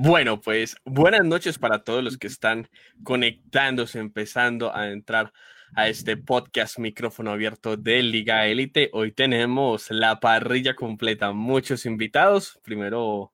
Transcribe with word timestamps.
Bueno, 0.00 0.40
pues 0.40 0.76
buenas 0.84 1.24
noches 1.24 1.58
para 1.58 1.82
todos 1.82 2.04
los 2.04 2.18
que 2.18 2.28
están 2.28 2.68
conectándose, 3.02 3.98
empezando 3.98 4.72
a 4.72 4.92
entrar 4.92 5.32
a 5.74 5.88
este 5.88 6.16
podcast 6.16 6.78
micrófono 6.78 7.32
abierto 7.32 7.76
de 7.76 8.04
Liga 8.04 8.46
Élite. 8.46 8.90
Hoy 8.92 9.10
tenemos 9.10 9.90
la 9.90 10.20
parrilla 10.20 10.76
completa, 10.76 11.32
muchos 11.32 11.84
invitados. 11.84 12.60
Primero 12.62 13.32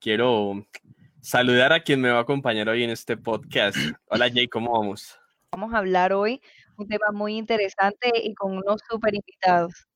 quiero 0.00 0.66
saludar 1.20 1.74
a 1.74 1.80
quien 1.80 2.00
me 2.00 2.10
va 2.10 2.20
a 2.20 2.22
acompañar 2.22 2.70
hoy 2.70 2.82
en 2.82 2.88
este 2.88 3.18
podcast. 3.18 3.76
Hola 4.06 4.30
Jay, 4.32 4.48
¿cómo 4.48 4.72
vamos? 4.72 5.20
Vamos 5.52 5.74
a 5.74 5.78
hablar 5.80 6.14
hoy 6.14 6.40
un 6.78 6.88
tema 6.88 7.12
muy 7.12 7.36
interesante 7.36 8.10
y 8.24 8.32
con 8.34 8.56
unos 8.56 8.80
super 8.88 9.14
invitados. 9.14 9.86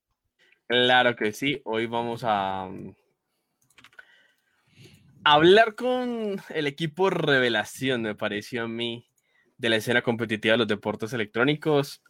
Claro 0.67 1.17
que 1.17 1.33
sí, 1.33 1.63
hoy 1.65 1.87
vamos 1.87 2.25
a 2.27 2.69
hablar 5.25 5.75
con 5.75 6.41
el 6.49 6.67
equipo 6.67 7.11
revelación, 7.11 8.03
me 8.03 8.15
pareció 8.15 8.65
a 8.65 8.69
mí, 8.69 9.07
de 9.59 9.69
la 9.69 9.77
escena 9.77 10.03
competitiva 10.03 10.53
de 10.53 10.59
los 10.59 10.69
deportes 10.69 11.13
electrónicos. 11.13 12.03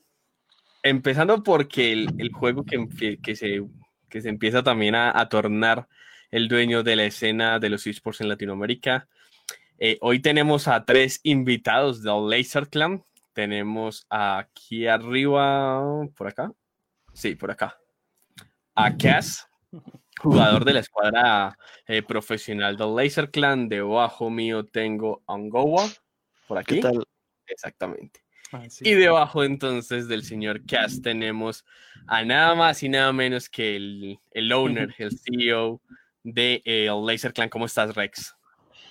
Empezando 0.83 1.43
porque 1.43 1.93
el, 1.93 2.31
juego 2.33 2.65
que, 2.65 2.79
se, 3.37 3.67
que 4.09 4.21
se 4.21 4.29
empieza 4.29 4.63
también 4.63 4.95
a, 4.95 5.29
tornar 5.29 5.89
el 6.31 6.49
dueño 6.49 6.83
de 6.83 6.97
la 6.97 7.05
escena 7.05 7.59
de 7.59 7.71
los 7.71 7.87
esports 7.87 8.21
en 8.21 8.29
Latinoamérica. 8.29 9.09
Eh, 9.79 9.99
hoy 10.01 10.21
tenemos 10.21 10.69
a 10.69 10.85
tres 10.85 11.21
invitados 11.23 12.03
del 12.03 12.29
Laser 12.29 12.69
Clan. 12.69 13.05
Tenemos 13.33 14.07
aquí 14.11 14.87
arriba, 14.87 15.83
por 16.17 16.29
acá. 16.29 16.53
Sí, 17.13 17.35
por 17.35 17.51
acá. 17.51 17.79
A 18.75 18.97
Cass, 18.97 19.49
jugador 20.23 20.65
de 20.65 20.73
la 20.75 20.81
escuadra 20.81 21.59
eh, 21.87 22.03
profesional 22.03 22.77
del 22.77 22.95
Laser 22.95 23.31
Clan. 23.31 23.69
Debajo 23.69 24.31
mío 24.31 24.65
tengo 24.65 25.23
a 25.27 25.35
Angowa, 25.35 25.89
por 26.47 26.59
aquí. 26.59 26.81
Exactamente. 27.47 28.21
Ah, 28.53 28.67
y 28.81 28.95
debajo 28.95 29.45
entonces 29.45 30.09
del 30.09 30.25
señor 30.25 30.67
Cass 30.67 31.01
tenemos 31.03 31.65
a 32.09 32.25
nada 32.25 32.57
más 32.57 32.83
y 32.83 32.89
nada 32.89 33.13
menos 33.13 33.49
que 33.49 33.77
el, 33.77 34.19
el 34.33 34.53
owner, 34.53 34.93
el 34.99 35.13
CEO 35.19 35.81
de 36.25 36.63
eh, 36.65 36.87
el 36.87 37.07
Laser 37.07 37.33
Clan. 37.33 37.49
¿Cómo 37.49 37.67
estás, 37.67 37.95
Rex? 37.95 38.35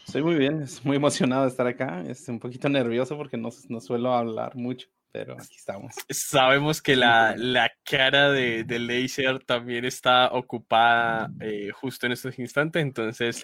Estoy 0.06 0.24
muy 0.24 0.36
bien, 0.36 0.62
es 0.62 0.84
muy 0.84 0.96
emocionado 0.96 1.44
de 1.44 1.50
estar 1.50 1.68
acá. 1.68 2.04
Estoy 2.08 2.34
un 2.34 2.40
poquito 2.40 2.68
nervioso 2.68 3.16
porque 3.16 3.38
no, 3.38 3.50
no 3.68 3.80
suelo 3.80 4.14
hablar 4.14 4.56
mucho 4.56 4.88
pero 5.12 5.34
aquí 5.34 5.56
estamos. 5.56 5.94
Sabemos 6.10 6.82
que 6.82 6.96
la, 6.96 7.36
la 7.38 7.72
cara 7.84 8.32
de, 8.32 8.64
de 8.64 8.80
Laser 8.80 9.44
también 9.44 9.86
está 9.86 10.32
ocupada 10.32 11.32
eh, 11.42 11.72
justo 11.74 12.06
en 12.06 12.14
estos 12.14 12.38
instantes, 12.40 12.82
entonces 12.82 13.44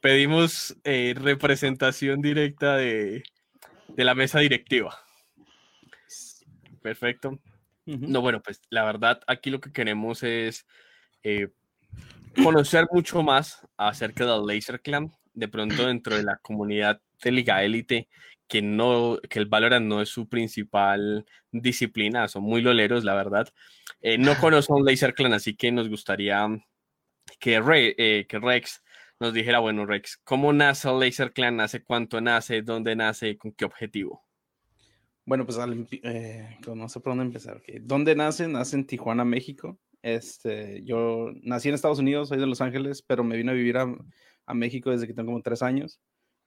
pedimos 0.00 0.76
eh, 0.84 1.14
representación 1.16 2.20
directa 2.20 2.76
de, 2.76 3.22
de, 3.88 4.04
la 4.04 4.14
mesa 4.14 4.40
directiva. 4.40 4.98
Perfecto. 6.82 7.38
No, 7.86 8.20
bueno, 8.20 8.40
pues 8.40 8.60
la 8.70 8.84
verdad, 8.84 9.20
aquí 9.26 9.50
lo 9.50 9.60
que 9.60 9.72
queremos 9.72 10.22
es 10.22 10.64
eh, 11.24 11.48
conocer 12.42 12.86
mucho 12.92 13.22
más 13.22 13.66
acerca 13.76 14.26
del 14.26 14.46
Laser 14.46 14.80
Clan, 14.80 15.10
de 15.34 15.48
pronto 15.48 15.86
dentro 15.86 16.16
de 16.16 16.22
la 16.22 16.36
comunidad 16.36 17.00
de 17.22 17.32
Liga 17.32 17.62
Elite 17.64 18.08
que, 18.50 18.62
no, 18.62 19.18
que 19.30 19.38
el 19.38 19.46
Valorant 19.46 19.86
no 19.86 20.02
es 20.02 20.08
su 20.08 20.28
principal 20.28 21.24
disciplina, 21.52 22.26
son 22.26 22.42
muy 22.42 22.60
loleros, 22.60 23.04
la 23.04 23.14
verdad. 23.14 23.48
Eh, 24.00 24.18
no 24.18 24.36
conozco 24.38 24.74
un 24.74 24.84
Laser 24.84 25.14
Clan, 25.14 25.32
así 25.32 25.54
que 25.54 25.70
nos 25.70 25.88
gustaría 25.88 26.48
que, 27.38 27.62
eh, 27.96 28.26
que 28.28 28.38
Rex 28.40 28.82
nos 29.20 29.32
dijera, 29.32 29.60
bueno, 29.60 29.86
Rex, 29.86 30.20
¿cómo 30.24 30.52
nace 30.52 30.90
el 30.90 30.98
Laser 30.98 31.32
Clan? 31.32 31.60
¿Hace 31.60 31.84
cuánto 31.84 32.20
nace? 32.20 32.62
¿Dónde 32.62 32.96
nace? 32.96 33.38
¿Con 33.38 33.52
qué 33.52 33.64
objetivo? 33.64 34.26
Bueno, 35.24 35.46
pues 35.46 35.56
eh, 36.02 36.58
no 36.66 36.88
sé 36.88 36.98
por 36.98 37.12
dónde 37.12 37.26
empezar. 37.26 37.62
¿Dónde 37.82 38.16
nace? 38.16 38.48
Nace 38.48 38.74
en 38.74 38.84
Tijuana, 38.84 39.24
México. 39.24 39.78
Este, 40.02 40.82
yo 40.82 41.30
nací 41.42 41.68
en 41.68 41.76
Estados 41.76 42.00
Unidos, 42.00 42.30
soy 42.30 42.38
de 42.38 42.46
Los 42.48 42.60
Ángeles, 42.60 43.00
pero 43.00 43.22
me 43.22 43.36
vine 43.36 43.52
a 43.52 43.54
vivir 43.54 43.76
a, 43.76 43.94
a 44.46 44.54
México 44.54 44.90
desde 44.90 45.06
que 45.06 45.14
tengo 45.14 45.28
como 45.28 45.42
tres 45.42 45.62
años 45.62 46.00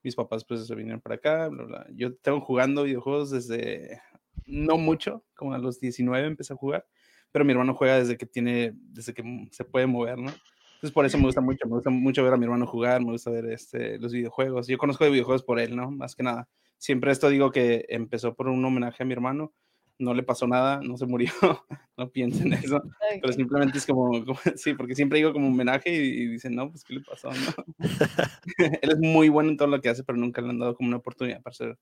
mis 0.04 0.14
papás 0.14 0.44
pues 0.44 0.66
se 0.66 0.74
vinieron 0.74 1.00
para 1.00 1.16
acá, 1.16 1.50
yo 1.94 2.14
tengo 2.16 2.40
jugando 2.40 2.84
videojuegos 2.84 3.30
desde 3.30 4.00
no 4.46 4.76
mucho, 4.76 5.24
como 5.34 5.54
a 5.54 5.58
los 5.58 5.80
19 5.80 6.26
empecé 6.26 6.52
a 6.52 6.56
jugar, 6.56 6.86
pero 7.32 7.44
mi 7.44 7.52
hermano 7.52 7.74
juega 7.74 7.98
desde 7.98 8.16
que 8.16 8.26
tiene, 8.26 8.72
desde 8.74 9.14
que 9.14 9.48
se 9.50 9.64
puede 9.64 9.86
mover, 9.86 10.18
¿no? 10.18 10.30
Entonces 10.74 10.92
por 10.92 11.06
eso 11.06 11.16
me 11.16 11.24
gusta 11.24 11.40
mucho, 11.40 11.66
me 11.66 11.74
gusta 11.76 11.90
mucho 11.90 12.22
ver 12.22 12.34
a 12.34 12.36
mi 12.36 12.44
hermano 12.44 12.66
jugar, 12.66 13.00
me 13.00 13.12
gusta 13.12 13.30
ver 13.30 13.46
este, 13.46 13.98
los 13.98 14.12
videojuegos, 14.12 14.66
yo 14.66 14.76
conozco 14.76 15.04
de 15.04 15.10
videojuegos 15.10 15.42
por 15.42 15.58
él, 15.58 15.74
¿no? 15.74 15.90
Más 15.90 16.14
que 16.14 16.22
nada. 16.22 16.48
Siempre 16.76 17.10
esto 17.10 17.30
digo 17.30 17.50
que 17.50 17.86
empezó 17.88 18.34
por 18.34 18.48
un 18.48 18.62
homenaje 18.62 19.02
a 19.02 19.06
mi 19.06 19.14
hermano, 19.14 19.54
no 19.98 20.14
le 20.14 20.22
pasó 20.22 20.46
nada, 20.46 20.80
no 20.82 20.96
se 20.96 21.06
murió, 21.06 21.30
no 21.96 22.10
piensen 22.10 22.52
en 22.52 22.64
eso, 22.64 22.82
pero 23.20 23.32
simplemente 23.32 23.78
es 23.78 23.86
como, 23.86 24.12
sí, 24.56 24.74
porque 24.74 24.94
siempre 24.94 25.18
digo 25.18 25.32
como 25.32 25.48
homenaje 25.48 25.94
y, 25.94 26.26
dicen, 26.26 26.54
no, 26.54 26.70
pues, 26.70 26.84
¿qué 26.84 26.94
le 26.94 27.00
pasó? 27.00 27.30
No? 27.30 27.64
Él 28.82 28.90
es 28.90 28.98
muy 28.98 29.28
bueno 29.28 29.50
en 29.50 29.56
todo 29.56 29.68
lo 29.68 29.80
que 29.80 29.88
hace, 29.88 30.04
pero 30.04 30.18
nunca 30.18 30.42
le 30.42 30.50
han 30.50 30.58
dado 30.58 30.74
como 30.74 30.88
una 30.88 30.98
oportunidad 30.98 31.42
para 31.42 31.54
ser 31.54 31.78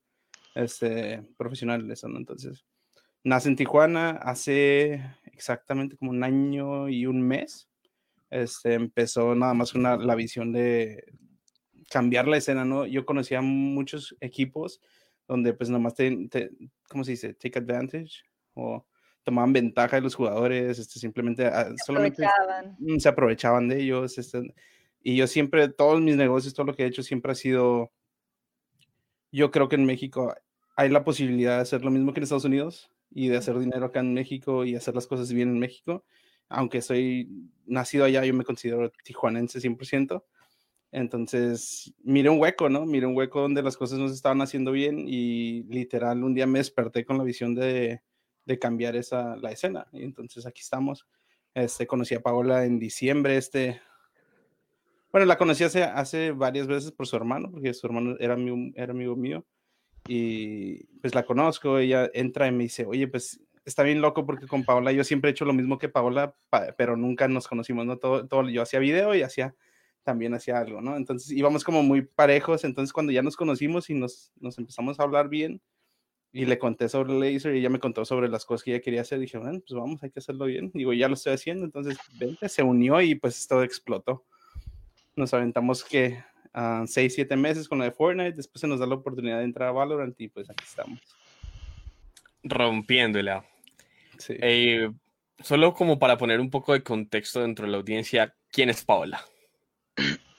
este, 0.55 1.23
profesional 1.37 1.87
de 1.87 1.93
eso, 1.93 2.07
¿no? 2.07 2.17
Entonces, 2.17 2.63
nace 3.23 3.49
en 3.49 3.55
Tijuana 3.55 4.11
hace 4.11 5.03
exactamente 5.25 5.97
como 5.97 6.11
un 6.11 6.23
año 6.23 6.89
y 6.89 7.05
un 7.05 7.21
mes, 7.21 7.69
este, 8.29 8.73
empezó 8.73 9.35
nada 9.35 9.53
más 9.53 9.73
una, 9.73 9.97
la 9.97 10.15
visión 10.15 10.51
de 10.51 11.03
cambiar 11.89 12.27
la 12.27 12.37
escena, 12.37 12.65
¿no? 12.65 12.85
Yo 12.85 13.05
conocía 13.05 13.41
muchos 13.41 14.15
equipos 14.19 14.81
donde 15.27 15.53
pues 15.53 15.69
nomás 15.69 15.95
te, 15.95 16.27
te, 16.27 16.51
¿cómo 16.93 17.03
se 17.03 17.11
dice? 17.11 17.33
Take 17.33 17.59
advantage 17.59 18.23
o 18.53 18.85
tomaban 19.23 19.51
ventaja 19.51 19.97
de 19.97 20.01
los 20.01 20.15
jugadores, 20.15 20.79
este, 20.79 20.99
simplemente 20.99 21.45
ah, 21.45 21.69
se 21.69 21.85
solamente 21.85 22.25
aprovechaban. 22.25 22.75
Mm, 22.79 22.99
se 22.99 23.09
aprovechaban 23.09 23.67
de 23.67 23.81
ellos. 23.81 24.17
Este, 24.17 24.53
y 25.01 25.17
yo 25.17 25.27
siempre, 25.27 25.67
todos 25.69 25.99
mis 26.01 26.15
negocios, 26.15 26.53
todo 26.53 26.67
lo 26.67 26.73
que 26.73 26.83
he 26.83 26.87
hecho 26.87 27.03
siempre 27.03 27.31
ha 27.31 27.35
sido, 27.35 27.91
yo 29.31 29.51
creo 29.51 29.67
que 29.67 29.75
en 29.75 29.85
México 29.85 30.33
hay 30.75 30.89
la 30.89 31.03
posibilidad 31.03 31.57
de 31.57 31.61
hacer 31.61 31.83
lo 31.83 31.91
mismo 31.91 32.13
que 32.13 32.19
en 32.19 32.23
Estados 32.23 32.45
Unidos 32.45 32.91
y 33.11 33.27
de 33.27 33.37
hacer 33.37 33.57
dinero 33.59 33.85
acá 33.85 33.99
en 33.99 34.13
México 34.13 34.65
y 34.65 34.75
hacer 34.75 34.95
las 34.95 35.07
cosas 35.07 35.31
bien 35.33 35.49
en 35.49 35.59
México. 35.59 36.05
Aunque 36.49 36.81
soy 36.81 37.49
nacido 37.65 38.05
allá, 38.05 38.25
yo 38.25 38.33
me 38.33 38.43
considero 38.43 38.91
tijuanense 39.03 39.59
100%. 39.59 40.23
Entonces, 40.93 41.93
mire 42.03 42.29
un 42.29 42.39
hueco, 42.39 42.69
¿no? 42.69 42.85
Mire 42.85 43.07
un 43.07 43.17
hueco 43.17 43.41
donde 43.41 43.63
las 43.63 43.75
cosas 43.75 43.97
no 43.97 44.07
se 44.07 44.13
estaban 44.13 44.41
haciendo 44.41 44.71
bien 44.71 45.05
y 45.07 45.63
literal 45.63 46.23
un 46.23 46.35
día 46.35 46.45
me 46.45 46.59
desperté 46.59 47.03
con 47.03 47.17
la 47.17 47.23
visión 47.23 47.55
de, 47.55 48.01
de 48.45 48.59
cambiar 48.59 48.95
esa, 48.95 49.35
la 49.37 49.51
escena. 49.51 49.87
Y 49.91 50.03
entonces 50.03 50.45
aquí 50.45 50.61
estamos. 50.61 51.07
Este, 51.55 51.87
conocí 51.87 52.13
a 52.13 52.21
Paola 52.21 52.65
en 52.65 52.77
diciembre, 52.77 53.37
este, 53.37 53.81
bueno, 55.11 55.25
la 55.25 55.37
conocí 55.37 55.63
hace, 55.63 55.83
hace 55.83 56.31
varias 56.31 56.65
veces 56.65 56.91
por 56.91 57.05
su 57.05 57.15
hermano, 57.15 57.51
porque 57.51 57.73
su 57.73 57.85
hermano 57.85 58.15
era, 58.19 58.35
mi, 58.35 58.71
era 58.75 58.93
amigo 58.93 59.15
mío, 59.15 59.45
y 60.07 60.83
pues 61.01 61.13
la 61.13 61.23
conozco, 61.23 61.77
ella 61.77 62.09
entra 62.13 62.47
y 62.47 62.51
me 62.51 62.63
dice, 62.63 62.85
oye, 62.85 63.07
pues 63.07 63.39
está 63.65 63.83
bien 63.83 64.01
loco 64.01 64.25
porque 64.25 64.47
con 64.47 64.63
Paola 64.63 64.91
yo 64.91 65.03
siempre 65.03 65.29
he 65.29 65.31
hecho 65.31 65.45
lo 65.45 65.53
mismo 65.53 65.77
que 65.77 65.89
Paola, 65.89 66.35
pero 66.77 66.97
nunca 66.97 67.27
nos 67.27 67.47
conocimos, 67.47 67.85
¿no? 67.85 67.97
Todo, 67.97 68.27
todo, 68.27 68.49
yo 68.49 68.63
hacía 68.63 68.79
video 68.79 69.13
y 69.13 69.21
hacía 69.21 69.55
también 70.03 70.33
hacía 70.33 70.59
algo, 70.59 70.81
¿no? 70.81 70.95
Entonces 70.95 71.31
íbamos 71.31 71.63
como 71.63 71.83
muy 71.83 72.01
parejos, 72.01 72.63
entonces 72.63 72.93
cuando 72.93 73.11
ya 73.11 73.21
nos 73.21 73.35
conocimos 73.35 73.89
y 73.89 73.95
nos, 73.95 74.31
nos 74.39 74.57
empezamos 74.57 74.99
a 74.99 75.03
hablar 75.03 75.29
bien 75.29 75.61
y 76.31 76.45
le 76.45 76.57
conté 76.57 76.89
sobre 76.89 77.13
Laser 77.13 77.55
y 77.55 77.59
ella 77.59 77.69
me 77.69 77.79
contó 77.79 78.05
sobre 78.05 78.27
las 78.27 78.43
cosas 78.43 78.63
que 78.63 78.71
ella 78.71 78.81
quería 78.81 79.01
hacer, 79.01 79.19
dije, 79.19 79.37
bueno, 79.37 79.59
pues 79.59 79.79
vamos, 79.79 80.01
hay 80.01 80.09
que 80.09 80.19
hacerlo 80.19 80.45
bien. 80.45 80.71
Digo, 80.73 80.91
ya 80.91 81.07
lo 81.07 81.13
estoy 81.13 81.33
haciendo, 81.33 81.63
entonces 81.63 81.97
vente, 82.17 82.49
se 82.49 82.63
unió 82.63 82.99
y 83.01 83.13
pues 83.13 83.47
todo 83.47 83.63
explotó. 83.63 84.25
Nos 85.15 85.31
aventamos 85.33 85.83
que 85.83 86.23
uh, 86.55 86.87
seis, 86.87 87.13
siete 87.13 87.35
meses 87.35 87.69
con 87.69 87.77
la 87.77 87.85
de 87.85 87.91
Fortnite, 87.91 88.33
después 88.33 88.61
se 88.61 88.67
nos 88.67 88.79
da 88.79 88.87
la 88.87 88.95
oportunidad 88.95 89.37
de 89.37 89.43
entrar 89.43 89.69
a 89.69 89.73
Valorant 89.73 90.19
y 90.19 90.27
pues 90.27 90.49
aquí 90.49 90.63
estamos. 90.67 90.99
Rompiéndola. 92.43 93.45
Sí. 94.17 94.35
Eh, 94.41 94.91
solo 95.39 95.75
como 95.75 95.99
para 95.99 96.17
poner 96.17 96.39
un 96.39 96.49
poco 96.49 96.73
de 96.73 96.81
contexto 96.81 97.41
dentro 97.41 97.65
de 97.65 97.71
la 97.71 97.77
audiencia, 97.77 98.35
¿quién 98.49 98.71
es 98.71 98.83
Paola? 98.83 99.23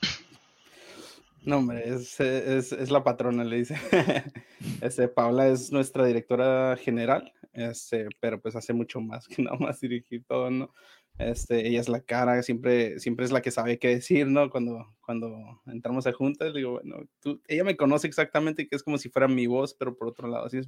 No, 1.45 1.59
hombre, 1.59 1.87
es, 1.87 2.19
es, 2.21 2.73
es, 2.73 2.91
la 2.91 3.05
patrona, 3.05 3.45
le 3.45 3.57
dice. 3.57 3.77
Este, 4.81 5.09
Paula 5.09 5.49
es 5.49 5.71
nuestra 5.73 6.07
directora 6.07 6.75
general, 6.79 7.35
este, 7.53 8.09
pero 8.19 8.41
pues 8.41 8.57
hace 8.57 8.73
mucho 8.73 9.01
más 9.03 9.29
que 9.29 9.43
nada 9.43 9.59
más 9.59 9.79
dirigir 9.81 10.25
todo, 10.25 10.51
¿no? 10.51 10.73
Este, 11.19 11.69
ella 11.69 11.81
es 11.81 11.89
la 11.89 12.01
cara, 12.01 12.43
siempre, 12.43 12.99
siempre 12.99 13.25
es 13.25 13.31
la 13.31 13.41
que 13.43 13.51
sabe 13.51 13.79
qué 13.79 13.89
decir, 13.89 14.27
¿no? 14.27 14.51
Cuando, 14.51 14.97
cuando 15.01 15.63
entramos 15.67 16.07
a 16.07 16.13
juntas, 16.13 16.55
digo, 16.55 16.73
bueno, 16.73 17.05
tú, 17.21 17.41
ella 17.47 17.63
me 17.63 17.77
conoce 17.77 18.07
exactamente, 18.07 18.67
que 18.67 18.75
es 18.75 18.83
como 18.83 18.99
si 18.99 19.11
fuera 19.11 19.29
mi 19.29 19.47
voz, 19.47 19.75
pero 19.75 19.97
por 19.97 20.09
otro 20.09 20.27
lado, 20.29 20.47
así 20.47 20.59
es 20.59 20.67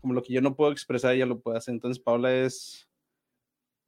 como 0.00 0.14
lo 0.14 0.22
que 0.22 0.32
yo 0.32 0.40
no 0.40 0.54
puedo 0.54 0.72
expresar, 0.72 1.14
ella 1.14 1.26
lo 1.26 1.40
puede 1.40 1.58
hacer. 1.58 1.74
Entonces, 1.74 2.02
Paula 2.02 2.32
es, 2.32 2.85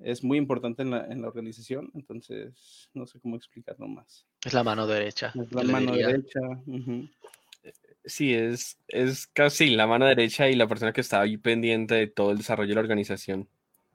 es 0.00 0.22
muy 0.24 0.38
importante 0.38 0.82
en 0.82 0.90
la, 0.90 1.06
en 1.06 1.22
la 1.22 1.28
organización, 1.28 1.90
entonces 1.94 2.88
no 2.94 3.06
sé 3.06 3.20
cómo 3.20 3.36
explicarlo 3.36 3.88
más. 3.88 4.26
Es 4.44 4.52
la 4.52 4.62
mano 4.62 4.86
derecha. 4.86 5.32
Es 5.34 5.52
la 5.52 5.62
mano 5.62 5.92
diría. 5.92 6.08
derecha. 6.08 6.40
ujú. 6.66 7.08
Sí, 8.04 8.32
es, 8.34 8.78
es 8.88 9.26
casi 9.26 9.70
la 9.70 9.86
mano 9.86 10.06
derecha 10.06 10.48
y 10.48 10.54
la 10.54 10.66
persona 10.66 10.92
que 10.92 11.02
está 11.02 11.20
ahí 11.20 11.36
pendiente 11.36 11.94
de 11.94 12.06
todo 12.06 12.30
el 12.30 12.38
desarrollo 12.38 12.70
de 12.70 12.74
la 12.76 12.80
organización. 12.80 13.48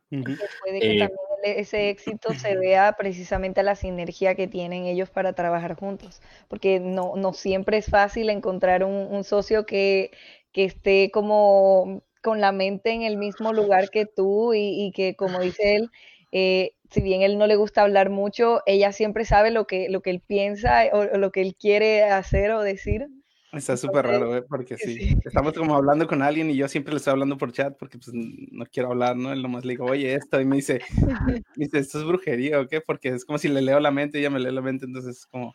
Puede 0.10 0.80
que 0.80 0.94
Eh, 0.96 1.00
también 1.00 1.18
el- 1.44 1.52
ese 1.60 1.90
éxito 1.90 2.34
se 2.36 2.56
vea 2.56 2.94
precisamente 2.98 3.62
a 3.62 3.64
la 3.64 3.76
sinergia 3.76 4.36
que 4.36 4.48
tienen 4.48 4.86
ellos 4.86 5.10
para 5.10 5.34
trabajar 5.34 5.76
juntos, 5.76 6.22
porque 6.48 6.80
no, 6.80 7.16
no 7.16 7.34
siempre 7.34 7.78
es 7.78 7.88
fácil 7.88 8.30
encontrar 8.30 8.84
un, 8.84 8.94
un 8.94 9.24
socio 9.24 9.66
que, 9.66 10.12
que 10.52 10.66
esté 10.66 11.10
como 11.12 12.04
con 12.24 12.42
la 12.42 12.52
mente 12.52 12.92
en 12.92 13.04
el 13.04 13.18
mismo 13.18 13.54
lugar 13.54 13.90
que 13.92 14.08
tú 14.08 14.54
y, 14.54 14.86
y 14.86 14.92
que, 14.92 15.16
como 15.16 15.40
dice 15.40 15.76
él, 15.76 15.90
eh, 16.32 16.72
si 16.90 17.02
bien 17.02 17.22
él 17.22 17.38
no 17.38 17.46
le 17.46 17.56
gusta 17.56 17.84
hablar 17.84 18.10
mucho, 18.10 18.62
ella 18.66 18.92
siempre 18.92 19.26
sabe 19.26 19.52
lo 19.52 19.68
que, 19.68 19.90
lo 19.90 20.02
que 20.02 20.10
él 20.10 20.22
piensa 20.26 20.86
o, 20.92 21.00
o 21.00 21.18
lo 21.18 21.32
que 21.32 21.42
él 21.42 21.56
quiere 21.56 22.04
hacer 22.06 22.52
o 22.52 22.62
decir. 22.62 23.08
Está 23.52 23.78
súper 23.78 24.08
raro, 24.08 24.36
¿eh? 24.36 24.42
porque 24.42 24.78
sí, 24.78 24.98
sí. 24.98 25.18
estamos 25.24 25.54
como 25.54 25.76
hablando 25.76 26.08
con 26.08 26.24
alguien 26.24 26.50
y 26.50 26.56
yo 26.56 26.68
siempre 26.68 26.92
le 26.92 26.98
estoy 26.98 27.12
hablando 27.12 27.38
por 27.38 27.52
chat 27.52 27.78
porque 27.78 28.00
pues 28.00 28.10
no 28.12 28.66
quiero 28.66 28.90
hablar, 28.90 29.16
¿no? 29.16 29.32
Él 29.32 29.44
nomás 29.44 29.64
le 29.64 29.74
digo, 29.74 29.86
oye, 29.86 30.16
esto, 30.16 30.42
y 30.42 30.46
me 30.46 30.56
dice, 30.56 30.82
me 31.56 31.66
dice, 31.66 31.78
¿esto 31.78 32.00
es 32.00 32.06
brujería 32.06 32.60
o 32.60 32.68
qué? 32.68 32.82
Porque 32.82 33.10
es 33.10 33.26
como 33.26 33.38
si 33.38 33.50
le 33.50 33.62
leo 33.62 33.80
la 33.80 33.92
mente 33.92 34.18
y 34.18 34.22
ella 34.22 34.32
me 34.32 34.40
lee 34.40 34.52
la 34.52 34.62
mente, 34.62 34.86
entonces 34.86 35.18
es 35.18 35.26
como, 35.28 35.54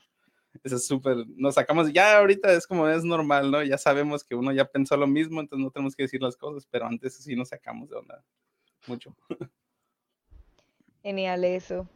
eso 0.64 0.76
es 0.76 0.86
súper, 0.86 1.16
nos 1.36 1.54
sacamos, 1.54 1.92
ya 1.92 2.18
ahorita 2.18 2.52
es 2.52 2.66
como 2.66 2.88
es 2.88 3.04
normal, 3.04 3.50
¿no? 3.50 3.62
Ya 3.62 3.78
sabemos 3.78 4.24
que 4.24 4.34
uno 4.34 4.52
ya 4.52 4.64
pensó 4.64 4.96
lo 4.96 5.06
mismo, 5.06 5.40
entonces 5.40 5.64
no 5.64 5.70
tenemos 5.70 5.94
que 5.96 6.04
decir 6.04 6.22
las 6.22 6.36
cosas, 6.36 6.66
pero 6.70 6.86
antes 6.86 7.14
sí 7.16 7.34
nos 7.36 7.48
sacamos 7.48 7.88
de 7.90 7.96
onda 7.96 8.24
mucho. 8.86 9.14
Genial 11.02 11.44
eso. 11.44 11.88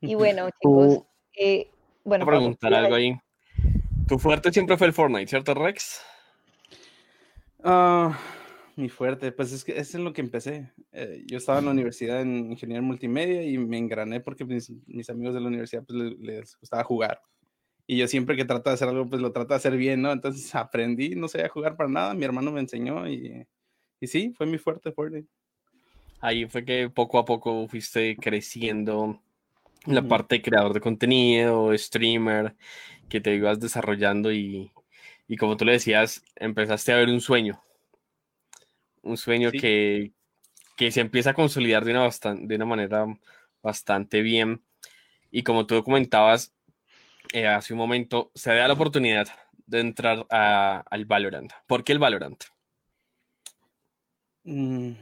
Y 0.00 0.14
bueno, 0.14 0.48
chicos, 0.60 1.02
eh, 1.34 1.70
bueno, 2.04 2.24
voy 2.24 2.34
a 2.34 2.38
Pablo, 2.38 2.56
preguntar 2.56 2.74
algo 2.74 2.94
ahí. 2.94 3.18
Tu 4.06 4.18
fuerte 4.18 4.52
siempre 4.52 4.76
fue 4.78 4.86
el 4.86 4.92
Fortnite, 4.92 5.26
¿cierto, 5.28 5.54
Rex? 5.54 6.00
Ah, 7.62 8.18
mi 8.76 8.88
fuerte, 8.88 9.32
pues 9.32 9.52
es 9.52 9.64
que 9.64 9.76
es 9.78 9.94
en 9.94 10.04
lo 10.04 10.12
que 10.12 10.20
empecé. 10.20 10.72
Eh, 10.92 11.24
yo 11.26 11.36
estaba 11.38 11.58
en 11.58 11.64
la 11.66 11.72
universidad 11.72 12.20
en 12.22 12.52
ingeniería 12.52 12.80
multimedia 12.80 13.42
y 13.42 13.58
me 13.58 13.76
engrané 13.76 14.20
porque 14.20 14.44
mis, 14.44 14.70
mis 14.86 15.10
amigos 15.10 15.34
de 15.34 15.40
la 15.40 15.48
universidad 15.48 15.84
pues, 15.84 15.98
le- 15.98 16.16
les 16.16 16.56
gustaba 16.58 16.84
jugar. 16.84 17.20
Y 17.90 17.96
yo 17.96 18.06
siempre 18.06 18.36
que 18.36 18.44
trato 18.44 18.68
de 18.68 18.74
hacer 18.74 18.86
algo, 18.88 19.08
pues 19.08 19.22
lo 19.22 19.32
trato 19.32 19.54
de 19.54 19.56
hacer 19.56 19.74
bien, 19.76 20.02
¿no? 20.02 20.12
Entonces 20.12 20.54
aprendí, 20.54 21.16
no 21.16 21.26
sabía 21.26 21.48
jugar 21.48 21.74
para 21.74 21.88
nada, 21.88 22.14
mi 22.14 22.24
hermano 22.24 22.52
me 22.52 22.60
enseñó 22.60 23.08
y, 23.08 23.46
y 23.98 24.06
sí, 24.06 24.34
fue 24.36 24.46
mi 24.46 24.58
fuerte 24.58 24.92
Fortnite. 24.92 25.26
Ahí 26.20 26.46
fue 26.46 26.64
que 26.64 26.90
poco 26.90 27.18
a 27.18 27.24
poco 27.24 27.66
fuiste 27.66 28.16
creciendo 28.16 29.20
en 29.86 29.94
la 29.94 30.02
parte 30.02 30.36
de 30.36 30.42
creador 30.42 30.74
de 30.74 30.80
contenido, 30.80 31.76
streamer, 31.78 32.54
que 33.08 33.20
te 33.22 33.34
ibas 33.34 33.58
desarrollando 33.58 34.30
y, 34.30 34.70
y 35.26 35.36
como 35.38 35.56
tú 35.56 35.64
le 35.64 35.72
decías, 35.72 36.22
empezaste 36.36 36.92
a 36.92 36.96
ver 36.96 37.08
un 37.08 37.22
sueño. 37.22 37.62
Un 39.02 39.16
sueño 39.16 39.50
Sí. 39.50 39.58
que, 39.60 40.12
que 40.76 40.90
se 40.90 41.00
empieza 41.00 41.30
a 41.30 41.34
consolidar 41.34 41.84
de 41.86 41.92
una, 41.92 42.10
de 42.10 42.56
una 42.56 42.64
manera 42.66 43.06
bastante 43.62 44.20
bien. 44.20 44.62
Y 45.30 45.42
como 45.42 45.66
tú 45.66 45.82
comentabas 45.82 46.52
eh, 47.32 47.46
hace 47.46 47.72
un 47.72 47.78
momento, 47.78 48.30
se 48.34 48.54
da 48.54 48.66
la 48.68 48.74
oportunidad 48.74 49.28
de 49.66 49.80
entrar 49.80 50.26
a- 50.30 50.82
al 50.90 51.04
Valorant. 51.04 51.52
¿Por 51.66 51.84
qué 51.84 51.92
el 51.92 51.98
Valorant? 51.98 52.42
Mm, 54.44 54.92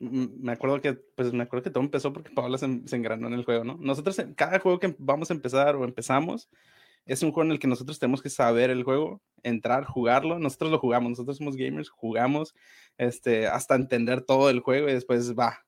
mm, 0.00 0.26
me 0.42 0.52
acuerdo 0.52 0.80
que, 0.80 0.94
pues 0.94 1.32
me 1.32 1.42
acuerdo 1.42 1.64
que 1.64 1.70
todo 1.70 1.82
empezó 1.82 2.12
porque 2.12 2.30
Paola 2.30 2.56
se, 2.58 2.86
se 2.86 2.96
engranó 2.96 3.26
en 3.28 3.34
el 3.34 3.44
juego, 3.44 3.64
¿no? 3.64 3.76
Nosotros, 3.78 4.16
cada 4.36 4.58
juego 4.60 4.78
que 4.78 4.94
vamos 4.98 5.30
a 5.30 5.34
empezar 5.34 5.76
o 5.76 5.84
empezamos, 5.84 6.48
es 7.04 7.22
un 7.22 7.32
juego 7.32 7.46
en 7.46 7.52
el 7.52 7.58
que 7.58 7.66
nosotros 7.66 7.98
tenemos 7.98 8.22
que 8.22 8.30
saber 8.30 8.70
el 8.70 8.84
juego, 8.84 9.20
entrar, 9.42 9.84
jugarlo. 9.84 10.38
Nosotros 10.38 10.70
lo 10.70 10.78
jugamos, 10.78 11.10
nosotros 11.10 11.36
somos 11.36 11.56
gamers, 11.56 11.90
jugamos 11.90 12.54
este, 12.96 13.48
hasta 13.48 13.74
entender 13.74 14.22
todo 14.22 14.50
el 14.50 14.60
juego 14.60 14.88
y 14.88 14.92
después 14.92 15.36
va, 15.36 15.58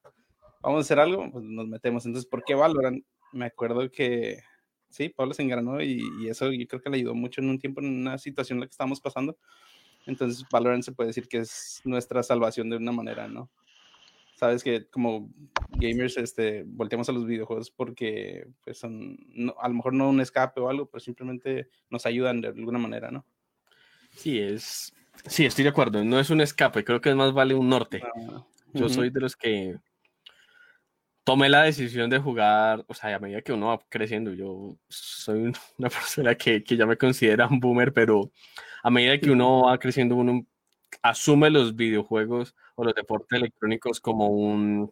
vamos 0.61 0.77
a 0.77 0.81
hacer 0.81 0.99
algo, 0.99 1.29
pues 1.31 1.43
nos 1.43 1.67
metemos. 1.67 2.05
Entonces, 2.05 2.29
¿por 2.29 2.43
qué 2.43 2.55
Valorant? 2.55 3.03
Me 3.33 3.45
acuerdo 3.45 3.91
que, 3.91 4.39
sí, 4.95 5.09
Paola 5.09 5.33
se 5.33 5.43
engranó 5.43 5.81
y, 5.81 6.01
y 6.21 6.27
eso 6.29 6.51
yo 6.51 6.67
creo 6.67 6.81
que 6.81 6.89
le 6.89 6.97
ayudó 6.97 7.13
mucho 7.13 7.41
en 7.41 7.49
un 7.49 7.59
tiempo, 7.59 7.81
en 7.81 7.87
una 8.01 8.17
situación 8.17 8.57
en 8.57 8.61
la 8.61 8.67
que 8.67 8.71
estábamos 8.71 9.01
pasando. 9.01 9.37
Entonces, 10.05 10.45
Valorant 10.51 10.83
se 10.83 10.91
puede 10.93 11.07
decir 11.07 11.27
que 11.27 11.39
es 11.39 11.81
nuestra 11.83 12.23
salvación 12.23 12.69
de 12.69 12.77
una 12.77 12.91
manera, 12.91 13.27
¿no? 13.27 13.49
Sabes 14.35 14.63
que 14.63 14.87
como 14.89 15.29
gamers 15.69 16.17
este, 16.17 16.63
volteamos 16.67 17.07
a 17.09 17.13
los 17.13 17.25
videojuegos 17.25 17.71
porque 17.71 18.47
pues, 18.63 18.77
son, 18.77 19.17
no- 19.29 19.55
a 19.59 19.67
lo 19.69 19.75
mejor 19.75 19.93
no 19.93 20.09
un 20.09 20.21
escape 20.21 20.59
o 20.61 20.69
algo, 20.69 20.87
pero 20.87 20.99
simplemente 20.99 21.69
nos 21.89 22.05
ayudan 22.05 22.41
de 22.41 22.49
alguna 22.49 22.79
manera, 22.79 23.11
¿no? 23.11 23.25
Sí, 24.15 24.39
es. 24.39 24.93
Sí, 25.27 25.45
estoy 25.45 25.63
de 25.63 25.69
acuerdo. 25.69 26.03
No 26.03 26.19
es 26.19 26.29
un 26.29 26.41
escape, 26.41 26.83
creo 26.83 27.01
que 27.01 27.09
es 27.09 27.15
más 27.15 27.33
vale 27.33 27.53
un 27.55 27.69
norte. 27.69 28.01
Ah, 28.03 28.45
Yo 28.73 28.85
ujú. 28.85 28.93
soy 28.93 29.09
de 29.09 29.19
los 29.21 29.35
que 29.35 29.77
tomé 31.25 31.49
la 31.49 31.63
decisión 31.63 32.09
de 32.09 32.19
jugar, 32.19 32.85
o 32.87 32.93
sea, 32.93 33.15
a 33.15 33.19
medida 33.19 33.41
que 33.41 33.51
uno 33.51 33.67
va 33.67 33.79
creciendo, 33.89 34.33
yo 34.33 34.77
soy 34.87 35.39
un- 35.41 35.55
una 35.77 35.89
persona 35.89 36.35
que, 36.35 36.63
que 36.63 36.77
ya 36.77 36.85
me 36.85 36.97
considera 36.97 37.47
un 37.47 37.59
boomer, 37.59 37.91
pero 37.93 38.31
a 38.83 38.89
medida 38.89 39.17
que 39.19 39.31
uno 39.31 39.63
va 39.65 39.77
creciendo, 39.79 40.15
uno 40.15 40.45
asume 41.01 41.49
los 41.49 41.75
videojuegos 41.75 42.55
o 42.75 42.85
los 42.85 42.95
deportes 42.95 43.37
electrónicos 43.39 43.99
como 43.99 44.29
un 44.29 44.91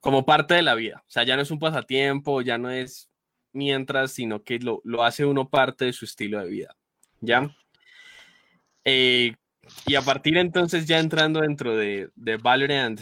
como 0.00 0.26
parte 0.26 0.54
de 0.54 0.62
la 0.62 0.74
vida. 0.74 1.02
O 1.06 1.10
sea, 1.10 1.22
ya 1.22 1.34
no 1.36 1.42
es 1.42 1.50
un 1.50 1.58
pasatiempo, 1.58 2.42
ya 2.42 2.58
no 2.58 2.68
es 2.70 3.08
mientras, 3.52 4.12
sino 4.12 4.42
que 4.42 4.58
lo, 4.58 4.82
lo 4.84 5.02
hace 5.02 5.24
uno 5.24 5.48
parte 5.48 5.86
de 5.86 5.94
su 5.94 6.04
estilo 6.04 6.40
de 6.40 6.50
vida. 6.50 6.76
¿Ya? 7.22 7.56
Eh, 8.84 9.34
y 9.86 9.94
a 9.94 10.02
partir 10.02 10.36
entonces, 10.36 10.84
ya 10.86 10.98
entrando 10.98 11.40
dentro 11.40 11.74
de, 11.76 12.10
de 12.16 12.36
Valorant, 12.36 13.00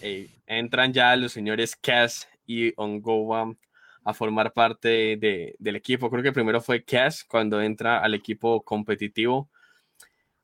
eh, 0.00 0.28
entran 0.46 0.92
ya 0.92 1.16
los 1.16 1.32
señores 1.32 1.76
Cass 1.76 2.28
y 2.46 2.72
Ongowa 2.76 3.54
a 4.04 4.14
formar 4.14 4.52
parte 4.52 5.16
de- 5.16 5.56
del 5.58 5.76
equipo. 5.76 6.10
Creo 6.10 6.22
que 6.22 6.32
primero 6.32 6.60
fue 6.60 6.84
Cass 6.84 7.24
cuando 7.24 7.60
entra 7.60 7.98
al 7.98 8.14
equipo 8.14 8.62
competitivo. 8.62 9.48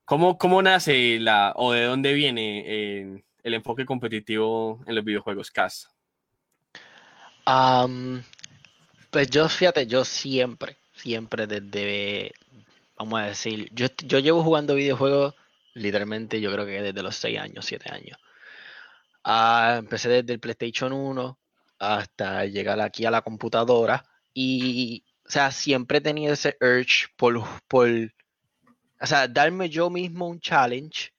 ¿Cómo, 0.04 0.36
cómo 0.38 0.62
nace 0.62 1.18
la, 1.20 1.52
o 1.56 1.72
de 1.72 1.84
dónde 1.84 2.12
viene 2.12 2.64
eh, 2.66 3.24
el 3.42 3.54
enfoque 3.54 3.86
competitivo 3.86 4.80
en 4.86 4.94
los 4.96 5.04
videojuegos 5.04 5.50
Cass? 5.50 5.88
Am, 7.46 8.22
pues 9.10 9.30
yo, 9.30 9.48
fíjate, 9.48 9.86
yo 9.86 10.04
siempre, 10.04 10.76
siempre 10.94 11.46
desde, 11.46 12.32
vamos 12.96 13.20
a 13.20 13.26
decir, 13.26 13.68
yo, 13.74 13.88
yo 14.06 14.18
llevo 14.20 14.42
jugando 14.44 14.74
videojuegos 14.76 15.34
literalmente 15.74 16.40
yo 16.40 16.52
creo 16.52 16.66
que 16.66 16.82
desde 16.82 17.02
los 17.02 17.16
6 17.16 17.38
años, 17.40 17.64
7 17.66 17.90
años. 17.92 18.18
Ah, 19.24 19.76
empecé 19.78 20.08
desde 20.08 20.32
el 20.32 20.40
PlayStation 20.40 20.92
1 20.92 21.38
hasta 21.78 22.44
llegar 22.46 22.80
aquí 22.80 23.04
a 23.04 23.10
la 23.10 23.22
computadora 23.22 24.04
y, 24.34 25.04
o 25.26 25.30
sea, 25.30 25.50
siempre 25.50 25.98
he 25.98 26.00
tenido 26.00 26.32
ese 26.32 26.56
urge 26.60 27.06
por, 27.16 27.42
por, 27.68 27.88
o 29.00 29.06
sea, 29.06 29.28
darme 29.28 29.68
yo 29.68 29.90
mismo 29.90 30.28
un 30.28 30.40
challenge 30.40 31.12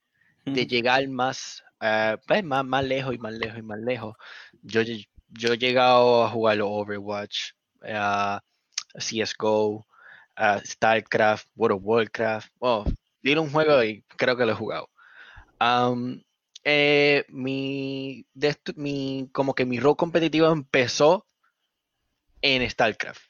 de 0.46 0.68
llegar 0.68 1.08
más, 1.08 1.64
eh, 1.80 2.18
pues, 2.28 2.44
más, 2.44 2.66
más 2.66 2.84
lejos 2.84 3.16
y 3.16 3.18
más 3.18 3.34
lejos 3.34 3.58
y 3.60 3.62
más 3.62 3.80
lejos. 3.80 4.16
Yo, 4.62 4.82
yo 5.30 5.54
he 5.54 5.58
llegado 5.58 6.26
a 6.26 6.30
jugar 6.30 6.60
Overwatch, 6.62 7.52
eh, 7.84 8.38
CSGO, 8.96 9.86
eh, 10.38 10.62
StarCraft, 10.66 11.48
World 11.56 11.78
of 11.78 11.84
Warcraft. 11.86 12.50
Bueno, 12.60 12.86
dile 13.22 13.40
un 13.40 13.52
juego 13.52 13.84
y 13.84 14.04
creo 14.18 14.36
que 14.36 14.46
lo 14.46 14.52
he 14.52 14.56
jugado. 14.56 14.90
Am, 15.60 16.22
eh, 16.64 17.26
mi, 17.30 18.26
como 19.32 19.54
que 19.54 19.66
mi 19.66 19.80
rol 19.80 19.98
competitivo 19.98 20.52
empezó 20.52 21.28
en 22.42 22.70
StarCraft. 22.70 23.22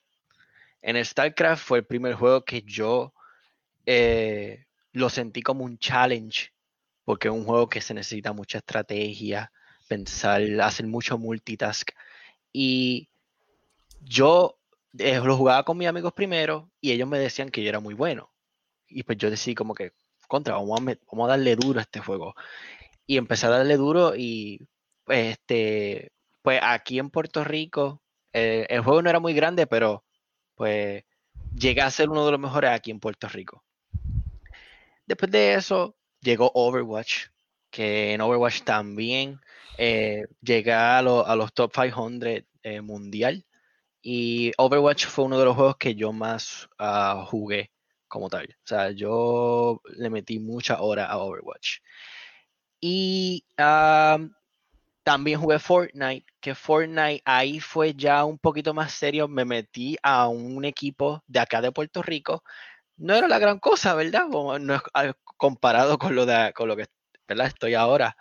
En 0.82 1.04
StarCraft 1.04 1.64
fue 1.64 1.80
el 1.80 1.86
primer 1.86 2.16
juego 2.16 2.44
que 2.44 2.62
yo 2.62 3.14
eh, 3.86 4.66
lo 4.92 5.10
sentí 5.10 5.42
como 5.42 5.64
un 5.64 5.78
challenge, 5.78 6.52
porque 7.06 7.28
es 7.28 7.34
un 7.34 7.46
juego 7.46 7.70
que 7.70 7.82
se 7.82 7.94
necesita 7.94 8.34
mucha 8.34 8.60
estrategia, 8.60 9.52
pensar, 9.88 10.42
hacer 10.62 10.88
mucho 10.88 11.18
multitask. 11.18 11.92
Y 12.52 13.10
yo 14.02 14.60
eh, 14.98 15.20
lo 15.20 15.38
jugaba 15.38 15.64
con 15.64 15.78
mis 15.78 15.88
amigos 15.88 16.14
primero 16.14 16.70
y 16.80 16.92
ellos 16.92 17.08
me 17.08 17.20
decían 17.20 17.50
que 17.50 17.64
yo 17.64 17.70
era 17.70 17.80
muy 17.80 17.94
bueno. 17.94 18.32
Y 18.88 19.04
pues 19.04 19.18
yo 19.18 19.30
decidí 19.30 19.56
como 19.56 19.74
que, 19.74 19.94
contra, 20.28 20.54
vamos 20.56 20.80
a 20.82 21.28
darle 21.28 21.56
duro 21.56 21.80
a 21.80 21.84
este 21.84 22.00
juego. 22.00 22.36
Y 23.06 23.18
empecé 23.18 23.48
a 23.48 23.50
darle 23.50 23.78
duro 23.78 24.14
y 24.16 24.68
pues, 25.04 25.34
este, 25.34 26.12
pues 26.42 26.60
aquí 26.64 27.00
en 27.00 27.10
Puerto 27.10 27.44
Rico, 27.44 28.02
eh, 28.34 28.66
el 28.70 28.82
juego 28.82 29.02
no 29.02 29.10
era 29.10 29.20
muy 29.20 29.34
grande, 29.34 29.68
pero 29.68 30.04
pues 30.56 31.04
llegué 31.56 31.82
a 31.82 31.92
ser 31.92 32.10
uno 32.10 32.26
de 32.26 32.32
los 32.32 32.40
mejores 32.40 32.72
aquí 32.72 32.92
en 32.92 33.00
Puerto 33.00 33.28
Rico. 33.28 33.64
Después 35.06 35.32
de 35.32 35.56
eso 35.56 35.96
llegó 36.22 36.52
Overwatch, 36.54 37.28
que 37.70 38.14
en 38.14 38.22
Overwatch 38.22 38.62
también 38.64 39.40
eh, 39.78 40.26
llegué 40.42 40.72
a, 40.74 41.00
a 41.00 41.02
los 41.36 41.54
top 41.54 41.74
500 41.74 42.44
eh, 42.64 42.82
mundial 42.82 43.46
Y 44.02 44.52
Overwatch 44.58 45.08
fue 45.08 45.26
uno 45.26 45.40
de 45.40 45.46
los 45.46 45.56
juegos 45.56 45.78
que 45.78 45.96
yo 45.96 46.14
más 46.14 46.70
ah, 46.78 47.26
jugué 47.28 47.72
como 48.08 48.30
tal. 48.30 48.46
O 48.46 48.68
sea, 48.68 48.92
yo 48.92 49.82
le 49.98 50.10
metí 50.10 50.40
mucha 50.40 50.82
hora 50.82 51.06
a 51.08 51.18
Overwatch. 51.18 51.80
Y 52.86 53.46
ah, 53.58 54.18
también 55.04 55.40
jugué 55.40 55.58
Fortnite, 55.58 56.26
que 56.42 56.54
Fortnite 56.54 57.22
ahí 57.24 57.62
fue 57.62 57.94
ya 57.94 58.26
un 58.26 58.38
poquito 58.38 58.74
más 58.74 58.92
serio. 58.92 59.30
Me 59.30 59.46
metí 59.46 59.96
a 60.04 60.28
un 60.28 60.66
equipo 60.66 61.24
de 61.28 61.40
acá 61.40 61.62
de 61.62 61.72
Puerto 61.72 62.02
Rico. 62.04 62.44
No 62.98 63.16
era 63.16 63.30
la 63.30 63.40
gran 63.40 63.60
cosa, 63.60 63.96
¿verdad? 63.96 64.28
No 64.28 64.76
es 64.76 64.82
comparado 65.38 65.98
con 65.98 66.14
lo, 66.14 66.26
de, 66.26 66.52
con 66.54 66.68
lo 66.68 66.76
que 66.76 66.88
¿verdad? 67.26 67.48
estoy 67.48 67.74
ahora. 67.74 68.18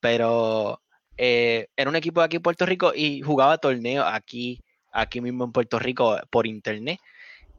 Pero 0.00 0.82
eh, 1.18 1.68
era 1.76 1.90
un 1.90 1.96
equipo 1.96 2.20
de 2.20 2.26
aquí 2.26 2.36
en 2.36 2.42
Puerto 2.42 2.64
Rico 2.64 2.92
y 2.94 3.20
jugaba 3.20 3.58
torneos 3.58 4.06
aquí, 4.10 4.64
aquí 4.92 5.20
mismo 5.20 5.44
en 5.44 5.52
Puerto 5.52 5.78
Rico 5.78 6.18
por 6.30 6.46
internet. 6.46 7.00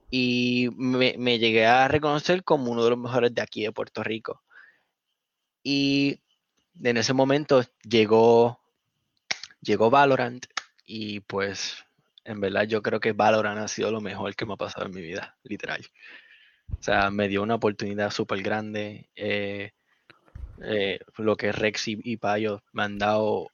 Y 0.09 0.69
me, 0.75 1.15
me 1.19 1.37
llegué 1.37 1.67
a 1.67 1.87
reconocer 1.87 2.43
como 2.43 2.71
uno 2.71 2.83
de 2.83 2.89
los 2.91 2.99
mejores 2.99 3.35
de 3.35 3.43
aquí 3.43 3.61
de 3.63 3.71
Puerto 3.71 4.03
Rico. 4.03 4.41
Y 5.63 6.19
en 6.83 6.97
ese 6.97 7.13
momento 7.13 7.63
llegó 7.87 8.59
llegó 9.61 9.89
Valorant 9.89 10.45
y 10.85 11.19
pues 11.21 11.83
en 12.23 12.39
verdad 12.39 12.63
yo 12.63 12.81
creo 12.81 12.99
que 12.99 13.13
Valorant 13.13 13.59
ha 13.59 13.67
sido 13.67 13.91
lo 13.91 14.01
mejor 14.01 14.35
que 14.35 14.45
me 14.45 14.53
ha 14.53 14.57
pasado 14.57 14.85
en 14.85 14.93
mi 14.93 15.01
vida, 15.01 15.37
literal. 15.43 15.85
O 16.77 16.83
sea, 16.83 17.09
me 17.09 17.27
dio 17.29 17.41
una 17.41 17.55
oportunidad 17.55 18.11
súper 18.11 18.41
grande. 18.41 19.09
Eh, 19.15 19.71
eh, 20.61 20.99
lo 21.17 21.35
que 21.37 21.51
Rex 21.51 21.87
y, 21.87 22.17
Payo 22.17 22.63
me 22.73 22.83
han 22.83 22.97
dado 22.97 23.49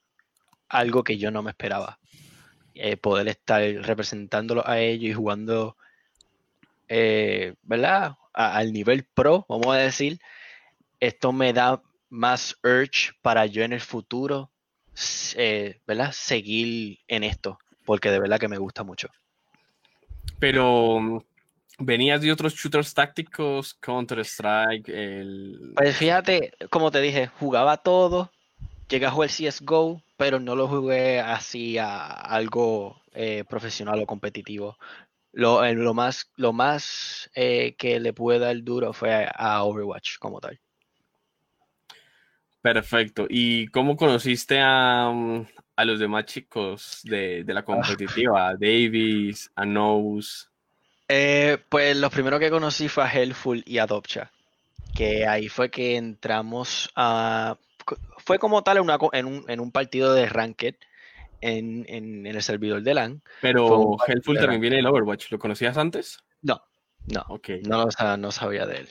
algo 0.68 1.04
que 1.04 1.18
yo 1.18 1.30
no 1.30 1.42
me 1.42 1.50
esperaba. 1.50 1.98
Eh, 2.74 2.96
poder 2.96 3.28
estar 3.28 3.62
representándolo 3.62 4.66
a 4.66 4.80
ellos 4.80 5.10
y 5.10 5.14
jugando, 5.14 5.76
¿verdad? 6.88 8.16
al 8.32 8.72
nivel 8.72 9.04
pro, 9.04 9.46
vamos 9.48 9.68
a 9.68 9.78
decir. 9.78 10.18
Esto 10.98 11.32
me 11.32 11.52
da 11.52 11.80
más 12.08 12.56
urge 12.62 13.12
para 13.22 13.46
yo 13.46 13.62
en 13.62 13.72
el 13.72 13.80
futuro 13.80 14.50
eh, 15.36 15.80
¿verdad? 15.86 16.12
seguir 16.12 16.98
en 17.08 17.24
esto, 17.24 17.58
porque 17.84 18.10
de 18.10 18.20
verdad 18.20 18.38
que 18.38 18.48
me 18.48 18.58
gusta 18.58 18.84
mucho. 18.84 19.08
Pero 20.38 21.24
venías 21.78 22.20
de 22.20 22.32
otros 22.32 22.54
shooters 22.54 22.94
tácticos, 22.94 23.74
Counter-Strike, 23.74 24.88
el... 24.88 25.72
Pues 25.76 25.96
fíjate, 25.96 26.52
como 26.70 26.90
te 26.90 27.00
dije, 27.00 27.26
jugaba 27.26 27.78
todo, 27.78 28.30
llegué 28.88 29.06
a 29.06 29.10
jugar 29.10 29.30
CSGO, 29.30 30.00
pero 30.16 30.38
no 30.38 30.54
lo 30.54 30.68
jugué 30.68 31.20
así 31.20 31.78
a 31.78 32.06
algo 32.06 33.02
eh, 33.12 33.44
profesional 33.48 34.00
o 34.00 34.06
competitivo. 34.06 34.78
Lo, 35.32 35.64
eh, 35.64 35.74
lo 35.74 35.94
más, 35.94 36.30
lo 36.36 36.52
más 36.52 37.28
que 37.34 37.98
le 38.00 38.12
pude 38.12 38.38
dar 38.38 38.62
duro 38.62 38.92
fue 38.92 39.28
a 39.34 39.64
Overwatch 39.64 40.18
como 40.20 40.40
tal. 40.40 40.60
Perfecto. 42.64 43.26
¿Y 43.28 43.66
cómo 43.66 43.94
conociste 43.94 44.58
a, 44.58 45.10
mm, 45.12 45.46
los 45.84 45.98
demás 45.98 46.24
chicos 46.24 47.00
de, 47.04 47.44
la 47.46 47.60
ah. 47.60 47.62
competitiva? 47.62 48.48
A 48.48 48.52
Davis, 48.54 49.50
a 49.54 49.66
Nose. 49.66 50.46
Eh, 51.06 51.58
pues 51.68 51.94
los 51.94 52.10
primeros 52.10 52.40
que 52.40 52.48
conocí 52.48 52.88
fue 52.88 53.04
a 53.04 53.12
Helpful 53.12 53.62
y 53.66 53.76
a 53.76 53.86
Dopcha. 53.86 54.30
Que 54.94 55.26
ahí 55.26 55.50
fue 55.50 55.70
que 55.70 55.96
entramos 55.96 56.90
a. 56.96 57.58
Fue 58.16 58.38
como 58.38 58.62
tal 58.64 58.78
en, 59.12 59.26
un, 59.26 59.44
en 59.46 59.60
un 59.60 59.70
partido 59.70 60.14
de 60.14 60.24
Ranked 60.24 60.76
en, 61.42 62.26
el 62.26 62.42
servidor 62.42 62.82
de 62.82 62.94
LAN. 62.94 63.22
Pero 63.42 63.98
Helpful 64.08 64.38
también 64.38 64.62
viene 64.62 64.76
del 64.76 64.86
Overwatch. 64.86 65.30
¿Lo 65.30 65.38
conocías 65.38 65.76
antes? 65.76 66.24
No, 66.40 66.62
no. 67.12 67.26
No, 67.66 68.16
no 68.16 68.32
sabía 68.32 68.64
de 68.64 68.76
él. 68.78 68.88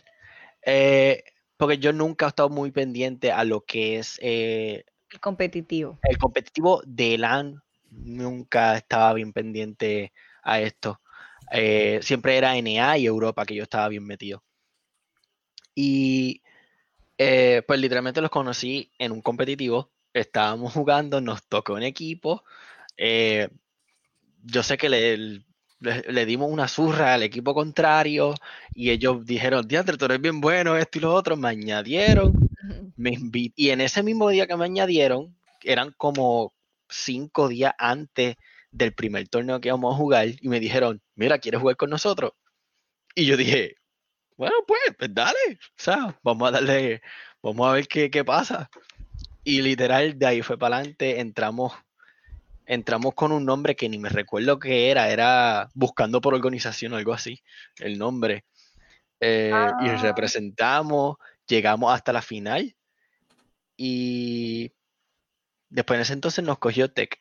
Eh, 0.63 1.23
porque 1.57 1.77
yo 1.77 1.93
nunca 1.93 2.25
he 2.25 2.29
estado 2.29 2.49
muy 2.49 2.71
pendiente 2.71 3.31
a 3.31 3.43
lo 3.43 3.61
que 3.61 3.99
es 3.99 4.19
eh, 4.21 4.85
el 5.09 5.19
competitivo. 5.19 5.99
El 6.03 6.17
competitivo 6.17 6.81
de 6.85 7.17
LAN 7.17 7.61
nunca 7.89 8.77
estaba 8.77 9.13
bien 9.13 9.31
pendiente 9.31 10.11
a 10.41 10.59
esto. 10.59 11.01
Eh, 11.51 11.99
siempre 12.01 12.37
era 12.37 12.57
NA 12.57 12.97
y 12.97 13.05
Europa 13.05 13.45
que 13.45 13.55
yo 13.55 13.63
estaba 13.63 13.89
bien 13.89 14.05
metido. 14.05 14.43
Y 15.75 16.41
eh, 17.17 17.61
pues 17.67 17.79
literalmente 17.79 18.21
los 18.21 18.31
conocí 18.31 18.91
en 18.97 19.11
un 19.11 19.21
competitivo. 19.21 19.91
Estábamos 20.13 20.73
jugando, 20.73 21.21
nos 21.21 21.47
tocó 21.47 21.73
un 21.73 21.83
equipo. 21.83 22.43
yo 22.97 24.63
sé 24.63 24.77
que 24.77 24.89
le, 24.89 25.43
le, 25.83 26.25
dimos 26.25 26.49
una 26.49 26.67
zurra 26.67 27.13
al 27.13 27.23
equipo 27.23 27.53
contrario 27.53 28.33
y 28.73 28.89
ellos 28.89 29.25
dijeron, 29.25 29.67
diantre, 29.67 29.97
tú 29.97 30.05
eres 30.05 30.21
bien 30.21 30.39
bueno, 30.41 30.77
esto 30.77 30.97
y 30.97 31.01
lo 31.01 31.13
otro, 31.13 31.35
me 31.35 31.49
añadieron, 31.49 32.49
me 32.95 33.17
y 33.55 33.69
en 33.69 33.81
ese 33.81 34.03
mismo 34.03 34.29
día 34.29 34.47
que 34.47 34.55
me 34.55 34.65
añadieron, 34.65 35.35
eran 35.61 35.93
como 35.97 36.53
cinco 36.89 37.47
días 37.47 37.73
antes 37.77 38.35
del 38.71 38.93
primer 38.93 39.27
torneo 39.27 39.59
que 39.59 39.69
íbamos 39.69 39.93
a 39.93 39.97
jugar 39.97 40.27
y 40.39 40.47
me 40.47 40.59
dijeron, 40.59 41.01
mira, 41.15 41.39
¿quieres 41.39 41.61
jugar 41.61 41.75
con 41.75 41.89
nosotros? 41.89 42.31
Y 43.15 43.25
yo 43.25 43.37
dije, 43.37 43.75
bueno, 44.37 44.55
pues, 44.67 44.81
pues 44.97 45.13
dale, 45.13 45.37
o 45.51 45.57
sea, 45.75 46.17
vamos 46.23 46.47
a 46.47 46.51
darle, 46.51 47.01
vamos 47.41 47.67
a 47.67 47.73
ver 47.73 47.87
qué, 47.87 48.09
qué 48.09 48.23
pasa. 48.23 48.69
Y 49.43 49.61
literal, 49.61 50.17
de 50.17 50.25
ahí 50.25 50.41
fue 50.41 50.57
para 50.57 50.77
adelante, 50.77 51.19
entramos 51.19 51.73
entramos 52.65 53.13
con 53.13 53.31
un 53.31 53.45
nombre 53.45 53.75
que 53.75 53.89
ni 53.89 53.97
me 53.97 54.09
recuerdo 54.09 54.59
qué 54.59 54.89
era, 54.89 55.09
era 55.09 55.69
Buscando 55.73 56.21
por 56.21 56.33
Organización, 56.33 56.93
algo 56.93 57.13
así, 57.13 57.41
el 57.77 57.97
nombre. 57.97 58.45
Eh, 59.19 59.51
y 59.81 59.89
ah. 59.89 59.99
representamos, 60.01 61.17
llegamos 61.47 61.93
hasta 61.93 62.11
la 62.13 62.21
final 62.21 62.75
y 63.77 64.71
después 65.69 65.97
en 65.97 66.01
ese 66.01 66.13
entonces 66.13 66.43
nos 66.43 66.59
cogió 66.59 66.91
Tech. 66.91 67.19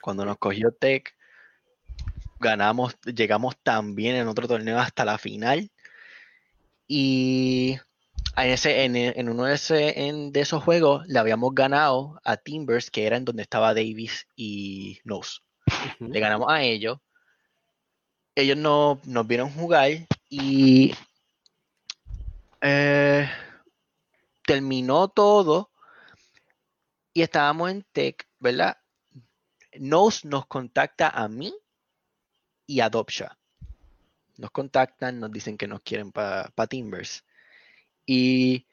Cuando 0.00 0.24
nos 0.24 0.38
cogió 0.38 0.72
Tech, 0.72 1.16
ganamos, 2.40 2.96
llegamos 3.02 3.56
también 3.62 4.16
en 4.16 4.28
otro 4.28 4.46
torneo 4.48 4.78
hasta 4.78 5.04
la 5.04 5.18
final 5.18 5.70
y 6.86 7.78
en, 8.36 8.50
ese, 8.50 8.84
en, 8.84 9.28
uno 9.28 9.44
de, 9.44 9.54
ese, 9.54 10.06
en, 10.06 10.32
de, 10.32 10.40
esos 10.40 10.62
juegos 10.62 11.06
le 11.06 11.18
habíamos 11.18 11.54
ganado 11.54 12.20
a 12.24 12.36
Timbers, 12.36 12.90
que 12.90 13.06
era 13.06 13.16
en 13.16 13.24
donde 13.24 13.42
estaba 13.42 13.74
Davis 13.74 14.26
y 14.36 14.98
Nose. 15.04 15.40
Le 16.00 16.20
ganamos 16.20 16.48
a 16.50 16.62
ellos. 16.62 16.98
Ellos 18.34 18.56
no, 18.56 19.00
nos 19.04 19.26
vieron 19.26 19.50
jugar 19.50 19.90
y 20.28 20.92
eh, 22.60 23.30
terminó 24.44 25.08
todo 25.08 25.70
y 27.12 27.22
estábamos 27.22 27.70
en 27.70 27.84
Tech, 27.92 28.26
¿verdad? 28.40 28.76
Nose 29.78 30.26
nos 30.26 30.46
contacta 30.46 31.08
a 31.08 31.28
mí 31.28 31.54
y 32.66 32.80
a 32.80 32.90
Dopsha. 32.90 33.38
Nos 34.36 34.50
contactan, 34.50 35.20
nos 35.20 35.30
dicen 35.30 35.56
que 35.56 35.68
nos 35.68 35.82
quieren 35.82 36.10
para 36.10 36.66
Timbers. 36.68 37.24
Y 38.06 38.66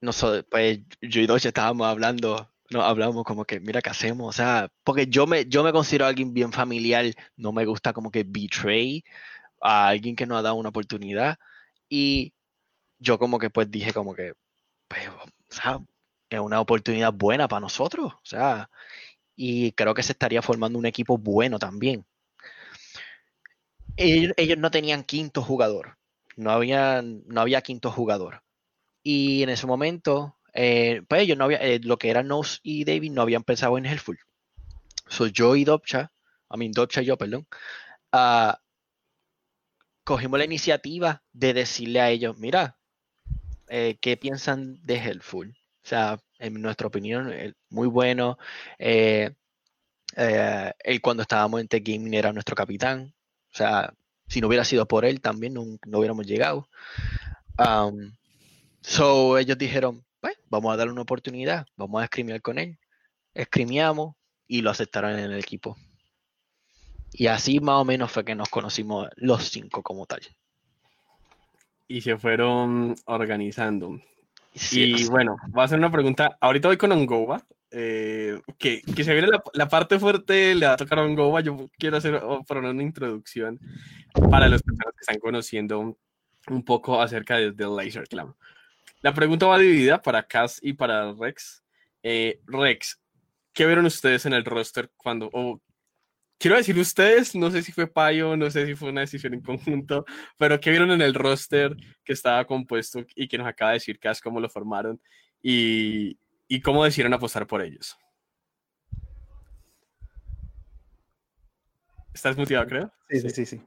nosotros, 0.00 0.44
pues 0.50 0.80
yo 1.00 1.20
y 1.20 1.26
Doche 1.26 1.48
estábamos 1.48 1.86
hablando, 1.86 2.52
no 2.70 2.82
hablamos 2.82 3.24
como 3.24 3.44
que, 3.44 3.60
mira, 3.60 3.82
¿qué 3.82 3.90
hacemos? 3.90 4.28
O 4.28 4.32
sea, 4.32 4.70
porque 4.84 5.06
yo 5.06 5.26
me, 5.26 5.46
yo 5.46 5.62
me 5.64 5.72
considero 5.72 6.06
alguien 6.06 6.34
bien 6.34 6.52
familiar, 6.52 7.06
no 7.36 7.52
me 7.52 7.64
gusta 7.66 7.92
como 7.92 8.10
que 8.10 8.24
betray 8.24 9.04
a 9.60 9.88
alguien 9.88 10.16
que 10.16 10.26
nos 10.26 10.38
ha 10.38 10.42
dado 10.42 10.56
una 10.56 10.70
oportunidad. 10.70 11.38
Y 11.88 12.34
yo 12.98 13.18
como 13.18 13.38
que 13.38 13.50
pues 13.50 13.70
dije 13.70 13.92
como 13.92 14.14
que, 14.14 14.34
pues, 14.88 15.08
o 15.08 15.54
sea, 15.54 15.80
es 16.30 16.40
una 16.40 16.60
oportunidad 16.60 17.12
buena 17.12 17.48
para 17.48 17.60
nosotros. 17.60 18.12
O 18.14 18.20
sea, 18.24 18.70
y 19.36 19.72
creo 19.72 19.94
que 19.94 20.02
se 20.02 20.12
estaría 20.12 20.42
formando 20.42 20.78
un 20.78 20.86
equipo 20.86 21.18
bueno 21.18 21.58
también. 21.58 22.06
Ellos, 23.96 24.32
ellos 24.36 24.58
no 24.58 24.70
tenían 24.70 25.04
quinto 25.04 25.42
jugador. 25.42 25.98
No 26.36 26.50
había, 26.50 27.02
no 27.02 27.40
había 27.40 27.60
quinto 27.62 27.90
jugador. 27.90 28.42
Y 29.02 29.42
en 29.42 29.48
ese 29.50 29.66
momento, 29.66 30.36
eh, 30.54 31.02
pues 31.08 31.22
ellos 31.22 31.38
no 31.38 31.44
había, 31.44 31.58
eh, 31.58 31.80
lo 31.82 31.98
que 31.98 32.10
eran 32.10 32.28
Nose 32.28 32.58
y 32.62 32.84
David 32.84 33.12
no 33.12 33.22
habían 33.22 33.42
pensado 33.42 33.78
en 33.78 33.86
Helpful. 33.86 34.18
So 35.08 35.26
yo 35.26 35.56
y 35.56 35.64
Dopcha, 35.64 36.12
a 36.48 36.56
mí 36.56 36.70
Dopcha 36.70 37.02
y 37.02 37.06
yo, 37.06 37.16
perdón, 37.18 37.46
uh, 38.12 38.52
cogimos 40.04 40.38
la 40.38 40.44
iniciativa 40.44 41.22
de 41.32 41.54
decirle 41.54 42.00
a 42.00 42.10
ellos, 42.10 42.38
mira, 42.38 42.78
eh, 43.68 43.96
¿qué 44.00 44.16
piensan 44.16 44.84
de 44.84 44.96
Helpful? 44.96 45.50
O 45.50 45.88
sea, 45.88 46.20
en 46.38 46.60
nuestra 46.60 46.86
opinión, 46.86 47.32
muy 47.70 47.88
bueno. 47.88 48.38
él 48.78 49.34
cuando 51.02 51.22
estábamos 51.22 51.60
en 51.60 51.68
Tech 51.68 51.84
Gaming 51.84 52.14
era 52.14 52.32
nuestro 52.32 52.54
capitán. 52.54 53.14
O 53.52 53.56
sea, 53.56 53.92
si 54.28 54.40
no 54.40 54.48
hubiera 54.48 54.64
sido 54.64 54.86
por 54.86 55.04
él 55.04 55.20
también 55.20 55.54
no, 55.54 55.64
no 55.86 55.98
hubiéramos 55.98 56.26
llegado. 56.26 56.68
Um, 57.58 58.12
So 58.82 59.38
ellos 59.38 59.56
dijeron, 59.56 60.04
pues 60.20 60.36
vamos 60.50 60.72
a 60.72 60.76
darle 60.76 60.92
una 60.92 61.02
oportunidad, 61.02 61.66
vamos 61.76 62.00
a 62.00 62.04
escrimear 62.04 62.42
con 62.42 62.58
él. 62.58 62.78
Escrimeamos 63.34 64.14
y 64.46 64.62
lo 64.62 64.70
aceptaron 64.70 65.12
en 65.12 65.30
el 65.30 65.38
equipo. 65.38 65.76
Y 67.12 67.26
así 67.26 67.60
más 67.60 67.76
o 67.76 67.84
menos 67.84 68.10
fue 68.10 68.24
que 68.24 68.34
nos 68.34 68.48
conocimos 68.48 69.08
los 69.16 69.44
cinco 69.44 69.82
como 69.82 70.06
tal. 70.06 70.20
Y 71.88 72.00
se 72.00 72.16
fueron 72.16 72.94
organizando. 73.06 74.00
y 74.70 75.04
bueno, 75.06 75.36
voy 75.48 75.62
a 75.62 75.64
hacer 75.64 75.78
una 75.78 75.92
pregunta. 75.92 76.36
Ahorita 76.40 76.68
voy 76.68 76.76
con 76.76 76.92
Ongoba. 76.92 77.44
Eh, 77.74 78.38
que, 78.58 78.82
que, 78.82 79.02
se 79.02 79.14
viene 79.14 79.28
la, 79.54 79.68
parte 79.68 79.98
fuerte, 79.98 80.54
le 80.54 80.66
va 80.66 80.74
a 80.74 80.76
tocar 80.76 80.98
a 80.98 81.04
Ongoba. 81.04 81.40
Yo 81.40 81.70
quiero 81.78 81.96
hacer 81.96 82.22
una 82.22 82.82
introducción 82.82 83.58
para 84.30 84.48
los 84.48 84.62
personas 84.62 84.92
que 84.94 85.00
están 85.00 85.18
conociendo 85.18 85.96
un 86.48 86.64
poco 86.64 87.00
acerca 87.00 87.36
del 87.36 87.56
de 87.56 87.66
Laser 87.66 88.06
Clan. 88.08 88.34
La 89.02 89.12
pregunta 89.12 89.46
va 89.46 89.58
dividida 89.58 90.00
para 90.00 90.22
Cass 90.22 90.60
y 90.62 90.74
para 90.74 91.12
Rex. 91.12 91.64
Eh, 92.04 92.40
Rex, 92.46 93.00
¿qué 93.52 93.66
vieron 93.66 93.84
ustedes 93.84 94.26
en 94.26 94.32
el 94.32 94.44
roster 94.44 94.92
cuando, 94.96 95.28
o 95.32 95.60
quiero 96.38 96.56
decir 96.56 96.78
ustedes, 96.78 97.34
no 97.34 97.50
sé 97.50 97.62
si 97.62 97.72
fue 97.72 97.88
Payo, 97.88 98.36
no 98.36 98.48
sé 98.48 98.64
si 98.64 98.76
fue 98.76 98.90
una 98.90 99.00
decisión 99.00 99.34
en 99.34 99.40
conjunto, 99.40 100.04
pero 100.38 100.60
¿qué 100.60 100.70
vieron 100.70 100.92
en 100.92 101.02
el 101.02 101.14
roster 101.14 101.76
que 102.04 102.12
estaba 102.12 102.44
compuesto 102.44 103.04
y 103.16 103.26
que 103.26 103.38
nos 103.38 103.48
acaba 103.48 103.72
de 103.72 103.78
decir 103.78 103.98
Cass 103.98 104.20
cómo 104.20 104.38
lo 104.38 104.48
formaron 104.48 105.00
y, 105.42 106.16
cómo 106.62 106.84
decidieron 106.84 107.14
apostar 107.14 107.44
por 107.48 107.60
ellos? 107.60 107.96
¿Estás 112.14 112.36
motivado, 112.36 112.68
creo? 112.68 112.92
Sí, 113.08 113.20
sí, 113.20 113.30
sí, 113.30 113.46
sí. 113.46 113.62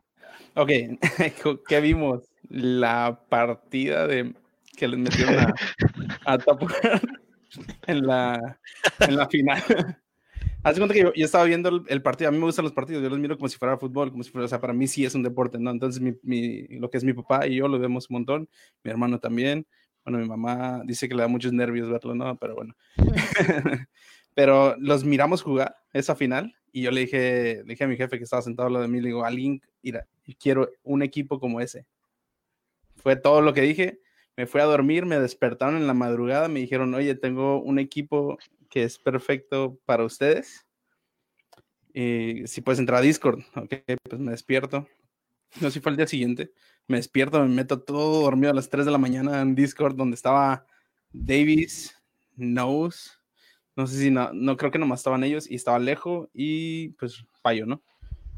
Ok, 0.53 0.69
¿qué 1.67 1.81
vimos? 1.81 2.23
La 2.47 3.19
partida 3.27 4.07
de 4.07 4.33
que 4.75 4.87
les 4.87 4.99
metieron 4.99 5.35
a, 5.39 5.53
a 6.25 6.37
en 7.87 8.07
la, 8.07 8.59
en 8.99 9.15
la 9.15 9.27
final. 9.27 9.63
Haz 10.63 10.77
cuenta 10.77 10.95
que 10.95 11.01
yo, 11.01 11.11
estaba 11.15 11.43
viendo 11.43 11.85
el, 11.87 12.01
partido, 12.01 12.27
a 12.27 12.31
mí 12.31 12.39
me 12.39 12.45
gustan 12.45 12.65
los 12.65 12.73
partidos, 12.73 13.03
yo 13.03 13.09
los 13.09 13.19
miro 13.19 13.37
como 13.37 13.47
si 13.47 13.57
fuera 13.57 13.77
fútbol, 13.77 14.11
como 14.11 14.23
si 14.23 14.31
fuera, 14.31 14.45
o 14.45 14.47
sea, 14.47 14.59
para 14.59 14.73
mí 14.73 14.87
sí 14.87 15.05
es 15.05 15.13
un 15.13 15.21
deporte, 15.21 15.59
¿no? 15.59 15.69
Entonces, 15.69 16.01
mi, 16.01 16.15
mi, 16.23 16.67
lo 16.79 16.89
que 16.89 16.97
es 16.97 17.03
mi 17.03 17.13
papá 17.13 17.45
y 17.45 17.57
yo 17.57 17.67
lo 17.67 17.77
vemos 17.77 18.09
un 18.09 18.15
montón, 18.15 18.49
mi 18.83 18.89
hermano 18.89 19.19
también, 19.19 19.67
bueno, 20.03 20.19
mi 20.19 20.27
mamá 20.27 20.81
dice 20.85 21.09
que 21.09 21.15
le 21.15 21.21
da 21.21 21.27
muchos 21.27 21.51
nervios 21.51 21.89
verlo, 21.89 22.13
¿no? 22.13 22.37
Pero 22.37 22.55
bueno. 22.55 22.75
Pero 24.35 24.75
los 24.77 25.03
miramos 25.03 25.41
jugar 25.41 25.75
esa 25.93 26.15
final 26.15 26.55
y 26.71 26.83
yo 26.83 26.91
le 26.91 27.01
dije, 27.01 27.63
le 27.63 27.73
dije 27.73 27.83
a 27.83 27.87
mi 27.87 27.95
jefe 27.95 28.17
que 28.17 28.23
estaba 28.25 28.41
sentado 28.41 28.67
al 28.67 28.73
lado 28.73 28.83
de 28.83 28.91
mí, 28.91 29.01
le 29.01 29.07
digo, 29.07 29.25
alguien, 29.25 29.61
mira, 29.81 30.07
quiero 30.39 30.69
un 30.83 31.01
equipo 31.01 31.39
como 31.39 31.59
ese. 31.59 31.85
Fue 32.95 33.15
todo 33.15 33.41
lo 33.41 33.53
que 33.53 33.61
dije 33.61 33.99
me 34.37 34.47
fui 34.47 34.61
a 34.61 34.65
dormir, 34.65 35.05
me 35.05 35.19
despertaron 35.19 35.77
en 35.77 35.87
la 35.87 35.93
madrugada, 35.93 36.47
me 36.47 36.59
dijeron, 36.59 36.93
oye, 36.93 37.15
tengo 37.15 37.61
un 37.61 37.79
equipo 37.79 38.37
que 38.69 38.83
es 38.83 38.99
perfecto 38.99 39.79
para 39.85 40.03
ustedes. 40.03 40.65
Y 41.93 42.45
si 42.47 42.61
puedes 42.61 42.79
entrar 42.79 42.99
a 42.99 43.01
Discord, 43.01 43.39
ok, 43.55 43.73
pues 44.09 44.21
me 44.21 44.31
despierto. 44.31 44.87
No 45.61 45.69
sé 45.69 45.75
si 45.75 45.79
fue 45.79 45.91
el 45.91 45.97
día 45.97 46.07
siguiente. 46.07 46.51
Me 46.87 46.97
despierto, 46.97 47.41
me 47.41 47.47
meto 47.47 47.81
todo 47.81 48.21
dormido 48.21 48.51
a 48.51 48.55
las 48.55 48.69
3 48.69 48.85
de 48.85 48.91
la 48.91 48.97
mañana 48.97 49.41
en 49.41 49.55
Discord, 49.55 49.95
donde 49.95 50.15
estaba 50.15 50.65
Davis, 51.13 51.95
Nose, 52.35 53.11
no 53.75 53.87
sé 53.87 53.97
si 53.97 54.11
no, 54.11 54.31
no 54.33 54.57
creo 54.57 54.71
que 54.71 54.79
nomás 54.79 54.99
estaban 54.99 55.23
ellos, 55.23 55.49
y 55.49 55.55
estaba 55.55 55.77
Alejo 55.77 56.29
y 56.33 56.89
pues 56.89 57.25
Payo, 57.41 57.65
¿no? 57.65 57.83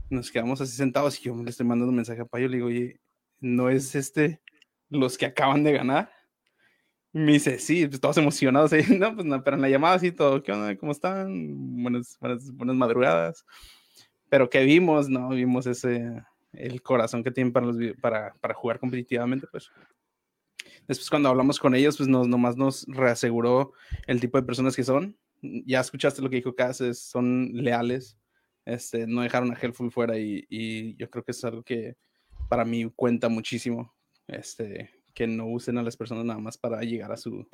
Nos 0.10 0.32
quedamos 0.32 0.62
así 0.62 0.75
sentados 0.75 1.20
y 1.20 1.24
yo 1.24 1.36
le 1.44 1.50
estoy 1.50 1.66
mandando 1.66 1.89
un 1.89 1.96
mensaje 1.96 2.22
a 2.22 2.25
Payo, 2.25 2.48
le 2.48 2.58
digo, 2.58 2.68
oye, 2.68 3.00
no 3.39 3.70
es 3.70 3.96
este 3.96 4.42
los 4.89 5.17
que 5.17 5.25
acaban 5.25 5.63
de 5.63 5.74
ganar. 5.74 6.12
Me 7.13 7.34
dice, 7.34 7.60
sí, 7.60 7.88
pues 7.88 8.00
todos 8.00 8.17
emocionados. 8.17 8.72
No, 9.00 9.15
pues 9.15 9.25
no, 9.25 9.44
pero 9.44 9.56
en 9.56 9.62
la 9.62 9.70
llamada 9.70 9.96
así 9.96 10.12
todo. 10.12 10.44
¿Cómo 10.79 10.91
están? 10.91 11.82
Buenas, 11.84 12.17
buenas, 12.20 12.75
madrugadas. 12.75 13.46
Pero 14.29 14.50
que 14.50 14.63
vimos, 14.63 15.10
¿no? 15.10 15.29
Vimos 15.29 15.67
ese, 15.67 16.22
el 16.53 16.82
corazón 16.82 17.24
que 17.24 17.32
tienen 17.32 17.53
para, 17.53 18.34
para 18.39 18.53
jugar 18.53 18.79
competitivamente, 18.79 19.48
pues. 19.51 19.72
Después 20.88 21.10
cuando 21.10 21.29
hablamos 21.29 21.60
con 21.60 21.75
ellos, 21.75 21.98
pues 21.98 22.08
nos, 22.08 22.27
nomás 22.27 22.56
nos 22.56 22.86
reaseguró 22.88 23.73
el 24.06 24.21
tipo 24.21 24.39
de 24.39 24.45
personas 24.45 24.76
que 24.76 24.84
son. 24.84 25.17
Ya 25.41 25.82
escuchaste 25.82 26.21
lo 26.21 26.30
que 26.30 26.38
dijo 26.38 26.56
Cass, 26.56 26.82
son 26.93 27.52
leales, 27.54 28.17
este, 28.65 29.06
no 29.06 29.21
dejaron 29.21 29.52
a 29.52 29.60
Helpful 29.60 29.91
fuera 29.91 30.17
y, 30.17 30.45
y, 30.50 30.95
yo 30.95 31.10
creo 31.10 31.23
que 31.23 31.32
es 31.32 31.43
algo 31.43 31.62
que 31.63 31.95
para 32.50 32.65
mí 32.65 32.89
cuenta 32.95 33.30
muchísimo 33.30 33.93
este, 34.28 34.92
que 35.13 35.28
no 35.28 35.48
usen 35.48 35.78
a 35.78 35.84
las 35.84 35.98
personas 35.98 36.26
nada 36.26 36.40
más 36.40 36.58
para 36.58 36.82
llegar 36.82 37.12
a 37.12 37.18
sus 37.18 37.46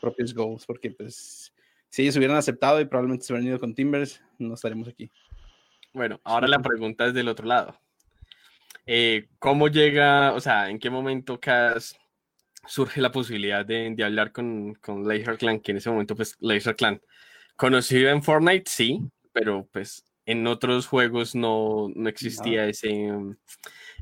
propios 0.00 0.34
goals, 0.34 0.66
porque 0.66 0.90
pues 0.90 1.52
si 1.88 2.02
ellos 2.02 2.16
hubieran 2.16 2.36
aceptado 2.36 2.80
y 2.80 2.84
probablemente 2.84 3.24
se 3.24 3.32
hubieran 3.32 3.48
ido 3.48 3.60
con 3.60 3.74
Timbers, 3.74 4.22
no 4.38 4.54
estaríamos 4.54 4.88
aquí. 4.88 5.10
Bueno, 5.92 6.20
ahora 6.24 6.46
la 6.46 6.60
pregunta 6.60 7.06
es 7.06 7.14
del 7.14 7.28
otro 7.28 7.46
lado. 7.46 7.78
Eh, 8.86 9.28
¿Cómo 9.38 9.68
llega, 9.68 10.32
o 10.32 10.40
sea, 10.40 10.70
en 10.70 10.78
qué 10.78 10.90
momento 10.90 11.40
Cass 11.40 11.96
surge 12.66 13.00
la 13.00 13.12
posibilidad 13.12 13.64
de, 13.64 13.92
de 13.94 14.04
hablar 14.04 14.32
con, 14.32 14.74
con 14.74 15.06
Laser 15.06 15.38
Clan, 15.38 15.60
que 15.60 15.72
en 15.72 15.78
ese 15.78 15.90
momento, 15.90 16.14
pues, 16.14 16.36
Laser 16.40 16.76
Clan, 16.76 17.00
conocido 17.56 18.10
en 18.10 18.22
Fortnite, 18.22 18.70
sí, 18.70 19.00
pero 19.32 19.68
pues 19.72 20.04
en 20.26 20.46
otros 20.46 20.86
juegos 20.86 21.34
no, 21.34 21.90
no 21.94 22.08
existía 22.08 22.66
ese, 22.66 23.10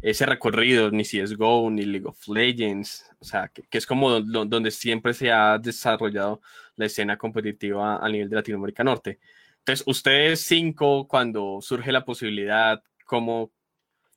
ese 0.02 0.26
recorrido, 0.26 0.90
ni 0.90 1.04
CSGO, 1.04 1.70
ni 1.70 1.82
League 1.82 2.06
of 2.06 2.28
Legends, 2.28 3.10
o 3.18 3.24
sea, 3.24 3.48
que, 3.48 3.64
es 3.70 3.86
como 3.86 4.20
donde 4.20 4.70
siempre 4.70 5.14
se 5.14 5.32
ha 5.32 5.58
desarrollado 5.58 6.40
la 6.76 6.86
escena 6.86 7.16
competitiva 7.16 7.96
a 7.96 8.08
nivel 8.08 8.28
de 8.28 8.36
Latinoamérica 8.36 8.84
Norte. 8.84 9.18
Entonces, 9.58 9.84
ustedes 9.86 10.40
cinco, 10.42 11.06
cuando 11.08 11.58
surge 11.60 11.92
la 11.92 12.04
posibilidad, 12.04 12.82
¿cómo, 13.04 13.50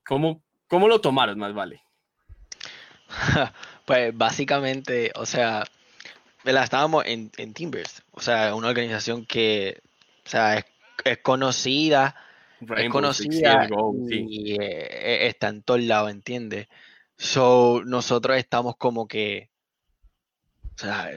cómo, 0.06 0.44
cómo 0.68 0.88
lo 0.88 1.02
tomaron 1.02 1.38
más 1.40 1.54
vale? 1.54 1.84
pues 3.86 4.16
básicamente, 4.16 5.12
o 5.16 5.26
sea, 5.26 5.66
la 6.44 6.64
estábamos 6.64 7.06
en, 7.06 7.32
en 7.38 7.54
Timbers, 7.54 8.04
o 8.12 8.22
sea, 8.22 8.56
una 8.56 8.70
organización 8.70 9.26
que, 9.26 9.82
o 10.26 10.30
sea, 10.30 10.58
es, 10.58 10.66
es 11.04 11.18
conocida, 11.20 12.16
es 12.78 12.90
conocida 12.90 13.68
y 14.10 14.54
eh, 14.62 15.28
está 15.28 15.50
en 15.50 15.64
todos 15.64 15.82
lados, 15.82 16.12
¿entiendes? 16.12 16.68
So, 17.18 17.84
nosotros 17.86 18.38
estamos 18.38 18.76
como 18.78 19.08
que, 19.08 19.50
o 20.76 20.80
sea, 20.80 21.12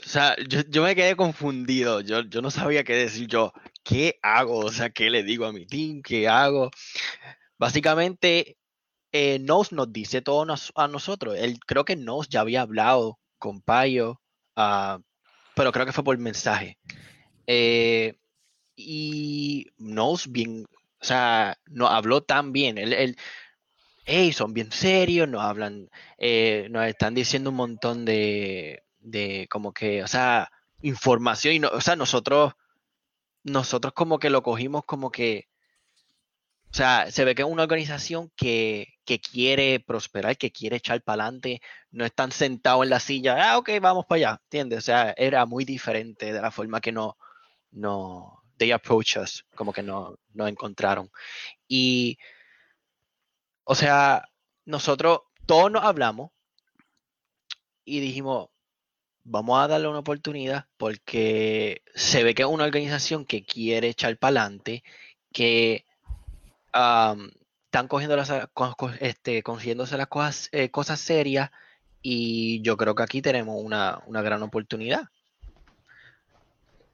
o 0.00 0.08
sea 0.08 0.36
yo, 0.68 0.82
me 0.82 0.94
quedé 0.94 1.16
confundido, 1.16 2.00
yo, 2.00 2.22
yo 2.22 2.42
no 2.42 2.50
sabía 2.50 2.84
qué 2.84 2.94
decir 2.94 3.28
yo, 3.28 3.52
¿qué 3.84 4.18
hago? 4.22 4.58
O 4.58 4.72
sea, 4.72 4.90
¿qué 4.90 5.10
le 5.10 5.22
digo 5.22 5.46
a 5.46 5.52
mi 5.52 5.66
team? 5.66 6.02
¿Qué 6.02 6.28
hago? 6.28 6.70
Básicamente, 7.58 8.58
eh, 9.12 9.38
Nos 9.40 9.72
nos 9.72 9.92
dice 9.92 10.22
todo 10.22 10.46
a 10.74 10.88
nosotros. 10.88 11.36
Él 11.38 11.58
creo 11.66 11.84
que 11.84 11.96
Nos 11.96 12.28
ya 12.28 12.40
había 12.40 12.62
hablado 12.62 13.18
con 13.38 13.62
Payo, 13.62 14.20
uh, 14.56 15.00
pero 15.54 15.72
creo 15.72 15.86
que 15.86 15.92
fue 15.92 16.04
por 16.04 16.18
mensaje. 16.18 16.78
Eh, 17.46 18.18
y 18.78 19.66
Nos 19.78 20.30
bien, 20.30 20.66
o 21.00 21.04
sea, 21.04 21.58
no 21.66 21.88
habló 21.88 22.22
tan 22.22 22.52
bien. 22.52 22.78
Él 22.78 23.16
hey, 24.08 24.32
son 24.32 24.54
bien 24.54 24.72
serios, 24.72 25.28
nos 25.28 25.42
hablan, 25.42 25.90
eh, 26.18 26.68
nos 26.70 26.86
están 26.86 27.14
diciendo 27.14 27.50
un 27.50 27.56
montón 27.56 28.04
de, 28.06 28.82
de 29.00 29.46
como 29.50 29.72
que, 29.72 30.02
o 30.02 30.08
sea, 30.08 30.50
información 30.82 31.54
y 31.54 31.58
no, 31.60 31.68
o 31.68 31.80
sea, 31.82 31.96
nosotros, 31.96 32.54
nosotros 33.44 33.92
como 33.94 34.18
que 34.18 34.30
lo 34.30 34.42
cogimos 34.42 34.84
como 34.86 35.10
que, 35.10 35.48
o 36.70 36.74
sea, 36.74 37.10
se 37.10 37.24
ve 37.24 37.34
que 37.34 37.42
es 37.42 37.48
una 37.48 37.64
organización 37.64 38.30
que, 38.36 38.88
que 39.04 39.20
quiere 39.20 39.80
prosperar, 39.80 40.36
que 40.38 40.52
quiere 40.52 40.76
echar 40.76 41.02
para 41.02 41.24
adelante, 41.24 41.60
no 41.90 42.04
están 42.04 42.32
sentados 42.32 42.84
en 42.84 42.90
la 42.90 43.00
silla, 43.00 43.52
ah, 43.52 43.58
ok, 43.58 43.70
vamos 43.80 44.06
para 44.06 44.16
allá, 44.30 44.40
¿entiendes? 44.44 44.78
O 44.80 44.82
sea, 44.82 45.14
era 45.18 45.46
muy 45.46 45.64
diferente 45.64 46.32
de 46.32 46.40
la 46.40 46.50
forma 46.50 46.80
que 46.80 46.92
no, 46.92 47.16
no, 47.72 48.42
they 48.58 48.72
approach 48.72 49.16
us, 49.16 49.44
como 49.54 49.72
que 49.72 49.82
no, 49.82 50.18
nos 50.34 50.48
encontraron. 50.48 51.10
Y, 51.66 52.18
o 53.64 53.74
sea, 53.74 54.24
nosotros 54.64 55.20
todos 55.46 55.70
nos 55.70 55.84
hablamos 55.84 56.30
y 57.84 58.00
dijimos, 58.00 58.48
vamos 59.24 59.60
a 59.60 59.68
darle 59.68 59.88
una 59.88 60.00
oportunidad 60.00 60.66
porque 60.76 61.82
se 61.94 62.22
ve 62.22 62.34
que 62.34 62.42
es 62.42 62.48
una 62.48 62.64
organización 62.64 63.24
que 63.24 63.44
quiere 63.44 63.88
echar 63.88 64.16
para 64.18 64.40
adelante, 64.40 64.82
que 65.32 65.84
están 66.68 67.88
cogiendo 67.88 68.16
las, 68.16 68.30
este, 69.00 69.42
consiguiéndose 69.42 69.96
las 69.96 70.08
cosas, 70.08 70.48
eh, 70.52 70.70
cosas 70.70 71.00
serias 71.00 71.50
y 72.02 72.62
yo 72.62 72.76
creo 72.76 72.94
que 72.94 73.02
aquí 73.02 73.22
tenemos 73.22 73.56
una, 73.62 74.02
una 74.06 74.22
gran 74.22 74.42
oportunidad. 74.42 75.08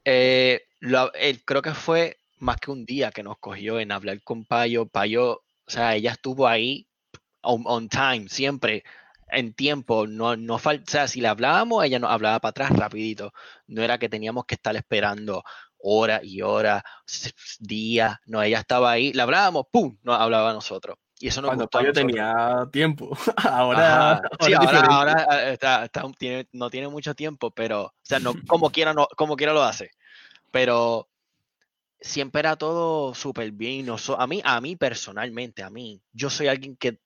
Eh, 0.05 0.61
creo 1.45 1.61
que 1.61 1.73
fue 1.73 2.19
más 2.39 2.57
que 2.57 2.71
un 2.71 2.85
día 2.85 3.11
que 3.11 3.23
nos 3.23 3.37
cogió 3.39 3.79
en 3.79 3.91
hablar 3.91 4.21
con 4.23 4.45
Payo. 4.45 4.87
Payo, 4.87 5.43
o 5.67 5.71
sea, 5.71 5.95
ella 5.95 6.11
estuvo 6.13 6.47
ahí 6.47 6.87
on, 7.41 7.89
time, 7.89 8.27
siempre 8.29 8.83
en 9.29 9.53
tiempo. 9.53 10.07
No, 10.07 10.35
no 10.37 10.55
o 10.55 10.59
sea, 10.87 11.07
si 11.07 11.21
le 11.21 11.27
hablábamos, 11.27 11.83
ella 11.83 11.99
nos 11.99 12.11
hablaba 12.11 12.39
para 12.39 12.51
atrás 12.51 12.71
rapidito. 12.71 13.33
No 13.67 13.83
era 13.83 13.97
que 13.99 14.09
teníamos 14.09 14.45
que 14.45 14.55
estar 14.55 14.75
esperando 14.75 15.43
horas 15.79 16.21
y 16.23 16.41
horas, 16.41 16.83
días, 17.59 18.17
no, 18.25 18.41
ella 18.41 18.59
estaba 18.59 18.91
ahí, 18.91 19.13
la 19.13 19.23
hablábamos, 19.23 19.65
¡pum! 19.71 19.97
No 20.03 20.13
hablaba 20.13 20.51
a 20.51 20.53
nosotros. 20.53 20.97
Y 21.19 21.27
eso 21.29 21.41
nos 21.41 21.49
Cuando 21.49 21.63
gustó 21.65 21.81
yo 21.81 21.93
tenía 21.93 22.67
tiempo. 22.71 23.09
ahora, 23.37 24.11
Ajá. 24.13 24.21
Sí, 24.41 24.53
ahora 24.53 24.79
ahora, 24.81 25.13
ahora, 25.23 25.49
eh, 25.49 25.53
está- 25.53 25.85
está- 25.85 26.03
tiene- 26.17 26.47
no 26.51 26.69
tiene 26.69 26.87
mucho 26.89 27.15
tiempo, 27.15 27.51
pero, 27.51 27.83
o 27.85 27.93
sea, 28.03 28.19
no, 28.19 28.33
como 28.47 28.69
quiera, 28.69 28.93
no, 28.93 29.07
como 29.15 29.35
quiera 29.37 29.53
lo 29.53 29.63
hace. 29.63 29.91
Pero 30.51 31.07
siempre 31.99 32.39
era 32.41 32.55
todo 32.57 33.13
súper 33.15 33.51
bien. 33.51 33.85
no 33.85 33.97
so- 33.97 34.19
a 34.19 34.27
mí, 34.27 34.41
a 34.43 34.59
mí 34.61 34.75
personalmente, 34.75 35.63
a 35.63 35.69
mí, 35.69 36.01
yo 36.11 36.29
soy 36.29 36.47
alguien 36.47 36.75
que 36.75 36.99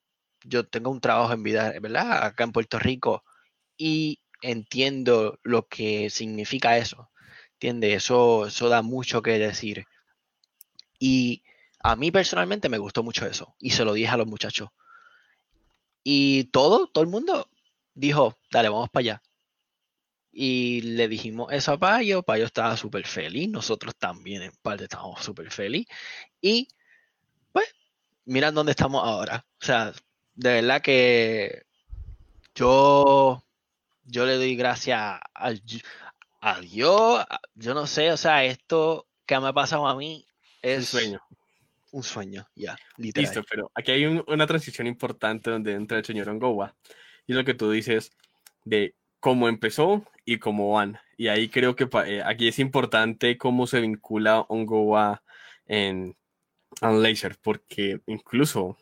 yo 0.44 0.66
tengo 0.68 0.90
un 0.90 1.02
trabajo 1.02 1.34
en 1.34 1.44
vida, 1.44 1.74
¿verdad? 1.82 2.24
Acá 2.24 2.44
en 2.46 2.52
Puerto 2.52 2.80
Rico 2.80 3.24
y 3.78 4.20
entiendo 4.42 5.38
lo 5.44 5.68
que 5.68 6.10
significa 6.10 6.78
eso. 6.78 7.10
¿Entiendes? 7.54 8.04
Eso, 8.06 8.48
eso 8.48 8.70
da 8.70 8.82
mucho 8.82 9.22
que 9.22 9.38
decir. 9.38 9.86
Y 10.98 11.44
a 11.80 11.96
mí 11.96 12.12
personalmente 12.12 12.70
me 12.70 12.78
gustó 12.78 13.04
mucho 13.04 13.26
eso. 13.26 13.56
Y 13.60 13.72
se 13.72 13.86
lo 13.86 13.94
dije 13.94 14.10
a 14.10 14.18
los 14.18 14.28
muchachos. 14.28 14.70
Y 16.04 16.46
todo, 16.46 16.88
todo 16.88 17.04
el 17.04 17.10
mundo 17.10 17.50
dijo, 17.94 18.38
dale, 18.52 18.70
vamos 18.70 18.90
para 18.90 19.02
allá. 19.02 19.24
Y 20.32 20.82
le 20.82 21.08
dijimos 21.08 21.52
eso 21.52 21.74
a 21.74 21.78
Payo, 21.78 22.24
Payo 22.24 22.46
estaba 22.46 22.78
súper 22.78 23.06
feliz, 23.06 23.50
nosotros 23.50 23.96
también 23.98 24.42
en 24.44 24.52
parte 24.62 24.84
estábamos 24.84 25.24
súper 25.24 25.52
feliz. 25.52 25.88
Y 26.42 26.68
pues, 27.52 27.68
miran 28.26 28.56
dónde 28.56 28.72
estamos 28.72 29.04
ahora. 29.04 29.46
O 29.62 29.66
sea, 29.66 29.92
de 30.36 30.54
verdad 30.54 30.82
que 30.82 31.64
yo, 32.56 33.44
yo 34.06 34.26
le 34.26 34.36
doy 34.36 34.56
gracias 34.56 35.20
al, 35.34 35.62
a 36.42 36.60
Dios, 36.62 37.26
yo 37.56 37.74
no 37.74 37.88
sé, 37.88 38.12
o 38.12 38.18
sea, 38.18 38.46
esto 38.46 39.08
que 39.26 39.40
me 39.40 39.48
ha 39.48 39.54
pasado 39.54 39.88
a 39.88 39.96
mí 39.96 40.26
Un 40.64 40.70
es 40.70 40.88
sueño. 40.88 41.22
Un 41.92 42.04
sueño, 42.04 42.48
ya, 42.56 42.78
literal. 42.98 43.26
Listo, 43.34 43.44
pero 43.50 43.72
aquí 43.74 43.92
hay 43.92 44.06
un- 44.06 44.24
una 44.28 44.46
transición 44.48 44.88
importante 44.88 45.50
donde 45.50 45.74
entra 45.74 45.98
el 45.98 46.06
señor 46.06 46.30
Ongowa. 46.30 46.76
Y 47.28 47.34
lo 47.34 47.44
que 47.46 47.54
tú 47.54 47.72
dices 47.72 48.12
de 48.66 48.96
cómo 49.20 49.48
empezó 49.50 50.04
y 50.26 50.38
cómo 50.38 50.72
van. 50.74 51.00
Y 51.18 51.28
ahí 51.28 51.50
creo 51.50 51.76
que 51.76 51.88
eh, 52.06 52.22
aquí 52.26 52.48
es 52.48 52.60
importante 52.60 53.38
cómo 53.38 53.68
se 53.68 53.82
vincula 53.82 54.42
Ongowa 54.48 55.24
en, 55.68 56.16
en 56.82 57.04
Laser, 57.04 57.38
porque 57.42 58.00
incluso 58.08 58.78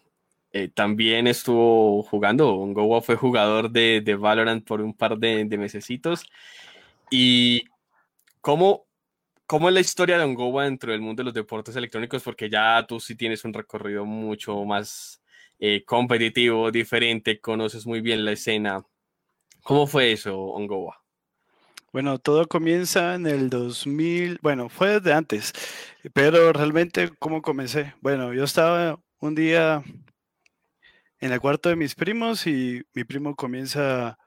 eh, 0.53 0.69
también 0.69 1.27
estuvo 1.27 2.03
jugando. 2.03 2.55
Ongowa 2.55 3.01
fue 3.01 3.15
jugador 3.15 3.69
de, 3.71 4.01
de 4.01 4.15
Valorant 4.15 4.65
por 4.65 4.81
un 4.81 4.93
par 4.93 5.17
de, 5.17 5.45
de 5.45 5.57
mesecitos. 5.57 6.25
Y 7.11 7.63
cómo, 8.41 8.87
cómo 9.47 9.69
es 9.69 9.73
la 9.73 9.79
historia 9.79 10.17
de 10.17 10.25
Ongowa 10.25 10.65
dentro 10.65 10.91
del 10.91 11.01
mundo 11.01 11.21
de 11.21 11.25
los 11.25 11.33
deportes 11.33 11.75
electrónicos, 11.75 12.21
porque 12.21 12.49
ya 12.49 12.86
tú 12.88 12.99
sí 12.99 13.15
tienes 13.15 13.43
un 13.45 13.53
recorrido 13.53 14.05
mucho 14.05 14.63
más 14.65 15.21
eh, 15.57 15.83
competitivo, 15.86 16.69
diferente, 16.69 17.39
conoces 17.39 17.88
muy 17.88 18.01
bien 18.01 18.25
la 18.25 18.33
escena. 18.33 18.86
¿Cómo 19.63 19.88
fue 19.88 20.12
eso, 20.12 20.38
Ongowa? 20.38 21.01
Bueno, 21.93 22.19
todo 22.19 22.47
comienza 22.47 23.15
en 23.15 23.25
el 23.25 23.49
2000, 23.49 24.39
bueno, 24.41 24.69
fue 24.69 24.99
desde 24.99 25.13
antes, 25.13 25.53
pero 26.13 26.51
realmente, 26.51 27.10
¿cómo 27.17 27.41
comencé? 27.41 27.95
Bueno, 28.01 28.33
yo 28.33 28.43
estaba 28.43 28.99
un 29.19 29.33
día 29.33 29.81
en 31.19 31.31
el 31.31 31.39
cuarto 31.39 31.69
de 31.69 31.77
mis 31.77 31.95
primos 31.95 32.45
y 32.45 32.83
mi 32.93 33.05
primo 33.05 33.36
comienza 33.36 34.19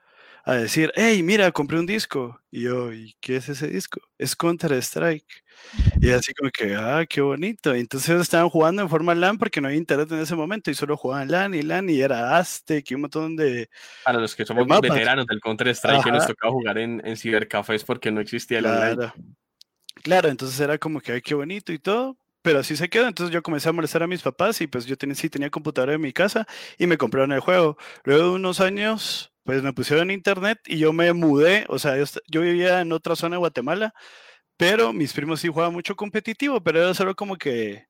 a 0.43 0.53
decir, 0.53 0.91
hey, 0.95 1.21
mira, 1.23 1.51
compré 1.51 1.79
un 1.79 1.85
disco. 1.85 2.39
Y 2.49 2.63
yo, 2.63 2.91
¿y 2.93 3.15
qué 3.19 3.37
es 3.37 3.49
ese 3.49 3.67
disco? 3.67 4.01
Es 4.17 4.35
Counter 4.35 4.73
Strike. 4.73 5.43
Y 5.99 6.09
así 6.11 6.33
como 6.33 6.49
que, 6.49 6.75
ah, 6.75 7.05
qué 7.07 7.21
bonito. 7.21 7.75
Y 7.75 7.81
entonces 7.81 8.19
estaban 8.19 8.49
jugando 8.49 8.81
en 8.81 8.89
forma 8.89 9.13
LAN 9.13 9.37
porque 9.37 9.61
no 9.61 9.67
había 9.67 9.77
internet 9.77 10.11
en 10.11 10.19
ese 10.19 10.35
momento 10.35 10.71
y 10.71 10.73
solo 10.73 10.97
jugaban 10.97 11.29
LAN 11.29 11.53
y 11.53 11.61
LAN 11.61 11.89
y 11.89 12.01
era 12.01 12.37
Aztec 12.37 12.89
y 12.89 12.95
un 12.95 13.01
montón 13.01 13.35
de... 13.35 13.69
Para 14.03 14.19
los 14.19 14.35
que 14.35 14.45
somos 14.45 14.67
mapas. 14.67 14.89
veteranos 14.89 15.27
del 15.27 15.39
Counter-Strike, 15.39 16.03
que 16.03 16.11
nos 16.11 16.25
tocaba 16.25 16.51
jugar 16.51 16.77
en, 16.77 17.01
en 17.05 17.15
cibercafés 17.15 17.83
porque 17.83 18.11
no 18.11 18.21
existía 18.21 18.59
el 18.59 18.65
online. 18.65 18.95
Claro. 18.95 19.13
Claro, 20.03 20.29
entonces 20.29 20.59
era 20.59 20.77
como 20.77 20.99
que, 20.99 21.11
ay, 21.11 21.21
qué 21.21 21.35
bonito 21.35 21.71
y 21.71 21.79
todo, 21.79 22.17
pero 22.41 22.59
así 22.59 22.75
se 22.75 22.89
quedó. 22.89 23.07
Entonces 23.07 23.33
yo 23.33 23.43
comencé 23.43 23.69
a 23.69 23.73
molestar 23.73 24.03
a 24.03 24.07
mis 24.07 24.21
papás 24.21 24.59
y 24.61 24.67
pues 24.67 24.85
yo 24.85 24.97
tenía, 24.97 25.15
sí 25.15 25.29
tenía 25.29 25.49
computadora 25.49 25.93
en 25.93 26.01
mi 26.01 26.11
casa 26.13 26.47
y 26.77 26.87
me 26.87 26.97
compraron 26.97 27.31
el 27.31 27.39
juego. 27.39 27.77
Luego 28.03 28.23
de 28.23 28.29
unos 28.31 28.59
años, 28.61 29.30
pues 29.43 29.63
me 29.63 29.73
pusieron 29.73 30.11
internet 30.11 30.59
y 30.65 30.79
yo 30.79 30.93
me 30.93 31.13
mudé, 31.13 31.65
o 31.69 31.79
sea, 31.79 31.95
yo, 32.27 32.41
vivía 32.41 32.81
en 32.81 32.91
otra 32.91 33.15
zona 33.15 33.35
de 33.35 33.39
Guatemala, 33.39 33.93
pero 34.57 34.93
mis 34.93 35.13
primos 35.13 35.41
sí 35.41 35.49
jugaban 35.49 35.73
mucho 35.73 35.95
competitivo, 35.95 36.61
pero 36.63 36.81
era 36.81 36.93
solo 36.93 37.15
como 37.15 37.37
que 37.37 37.87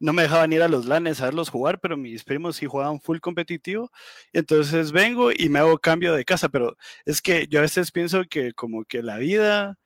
no 0.00 0.12
me 0.12 0.22
dejaban 0.24 0.52
ir 0.52 0.62
a 0.62 0.68
los 0.68 0.86
lanes 0.86 1.20
a 1.20 1.26
verlos 1.26 1.50
jugar, 1.50 1.80
pero 1.80 1.96
mis 1.96 2.24
primos 2.24 2.56
sí 2.56 2.66
jugaban 2.66 3.00
full 3.00 3.18
competitivo. 3.20 3.90
Entonces 4.32 4.92
vengo 4.92 5.30
y 5.32 5.48
me 5.50 5.60
hago 5.60 5.78
cambio 5.78 6.14
de 6.14 6.24
casa, 6.24 6.48
pero 6.50 6.76
es 7.06 7.22
que 7.22 7.46
yo 7.48 7.60
a 7.60 7.62
veces 7.62 7.92
pienso 7.92 8.24
que 8.28 8.52
como 8.54 8.84
que 8.84 9.02
la 9.02 9.18
vida 9.18 9.76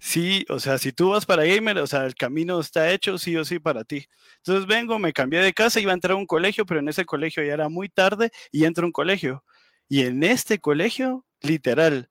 Sí, 0.00 0.44
o 0.48 0.60
sea, 0.60 0.78
si 0.78 0.92
tú 0.92 1.10
vas 1.10 1.26
para 1.26 1.44
gamer, 1.44 1.78
o 1.78 1.86
sea, 1.86 2.06
el 2.06 2.14
camino 2.14 2.60
está 2.60 2.92
hecho 2.92 3.18
sí 3.18 3.36
o 3.36 3.44
sí 3.44 3.58
para 3.58 3.84
ti. 3.84 4.06
Entonces 4.38 4.66
vengo, 4.66 4.98
me 4.98 5.12
cambié 5.12 5.40
de 5.40 5.52
casa, 5.52 5.80
iba 5.80 5.90
a 5.92 5.94
entrar 5.94 6.12
a 6.12 6.16
un 6.16 6.26
colegio, 6.26 6.64
pero 6.66 6.80
en 6.80 6.88
ese 6.88 7.04
colegio 7.04 7.42
ya 7.42 7.54
era 7.54 7.68
muy 7.68 7.88
tarde 7.88 8.30
y 8.52 8.64
entro 8.64 8.84
a 8.84 8.86
un 8.86 8.92
colegio. 8.92 9.44
Y 9.88 10.02
en 10.02 10.22
este 10.22 10.58
colegio, 10.58 11.24
literal, 11.40 12.10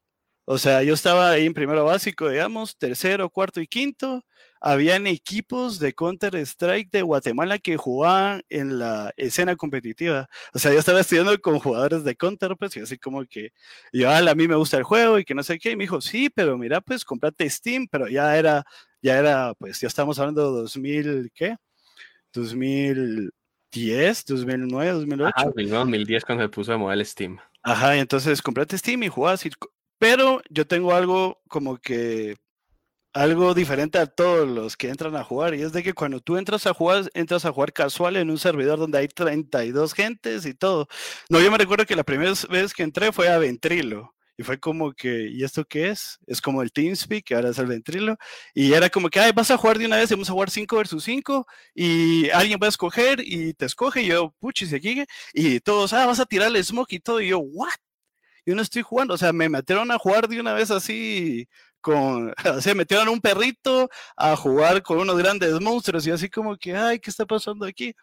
o 0.49 0.57
sea, 0.57 0.81
yo 0.81 0.93
estaba 0.93 1.31
ahí 1.31 1.45
en 1.45 1.53
primero 1.53 1.83
básico, 1.83 2.29
digamos, 2.29 2.77
tercero, 2.77 3.29
cuarto 3.29 3.59
y 3.59 3.67
quinto. 3.67 4.23
Habían 4.61 5.05
equipos 5.05 5.77
de 5.77 5.93
Counter 5.93 6.35
Strike 6.37 6.89
de 6.89 7.01
Guatemala 7.01 7.59
que 7.59 7.75
jugaban 7.75 8.41
en 8.47 8.79
la 8.79 9.13
escena 9.17 9.57
competitiva. 9.57 10.29
O 10.53 10.59
sea, 10.59 10.71
yo 10.71 10.79
estaba 10.79 11.01
estudiando 11.01 11.37
con 11.41 11.59
jugadores 11.59 12.05
de 12.05 12.15
Counter, 12.15 12.55
pues, 12.57 12.77
y 12.77 12.79
así 12.79 12.97
como 12.97 13.25
que 13.25 13.49
yo, 13.91 14.09
"Ala, 14.09 14.31
a 14.31 14.35
mí 14.35 14.47
me 14.47 14.55
gusta 14.55 14.77
el 14.77 14.83
juego 14.83 15.19
y 15.19 15.25
que 15.25 15.35
no 15.35 15.43
sé 15.43 15.59
qué. 15.59 15.71
Y 15.71 15.75
me 15.75 15.83
dijo, 15.83 15.99
sí, 15.99 16.29
pero 16.29 16.57
mira, 16.57 16.79
pues 16.79 17.03
comprate 17.03 17.49
Steam, 17.49 17.85
pero 17.91 18.07
ya 18.07 18.37
era, 18.37 18.63
ya 19.01 19.17
era, 19.19 19.53
pues 19.55 19.81
ya 19.81 19.87
estamos 19.87 20.17
hablando 20.17 20.53
de 20.53 20.61
2000, 20.61 21.29
¿qué? 21.35 21.57
2010, 22.31 24.23
2009, 24.25 24.91
2008. 24.91 25.33
Ajá, 25.35 25.45
2009, 25.47 25.79
2010 25.79 26.23
cuando 26.23 26.45
se 26.45 26.49
puso 26.49 26.71
de 26.71 26.77
moda 26.77 26.93
el 26.93 27.05
Steam. 27.05 27.37
Ajá, 27.67 27.97
entonces 27.97 28.41
comprate 28.41 28.77
Steam 28.77 29.03
y 29.03 29.09
jugás. 29.09 29.45
y 29.45 29.49
pero 29.99 30.41
yo 30.49 30.65
tengo 30.65 30.93
algo 30.93 31.41
como 31.49 31.77
que 31.77 32.37
algo 33.13 33.53
diferente 33.53 33.99
a 33.99 34.07
todos 34.07 34.47
los 34.47 34.77
que 34.77 34.89
entran 34.89 35.17
a 35.17 35.23
jugar 35.25 35.53
y 35.55 35.63
es 35.63 35.73
de 35.73 35.83
que 35.83 35.93
cuando 35.93 36.21
tú 36.21 36.37
entras 36.37 36.65
a 36.67 36.73
jugar, 36.73 37.09
entras 37.13 37.45
a 37.45 37.51
jugar 37.51 37.73
casual 37.73 38.15
en 38.17 38.29
un 38.29 38.39
servidor 38.39 38.79
donde 38.79 38.99
hay 38.99 39.09
32 39.09 39.93
gentes 39.93 40.45
y 40.45 40.53
todo. 40.53 40.87
No, 41.29 41.41
yo 41.41 41.51
me 41.51 41.57
recuerdo 41.57 41.85
que 41.85 41.97
la 41.97 42.05
primera 42.05 42.33
vez 42.49 42.73
que 42.73 42.83
entré 42.83 43.11
fue 43.11 43.29
a 43.29 43.37
Ventrilo 43.37 44.15
y 44.37 44.43
fue 44.43 44.59
como 44.59 44.93
que, 44.93 45.29
¿y 45.31 45.43
esto 45.43 45.65
qué 45.65 45.89
es? 45.89 46.19
Es 46.27 46.41
como 46.41 46.61
el 46.61 46.71
TeamSpeak, 46.71 47.25
que 47.25 47.35
ahora 47.35 47.49
es 47.49 47.57
el 47.57 47.65
Ventrilo, 47.65 48.17
y 48.53 48.73
era 48.73 48.89
como 48.89 49.09
que, 49.09 49.19
ay, 49.19 49.31
vas 49.33 49.49
a 49.49 49.57
jugar 49.57 49.79
de 49.79 49.87
una 49.87 49.97
vez, 49.97 50.11
vamos 50.11 50.29
a 50.29 50.33
jugar 50.33 50.51
5 50.51 50.77
versus 50.77 51.03
5 51.03 51.47
y 51.73 52.29
alguien 52.29 52.59
va 52.61 52.67
a 52.67 52.69
escoger 52.69 53.19
y 53.23 53.53
te 53.55 53.65
escoge 53.65 54.03
y 54.03 54.07
yo, 54.07 54.33
puchis, 54.39 54.73
aquí, 54.73 55.03
y 55.33 55.59
todos, 55.59 55.91
ah, 55.93 56.05
vas 56.05 56.19
a 56.19 56.25
tirar 56.25 56.55
el 56.55 56.63
smoke 56.63 56.93
y 56.93 56.99
todo, 56.99 57.19
y 57.19 57.29
yo, 57.29 57.39
¿what? 57.39 57.69
Yo 58.45 58.55
no 58.55 58.61
estoy 58.61 58.83
jugando, 58.83 59.15
o 59.15 59.17
sea, 59.17 59.33
me 59.33 59.49
metieron 59.49 59.91
a 59.91 59.97
jugar 59.97 60.27
de 60.27 60.39
una 60.39 60.53
vez 60.53 60.71
así 60.71 61.47
con, 61.81 62.33
o 62.57 62.61
sea, 62.61 62.75
metieron 62.75 63.09
un 63.09 63.21
perrito 63.21 63.89
a 64.15 64.35
jugar 64.35 64.83
con 64.83 64.99
unos 64.99 65.17
grandes 65.17 65.59
monstruos 65.59 66.05
y 66.07 66.11
así 66.11 66.29
como 66.29 66.55
que, 66.57 66.75
ay, 66.75 66.99
¿qué 66.99 67.09
está 67.09 67.25
pasando 67.25 67.65
aquí? 67.65 67.93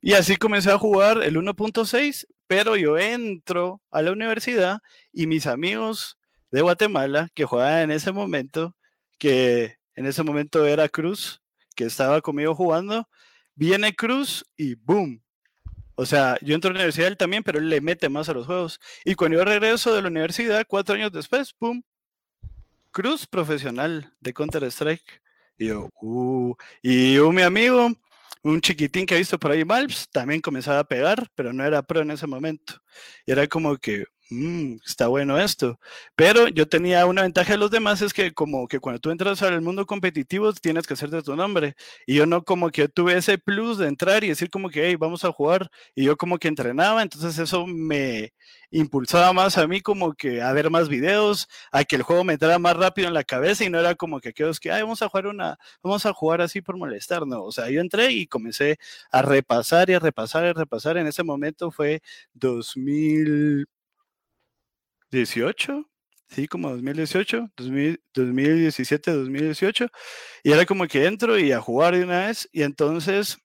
Y 0.00 0.14
así 0.14 0.36
comencé 0.36 0.70
a 0.70 0.78
jugar 0.78 1.22
el 1.22 1.36
1.6, 1.36 2.26
pero 2.46 2.76
yo 2.76 2.98
entro 2.98 3.82
a 3.90 4.02
la 4.02 4.12
universidad 4.12 4.78
y 5.12 5.26
mis 5.26 5.46
amigos 5.46 6.18
de 6.50 6.62
Guatemala 6.62 7.28
que 7.34 7.44
jugaban 7.44 7.82
en 7.82 7.90
ese 7.90 8.12
momento, 8.12 8.76
que 9.18 9.76
en 9.94 10.06
ese 10.06 10.22
momento 10.22 10.64
era 10.66 10.88
Cruz, 10.88 11.42
que 11.74 11.84
estaba 11.84 12.20
conmigo 12.20 12.54
jugando, 12.54 13.08
viene 13.54 13.94
Cruz 13.94 14.44
y 14.56 14.74
boom. 14.74 15.22
O 15.94 16.04
sea, 16.04 16.36
yo 16.42 16.54
entro 16.54 16.70
a 16.70 16.74
la 16.74 16.78
universidad 16.78 17.08
él 17.08 17.16
también, 17.16 17.42
pero 17.42 17.58
él 17.58 17.70
le 17.70 17.80
mete 17.80 18.08
más 18.08 18.28
a 18.28 18.34
los 18.34 18.46
juegos. 18.46 18.78
Y 19.04 19.14
cuando 19.14 19.38
yo 19.38 19.44
regreso 19.44 19.94
de 19.94 20.02
la 20.02 20.08
universidad, 20.08 20.66
cuatro 20.68 20.94
años 20.94 21.10
después, 21.10 21.54
boom, 21.58 21.82
Cruz 22.90 23.26
profesional 23.26 24.12
de 24.20 24.32
Counter-Strike. 24.32 25.22
Y 25.58 25.68
yo, 25.68 25.88
uh, 26.00 26.54
y 26.82 27.16
un 27.18 27.34
mi 27.34 27.42
amigo, 27.42 27.90
un 28.42 28.60
chiquitín 28.60 29.06
que 29.06 29.14
he 29.14 29.18
visto 29.18 29.38
por 29.38 29.50
ahí, 29.50 29.64
Malps, 29.64 30.08
también 30.10 30.40
comenzaba 30.40 30.80
a 30.80 30.84
pegar, 30.84 31.28
pero 31.34 31.52
no 31.52 31.64
era 31.64 31.82
pro 31.82 32.00
en 32.00 32.10
ese 32.10 32.26
momento. 32.26 32.74
Y 33.26 33.32
era 33.32 33.46
como 33.46 33.76
que, 33.76 34.04
"Mm, 34.30 34.78
está 34.84 35.06
bueno 35.06 35.38
esto. 35.38 35.78
Pero 36.16 36.48
yo 36.48 36.66
tenía 36.68 37.06
una 37.06 37.22
ventaja 37.22 37.52
de 37.52 37.58
los 37.58 37.70
demás, 37.70 38.02
es 38.02 38.12
que 38.12 38.32
como 38.34 38.66
que 38.66 38.80
cuando 38.80 38.98
tú 39.00 39.10
entras 39.10 39.40
al 39.42 39.60
mundo 39.62 39.86
competitivo 39.86 40.52
tienes 40.52 40.86
que 40.86 40.94
hacerte 40.94 41.22
tu 41.22 41.36
nombre. 41.36 41.76
Y 42.06 42.16
yo 42.16 42.26
no 42.26 42.42
como 42.44 42.70
que 42.70 42.88
tuve 42.88 43.16
ese 43.16 43.38
plus 43.38 43.78
de 43.78 43.86
entrar 43.86 44.24
y 44.24 44.28
decir 44.28 44.50
como 44.50 44.68
que, 44.70 44.86
hey, 44.88 44.96
vamos 44.96 45.24
a 45.24 45.30
jugar. 45.32 45.70
Y 45.94 46.04
yo 46.04 46.16
como 46.16 46.38
que 46.38 46.48
entrenaba, 46.48 47.02
entonces 47.02 47.38
eso 47.38 47.66
me 47.66 48.32
impulsaba 48.72 49.32
más 49.32 49.58
a 49.58 49.66
mí 49.68 49.80
como 49.80 50.14
que 50.14 50.42
a 50.42 50.52
ver 50.52 50.70
más 50.70 50.88
videos, 50.88 51.46
a 51.70 51.84
que 51.84 51.94
el 51.96 52.02
juego 52.02 52.24
me 52.24 52.32
entrara 52.32 52.58
más 52.58 52.76
rápido 52.76 53.06
en 53.08 53.14
la 53.14 53.22
cabeza 53.24 53.64
y 53.64 53.70
no 53.70 53.78
era 53.78 53.94
como 53.94 54.20
que 54.20 54.30
aquellos 54.30 54.58
que, 54.58 54.72
ay, 54.72 54.82
vamos 54.82 55.02
a 55.02 55.08
jugar 55.08 55.28
una, 55.28 55.56
vamos 55.82 56.04
a 56.04 56.12
jugar 56.12 56.40
así 56.40 56.60
por 56.62 56.76
molestar, 56.76 57.26
no. 57.28 57.44
O 57.44 57.52
sea, 57.52 57.70
yo 57.70 57.80
entré 57.80 58.10
y 58.12 58.26
comencé 58.26 58.78
a 59.12 59.22
repasar 59.22 59.88
y 59.90 59.94
a 59.94 60.00
repasar 60.00 60.44
y 60.44 60.48
a 60.48 60.52
repasar. 60.52 60.96
En 60.96 61.06
ese 61.06 61.22
momento 61.22 61.70
fue 61.70 62.02
2000 62.34 63.66
18, 65.16 65.88
sí, 66.28 66.46
como 66.46 66.70
2018, 66.70 67.50
2000 67.56 68.00
2017, 68.14 69.10
2018, 69.12 69.88
y 70.44 70.52
era 70.52 70.66
como 70.66 70.86
que 70.86 71.06
entro 71.06 71.38
y 71.38 71.52
a 71.52 71.60
jugar 71.60 71.96
de 71.96 72.04
una 72.04 72.26
vez, 72.26 72.48
y 72.52 72.62
entonces 72.62 73.38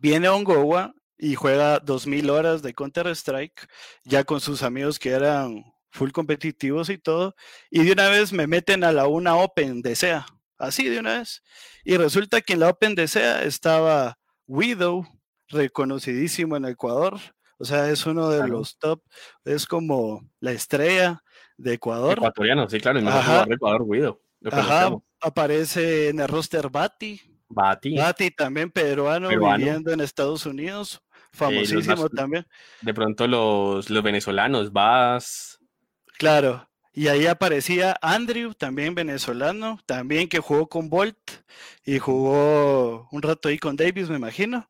viene 0.00 0.28
Ongowa 0.28 0.94
y 1.16 1.34
juega 1.34 1.78
2000 1.78 2.30
horas 2.30 2.62
de 2.62 2.74
Counter-Strike, 2.74 3.68
ya 4.04 4.24
con 4.24 4.40
sus 4.40 4.62
amigos 4.62 4.98
que 4.98 5.10
eran 5.10 5.64
full 5.90 6.10
competitivos 6.10 6.88
y 6.88 6.98
todo, 6.98 7.34
y 7.70 7.84
de 7.84 7.92
una 7.92 8.08
vez 8.08 8.32
me 8.32 8.46
meten 8.46 8.84
a 8.84 8.92
la 8.92 9.06
una 9.06 9.36
Open 9.36 9.82
de 9.82 9.94
SEA, 9.94 10.26
así 10.58 10.88
de 10.88 10.98
una 10.98 11.18
vez, 11.18 11.42
y 11.84 11.96
resulta 11.96 12.40
que 12.40 12.54
en 12.54 12.60
la 12.60 12.68
Open 12.70 12.94
de 12.94 13.06
SEA 13.06 13.44
estaba 13.44 14.18
Widow, 14.46 15.06
reconocidísimo 15.48 16.56
en 16.56 16.64
Ecuador, 16.64 17.20
o 17.60 17.64
sea, 17.64 17.88
es 17.90 18.04
uno 18.06 18.28
de 18.30 18.38
Claro. 18.38 18.52
los 18.54 18.78
top, 18.78 19.02
es 19.44 19.66
como 19.66 20.26
la 20.40 20.52
estrella 20.52 21.22
de 21.56 21.74
Ecuador. 21.74 22.18
Ecuatoriano, 22.18 22.68
sí, 22.68 22.80
claro, 22.80 22.98
el 22.98 23.04
mejor 23.04 23.20
Ajá. 23.20 23.44
de 23.46 23.54
Ecuador, 23.54 23.84
Guido. 23.88 24.20
Ajá, 24.50 24.90
aparece 25.20 26.08
en 26.08 26.20
el 26.20 26.28
roster 26.28 26.70
Bati. 26.70 27.20
Bati, 27.48 27.96
Bati 27.96 28.30
también 28.30 28.70
peruano, 28.70 29.28
Peruano. 29.28 29.58
viviendo 29.58 29.92
en 29.92 30.00
Estados 30.00 30.46
Unidos. 30.46 31.02
los 31.12 31.30
Famosísimo 31.38 32.08
también. 32.08 32.46
de 32.80 32.94
pronto 32.94 33.26
los, 33.28 33.88
los 33.90 34.02
venezolanos, 34.02 34.72
Vas, 34.72 35.58
Claro. 36.18 36.66
Y 36.92 37.06
ahí 37.06 37.26
aparecía 37.26 37.96
Andrew, 38.02 38.52
también 38.52 38.94
venezolano, 38.96 39.78
también 39.86 40.28
que 40.28 40.40
jugó 40.40 40.68
con 40.68 40.90
Bolt 40.90 41.16
y 41.84 41.98
jugó 41.98 43.08
un 43.12 43.22
rato 43.22 43.48
ahí 43.48 43.58
con 43.58 43.76
Davis, 43.76 44.10
me 44.10 44.16
imagino. 44.16 44.68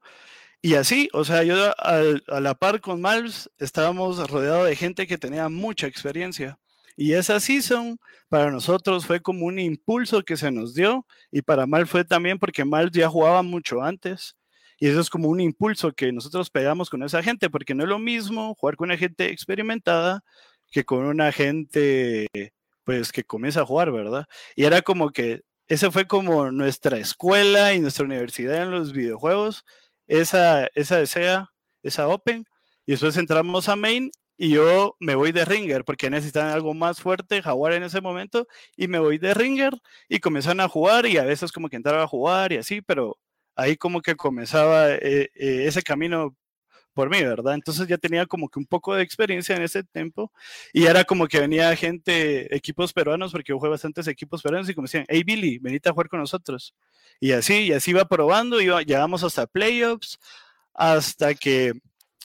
Y 0.63 0.75
así, 0.75 1.09
o 1.13 1.25
sea, 1.25 1.43
yo 1.43 1.57
a 1.79 2.41
la 2.41 2.55
par 2.55 2.81
con 2.81 3.01
Malves 3.01 3.51
estábamos 3.59 4.19
rodeados 4.31 4.69
de 4.69 4.77
gente 4.77 5.07
que 5.07 5.17
tenía 5.17 5.49
mucha 5.49 5.87
experiencia. 5.87 6.59
Y 6.97 7.15
esa 7.15 7.41
season 7.41 7.99
para 8.29 8.51
nosotros 8.51 9.07
fue 9.07 9.21
como 9.23 9.47
un 9.47 9.59
impulso 9.59 10.23
que 10.23 10.37
se 10.37 10.51
nos 10.51 10.75
dio 10.75 11.07
y 11.31 11.41
para 11.43 11.67
Mal 11.67 11.87
fue 11.87 12.05
también 12.05 12.39
porque 12.39 12.65
Mal 12.65 12.91
ya 12.91 13.09
jugaba 13.09 13.43
mucho 13.43 13.83
antes. 13.83 14.37
Y 14.79 14.89
eso 14.89 15.01
es 15.01 15.11
como 15.11 15.29
un 15.29 15.41
impulso 15.41 15.93
que 15.93 16.13
nosotros 16.13 16.51
pegamos 16.51 16.91
con 16.91 17.03
esa 17.03 17.23
gente, 17.23 17.51
porque 17.51 17.75
no 17.75 17.85
es 17.85 17.89
lo 17.89 17.99
mismo 17.99 18.55
jugar 18.55 18.77
con 18.77 18.89
una 18.91 18.99
gente 18.99 19.31
experimentada 19.31 20.23
que 20.71 20.85
con 20.85 21.05
una 21.05 21.33
gente 21.33 22.29
pues 22.85 23.13
que 23.13 23.25
comienza 23.25 23.63
a 23.63 23.67
jugar, 23.67 23.93
¿verdad? 23.93 24.27
Y 24.57 24.65
era 24.65 24.83
como 24.83 25.11
que 25.11 25.43
esa 25.69 25.91
fue 25.91 26.07
como 26.07 26.51
nuestra 26.51 26.99
escuela 26.99 27.75
y 27.75 27.81
nuestra 27.81 28.05
universidad 28.05 28.63
en 28.63 28.71
los 28.73 28.93
videojuegos, 28.93 29.65
esa, 30.11 30.67
esa 30.75 30.99
desea, 30.99 31.51
esa 31.83 32.09
Open, 32.09 32.45
y 32.85 32.93
después 32.93 33.17
entramos 33.17 33.69
a 33.69 33.77
Main 33.77 34.11
y 34.37 34.51
yo 34.51 34.97
me 35.01 35.15
voy 35.15 35.33
de 35.33 35.45
Ringer 35.45 35.85
porque 35.85 36.11
necesitaban 36.11 36.53
algo 36.53 36.75
más 36.75 37.01
fuerte, 37.01 37.43
Jaguar 37.43 37.75
en 37.75 37.85
ese 37.85 38.01
momento, 38.01 38.47
y 38.77 38.89
me 38.89 38.99
voy 38.99 39.19
de 39.19 39.35
Ringer 39.35 39.75
y 40.09 40.19
comenzaron 40.19 40.61
a 40.61 40.69
jugar 40.69 41.07
y 41.07 41.19
a 41.19 41.25
veces 41.25 41.53
como 41.53 41.69
que 41.69 41.77
entraba 41.77 42.03
a 42.03 42.09
jugar 42.09 42.53
y 42.53 42.57
así, 42.57 42.83
pero 42.83 43.19
ahí 43.55 43.77
como 43.77 44.03
que 44.03 44.17
comenzaba 44.17 44.91
eh, 44.95 45.31
eh, 45.35 45.65
ese 45.67 45.83
camino 45.83 46.37
por 46.93 47.09
mí, 47.11 47.23
¿verdad? 47.23 47.55
Entonces 47.55 47.87
ya 47.87 47.99
tenía 47.99 48.27
como 48.27 48.49
que 48.49 48.59
un 48.59 48.67
poco 48.67 48.95
de 48.95 49.03
experiencia 49.03 49.57
en 49.57 49.63
ese 49.63 49.85
tiempo 49.85 50.33
y 50.73 50.87
era 50.87 51.05
como 51.05 51.29
que 51.29 51.41
venía 51.41 51.75
gente, 51.77 52.55
equipos 52.55 52.93
peruanos, 52.93 53.33
porque 53.33 53.51
yo 53.51 53.59
jugué 53.59 53.71
bastantes 53.71 54.09
equipos 54.09 54.43
peruanos 54.43 54.69
y 54.69 54.75
como 54.75 54.87
decían, 54.87 55.05
hey 55.09 55.23
Billy, 55.25 55.59
venite 55.59 55.89
a 55.89 55.93
jugar 55.93 56.09
con 56.09 56.21
nosotros. 56.21 56.75
Y 57.21 57.33
así, 57.33 57.69
y 57.69 57.73
así 57.73 57.93
iba 57.93 58.07
probando, 58.07 58.61
iba, 58.61 58.83
llegamos 58.83 59.23
hasta 59.23 59.47
playoffs, 59.47 60.19
hasta 60.75 61.35
que 61.35 61.75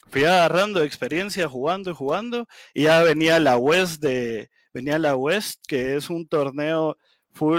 fui 0.08 0.24
agarrando 0.24 0.82
experiencia 0.82 1.48
jugando 1.48 1.90
y 1.90 1.94
jugando, 1.94 2.46
y 2.74 2.84
ya 2.84 3.02
venía 3.02 3.38
la 3.38 3.58
West 3.58 4.02
de, 4.02 4.50
venía 4.72 4.98
la 4.98 5.16
West, 5.16 5.64
que 5.68 5.96
es 5.96 6.10
un 6.10 6.26
torneo 6.26 6.96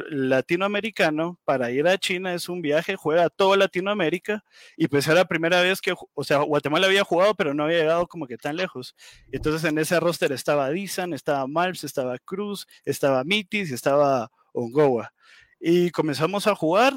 latinoamericano 0.10 1.40
para 1.46 1.72
ir 1.72 1.88
a 1.88 1.98
China 1.98 2.34
es 2.34 2.50
un 2.50 2.62
viaje, 2.62 2.96
juega 2.96 3.30
toda 3.30 3.58
Latinoamérica 3.58 4.44
y 4.76 4.88
pues 4.88 5.06
era 5.08 5.18
la 5.18 5.26
primera 5.26 5.62
vez 5.62 5.82
que, 5.82 5.94
o 6.14 6.24
sea, 6.24 6.40
Guatemala 6.40 6.88
había 6.88 7.04
jugado 7.04 7.36
pero 7.36 7.54
no 7.54 7.64
había 7.64 7.80
llegado 7.80 8.08
como 8.08 8.28
que 8.28 8.38
tan 8.38 8.56
lejos. 8.56 8.96
Entonces 9.32 9.70
en 9.70 9.78
ese 9.78 10.00
roster 10.00 10.32
estaba 10.32 10.70
Dizan, 10.70 11.14
estaba 11.14 11.48
Malps, 11.48 11.84
estaba 11.84 12.18
Cruz, 12.20 12.68
estaba 12.86 13.24
Mitis 13.24 13.72
y 13.72 13.74
estaba 13.74 14.32
Ongoa. 14.54 15.14
Y 15.60 15.92
comenzamos 15.92 16.48
a 16.48 16.56
jugar 16.56 16.94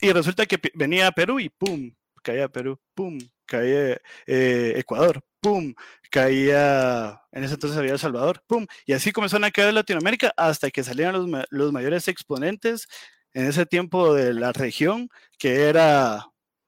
y 0.00 0.12
resulta 0.12 0.46
que 0.46 0.58
venía 0.74 1.06
a 1.08 1.12
Perú 1.12 1.40
y 1.40 1.48
pum, 1.48 1.92
caía 2.22 2.48
Perú, 2.48 2.78
pum, 2.94 3.18
caía 3.46 4.00
eh, 4.26 4.74
Ecuador, 4.76 5.22
pum, 5.40 5.74
caía, 6.10 7.20
en 7.32 7.44
ese 7.44 7.54
entonces 7.54 7.78
había 7.78 7.92
El 7.92 7.98
Salvador, 7.98 8.42
pum, 8.46 8.66
y 8.84 8.92
así 8.92 9.12
comenzaron 9.12 9.44
a 9.44 9.50
caer 9.50 9.72
Latinoamérica 9.74 10.32
hasta 10.36 10.70
que 10.70 10.84
salieron 10.84 11.30
los, 11.30 11.44
los 11.50 11.72
mayores 11.72 12.08
exponentes 12.08 12.88
en 13.32 13.46
ese 13.46 13.66
tiempo 13.66 14.14
de 14.14 14.34
la 14.34 14.52
región, 14.52 15.08
que 15.38 15.68
era 15.68 16.26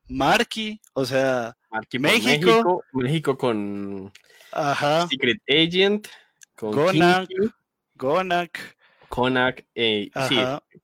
Marky, 0.09 0.81
o 0.93 1.05
sea, 1.05 1.57
por 1.69 2.01
México. 2.01 2.47
México, 2.47 2.85
México 2.93 3.39
con 3.39 4.13
ajá, 4.53 5.07
Secret 5.09 5.41
Agent, 5.49 6.09
con 6.55 6.73
Gonak, 6.73 7.29
Gonak, 7.95 8.77
Konak, 9.09 9.67
eh, 9.75 10.11
sí, 10.29 10.39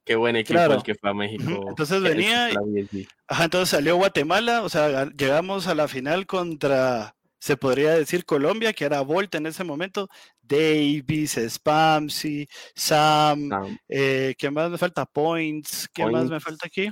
qué 0.05 0.17
buen 0.17 0.37
equipo 0.37 0.55
Claro. 0.59 0.75
el 0.77 0.83
que 0.83 0.95
fue 0.95 1.11
a 1.11 1.15
México. 1.15 1.67
Entonces 1.69 2.03
venía 2.03 2.49
BSB. 2.49 3.07
ajá, 3.29 3.45
entonces 3.45 3.69
salió 3.71 3.97
Guatemala, 3.97 4.63
o 4.63 4.69
sea, 4.69 4.89
ga- 4.91 5.13
llegamos 5.17 5.67
a 5.67 5.75
la 5.75 5.89
final 5.89 6.27
contra, 6.27 7.15
se 7.39 7.57
podría 7.57 7.93
decir 7.93 8.25
Colombia, 8.25 8.73
que 8.73 8.85
era 8.87 9.01
Volta 9.03 9.39
en 9.39 9.47
ese 9.47 9.63
momento, 9.65 10.09
Davis, 10.41 11.39
Spamsi, 11.49 12.49
Sam, 12.75 13.51
Ah, 13.53 13.67
eh, 13.89 14.35
¿qué 14.39 14.51
más 14.51 14.71
me 14.71 14.79
falta? 14.79 15.05
Points, 15.07 15.89
¿qué 15.93 16.07
más 16.07 16.31
me 16.31 16.41
falta 16.41 16.67
aquí? 16.67 16.91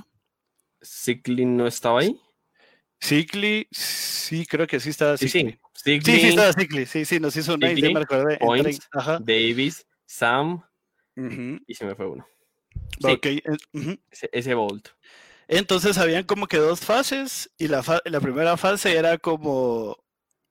Siglin 0.81 1.57
no 1.57 1.65
estaba 1.67 2.01
ahí. 2.01 2.19
Cicli, 3.01 3.67
sí, 3.71 4.45
creo 4.45 4.65
que 4.65 4.79
sí 4.79 4.89
estaba 4.91 5.17
Sí, 5.17 5.27
Cicli. 5.27 5.51
sí. 5.51 5.59
Sí, 5.73 5.99
sí, 5.99 6.01
Siglin, 6.11 6.25
estaba 6.29 6.53
Cicli, 6.53 6.85
sí, 6.85 7.05
sí, 7.05 7.19
nos 7.19 7.35
hizo 7.35 7.57
nice, 7.57 7.75
ya 7.75 7.75
Cicli, 7.75 7.93
me 7.93 7.99
acordé. 8.01 8.37
Points, 8.37 8.79
Ajá. 8.93 9.19
Davis, 9.19 9.85
Sam 10.05 10.63
y 11.67 11.73
se 11.75 11.85
me 11.85 11.95
fue 11.95 12.07
uno. 12.07 12.25
Sí, 12.99 13.11
ok, 13.11 13.27
ujú. 13.73 13.97
ese, 14.11 14.29
ese 14.31 14.53
Bolt. 14.53 14.89
Entonces 15.47 15.97
habían 15.97 16.23
como 16.23 16.47
que 16.47 16.57
dos 16.57 16.79
fases 16.81 17.51
y 17.57 17.67
la, 17.67 17.83
fa- 17.83 18.01
la 18.05 18.19
primera 18.21 18.55
fase 18.57 18.95
era 18.95 19.17
como 19.17 19.97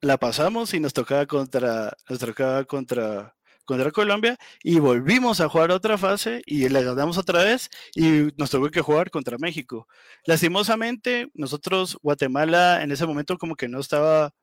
la 0.01 0.17
pasamos 0.17 0.73
y 0.73 0.79
nos 0.79 0.93
tocaba 0.93 1.25
contra, 1.25 1.95
nos 2.09 2.19
tocaba 2.19 2.63
contra, 2.65 3.35
contra 3.65 3.91
Colombia 3.91 4.37
y 4.61 4.79
volvimos 4.79 5.41
a 5.41 5.49
jugar 5.49 5.71
otra 5.71 5.97
fase 5.97 6.41
y 6.45 6.69
le 6.69 6.83
ganamos 6.83 7.17
otra 7.17 7.43
vez 7.43 7.69
y 7.95 8.27
nos 8.37 8.51
tocó 8.51 8.69
que 8.69 8.81
jugar 8.81 9.09
contra 9.09 9.37
México. 9.37 9.87
Lastimosamente, 10.25 11.29
nosotros, 11.33 11.97
Guatemala, 12.01 12.83
en 12.83 12.91
ese 12.91 13.05
momento 13.05 13.37
como 13.37 13.55
que 13.55 13.67
no 13.67 13.79
estaba 13.79 14.33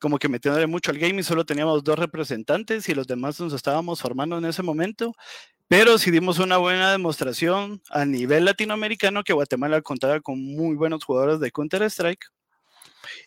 como 0.00 0.18
que 0.18 0.28
metiéndole 0.28 0.66
mucho 0.66 0.90
al 0.90 0.98
gaming, 0.98 1.22
solo 1.22 1.44
teníamos 1.44 1.84
dos 1.84 1.98
representantes 1.98 2.88
y 2.88 2.94
los 2.94 3.06
demás 3.06 3.38
nos 3.38 3.52
estábamos 3.52 4.00
formando 4.00 4.38
en 4.38 4.46
ese 4.46 4.62
momento, 4.62 5.14
pero 5.68 5.98
sí 5.98 6.10
dimos 6.10 6.38
una 6.38 6.56
buena 6.56 6.90
demostración 6.90 7.80
a 7.90 8.04
nivel 8.04 8.46
latinoamericano 8.46 9.22
que 9.22 9.34
Guatemala 9.34 9.80
contaba 9.82 10.18
con 10.20 10.42
muy 10.42 10.74
buenos 10.74 11.04
jugadores 11.04 11.38
de 11.38 11.52
Counter-Strike. 11.52 12.26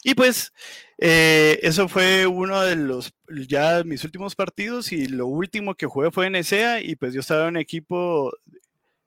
Y 0.04 0.16
pues 0.16 0.52
eh, 0.98 1.60
eso 1.62 1.88
fue 1.88 2.28
uno 2.28 2.62
de 2.62 2.76
los 2.76 3.14
ya 3.48 3.84
mis 3.84 4.04
últimos 4.04 4.36
partidos 4.36 4.92
y 4.92 5.08
lo 5.08 5.28
último 5.28 5.76
que 5.76 5.86
jugué 5.86 6.12
fue 6.12 6.28
en 6.28 6.36
ESEA 6.36 6.82
y 6.82 6.96
pues 6.96 7.14
yo 7.14 7.22
estaba 7.22 7.44
en 7.44 7.50
un 7.50 7.58
equipo 7.58 8.32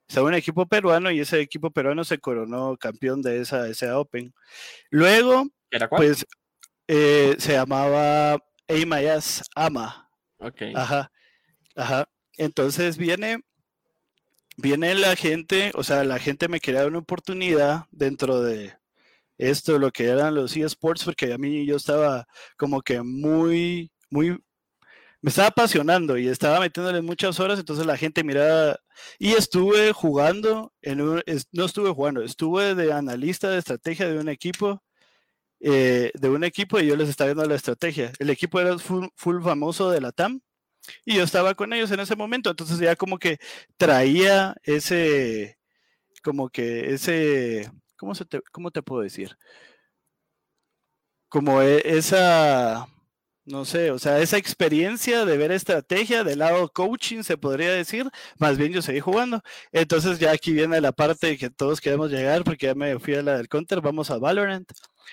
estaba 0.09 0.29
en 0.29 0.35
un 0.35 0.39
equipo 0.39 0.67
peruano 0.67 1.11
y 1.11 1.21
ese 1.21 1.41
equipo 1.41 1.71
peruano 1.71 2.05
se 2.05 2.19
coronó 2.19 2.77
campeón 2.77 3.23
de 3.23 3.41
esa 3.41 3.69
ESEA 3.69 3.99
Open. 3.99 4.33
Luego, 4.91 5.47
¿Era 5.71 5.89
cuál? 5.89 5.99
pues 5.99 6.27
eh, 6.89 7.37
se 7.39 7.53
llamaba 7.53 8.39
Amayas 8.69 9.43
Ama. 9.55 10.11
ok. 10.39 10.63
Ajá, 10.75 11.11
ajá. 11.75 12.09
Entonces 12.37 12.97
viene, 12.97 13.41
viene 14.57 14.95
la 14.95 15.17
gente, 15.17 15.73
o 15.75 15.83
sea, 15.83 16.05
la 16.05 16.19
gente 16.19 16.49
me 16.49 16.61
quería 16.61 16.81
dar 16.81 16.91
una 16.91 16.99
oportunidad 16.99 17.87
dentro 17.91 18.43
de 18.43 18.75
esto, 19.39 19.79
lo 19.79 19.91
que 19.91 20.07
eran 20.07 20.35
los 20.35 20.57
eSports, 20.57 21.05
porque 21.05 21.33
a 21.33 21.39
mí 21.39 21.67
yo 21.67 21.77
estaba 21.77 22.27
como 22.57 22.83
que 22.83 23.03
muy, 23.03 23.91
muy, 24.11 24.31
me 25.21 25.31
estaba 25.31 25.49
apasionando 25.49 26.17
y 26.19 26.29
estaba 26.29 26.61
metiéndole 26.61 27.03
muchas 27.03 27.39
horas, 27.41 27.59
entonces 27.59 27.87
la 27.87 27.97
gente 27.97 28.25
miraba 28.25 28.79
y 29.19 29.33
estuve 29.33 29.93
jugando, 29.93 30.73
en 30.83 31.01
un, 31.01 31.23
no 31.53 31.65
estuve 31.65 31.91
jugando, 31.91 32.23
estuve 32.23 32.75
de 32.75 32.93
analista 32.93 33.51
de 33.51 33.59
estrategia 33.59 34.09
de 34.09 34.19
un 34.19 34.29
equipo, 34.29 34.83
eh, 35.69 36.13
de 36.15 36.29
un 36.29 36.45
equipo 36.45 36.79
y 36.79 36.87
yo 36.87 36.95
les 36.97 37.09
estaba 37.09 37.27
viendo 37.33 37.45
la 37.45 37.57
estrategia. 37.57 38.13
El 38.21 38.31
equipo 38.31 38.61
era 38.61 38.79
full, 38.79 39.09
famoso 39.43 39.91
de 39.91 40.01
la 40.01 40.13
TAM 40.13 40.41
y 41.05 41.17
yo 41.17 41.25
estaba 41.25 41.55
con 41.57 41.73
ellos 41.73 41.91
en 41.91 42.01
ese 42.01 42.17
momento, 42.17 42.51
entonces 42.51 42.79
ya 42.79 42.97
como 42.97 43.19
que 43.19 43.39
traía 43.77 44.55
ese, 44.63 45.59
como 46.23 46.51
que 46.51 46.95
ese, 46.95 47.71
¿cómo, 47.97 48.15
se 48.15 48.25
te, 48.27 48.41
cómo 48.53 48.71
te 48.71 48.83
puedo 48.83 49.03
decir? 49.03 49.37
Como 51.29 51.61
e, 51.63 51.83
esa 51.85 52.87
no 53.47 53.65
sé, 53.65 53.91
o 53.93 53.99
sea, 53.99 54.21
esa 54.21 54.39
experiencia 54.39 55.25
de 55.25 55.37
ver 55.37 55.53
estrategia 55.53 56.25
del 56.25 56.41
lado 56.41 56.69
coaching, 56.69 57.23
se 57.23 57.39
podría 57.39 57.71
decir, 57.73 58.09
más 58.39 58.59
bien 58.59 58.73
yo 58.73 58.83
seguí 58.83 59.01
jugando. 59.01 59.41
Entonces 59.73 60.19
ya 60.19 60.33
aquí 60.33 60.53
viene 60.53 60.81
la 60.81 60.93
parte 60.93 61.39
que 61.39 61.51
todos 61.51 61.81
queremos 61.81 62.11
llegar, 62.11 62.45
porque 62.45 62.67
ya 62.67 62.75
me 62.75 62.99
fui 62.99 63.15
a 63.15 63.23
la 63.23 63.37
del 63.37 63.49
counter, 63.49 63.81
vamos 63.81 64.11
a 64.11 64.19
Valorant. 64.19 64.71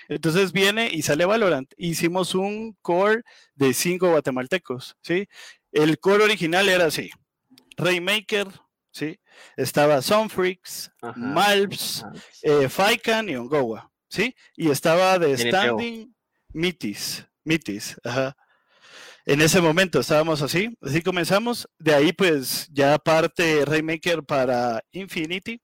Entonces 0.08 0.52
viene 0.52 0.88
y 0.92 1.02
sale 1.02 1.24
Valorant. 1.24 1.72
Hicimos 1.76 2.34
un 2.34 2.76
core 2.82 3.22
de 3.54 3.74
cinco 3.74 4.10
guatemaltecos, 4.10 4.96
¿sí? 5.02 5.26
El 5.72 5.98
core 5.98 6.24
original 6.24 6.68
era 6.68 6.86
así, 6.86 7.10
Raymaker, 7.76 8.48
¿sí? 8.90 9.18
Estaba 9.56 10.00
Sunfreaks, 10.02 10.90
Malps, 11.16 12.04
eh, 12.42 12.68
Faikan 12.68 13.28
y 13.28 13.36
Ongowa, 13.36 13.90
¿sí? 14.08 14.34
Y 14.56 14.70
estaba 14.70 15.18
de 15.18 15.36
Standing 15.36 16.14
Mitis. 16.52 17.26
Mitis, 17.44 17.96
ajá. 18.04 18.36
En 19.26 19.40
ese 19.40 19.60
momento 19.60 20.00
estábamos 20.00 20.42
así, 20.42 20.76
así 20.82 21.02
comenzamos. 21.02 21.66
De 21.78 21.94
ahí, 21.94 22.12
pues 22.12 22.68
ya 22.70 22.98
parte 22.98 23.64
Raymaker 23.64 24.22
para 24.22 24.82
Infinity 24.92 25.60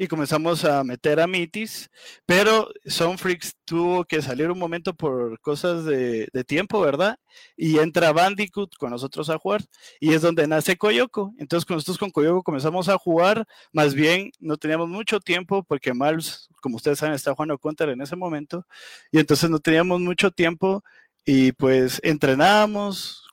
y 0.00 0.08
comenzamos 0.08 0.64
a 0.64 0.82
meter 0.82 1.20
a 1.20 1.26
Mitis. 1.26 1.90
Pero 2.24 2.70
Sonfreaks 2.86 3.54
tuvo 3.66 4.02
que 4.06 4.22
salir 4.22 4.50
un 4.50 4.58
momento 4.58 4.94
por 4.94 5.38
cosas 5.40 5.84
de, 5.84 6.26
tiempo, 6.46 6.80
¿verdad? 6.80 7.18
Y 7.54 7.78
entra 7.78 8.10
Bandicoot 8.10 8.76
con 8.76 8.90
nosotros 8.90 9.28
a 9.28 9.36
jugar 9.36 9.60
y 10.00 10.14
es 10.14 10.22
donde 10.22 10.46
nace 10.46 10.78
Koyoko. 10.78 11.34
Entonces, 11.38 11.66
con 11.66 11.76
nosotros 11.76 11.98
con 11.98 12.10
Koyoko 12.10 12.42
comenzamos 12.42 12.88
a 12.88 12.96
jugar. 12.96 13.44
Más 13.74 13.92
bien, 13.92 14.32
no 14.38 14.56
teníamos 14.56 14.88
mucho 14.88 15.20
tiempo 15.20 15.62
porque 15.64 15.92
Miles, 15.92 16.48
como 16.62 16.76
ustedes 16.76 16.98
saben, 16.98 17.14
está 17.14 17.34
jugando 17.34 17.58
Counter 17.58 17.90
en 17.90 18.00
ese 18.00 18.16
momento 18.16 18.66
y 19.12 19.18
entonces 19.18 19.50
no 19.50 19.58
teníamos 19.58 20.00
mucho 20.00 20.30
tiempo 20.30 20.82
y 21.26 21.52
pues 21.52 22.00
entrenábamos, 22.02 23.28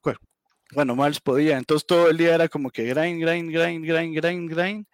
bueno, 0.74 0.98
Miles 0.98 1.22
podía, 1.22 1.58
entonces 1.58 1.88
todo 1.88 2.10
el 2.10 2.18
día 2.18 2.36
era 2.36 2.50
como 2.50 2.70
que 2.70 2.84
grind, 2.84 3.22
grind, 3.22 3.52
grind, 3.54 3.86
grind, 3.86 4.18
grind, 4.18 4.50
grind. 4.52 4.86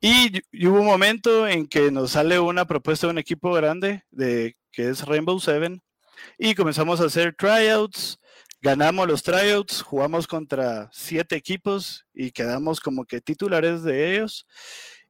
Y, 0.00 0.40
hubo 0.66 0.80
un 0.80 0.86
momento 0.86 1.46
en 1.46 1.66
que 1.66 1.90
nos 1.90 2.12
sale 2.12 2.40
una 2.40 2.64
propuesta 2.64 3.06
de 3.06 3.12
un 3.12 3.18
equipo 3.18 3.52
grande, 3.52 4.02
de, 4.10 4.56
que 4.72 4.88
es 4.88 5.04
Rainbow 5.04 5.38
Seven, 5.38 5.82
y 6.38 6.54
comenzamos 6.54 7.00
a 7.00 7.04
hacer 7.04 7.34
tryouts, 7.36 8.18
ganamos 8.62 9.06
los 9.06 9.22
tryouts, 9.22 9.82
jugamos 9.82 10.26
contra 10.26 10.88
siete 10.92 11.36
equipos 11.36 12.06
y 12.14 12.30
quedamos 12.30 12.80
como 12.80 13.04
que 13.04 13.20
titulares 13.20 13.82
de 13.82 14.14
ellos. 14.16 14.46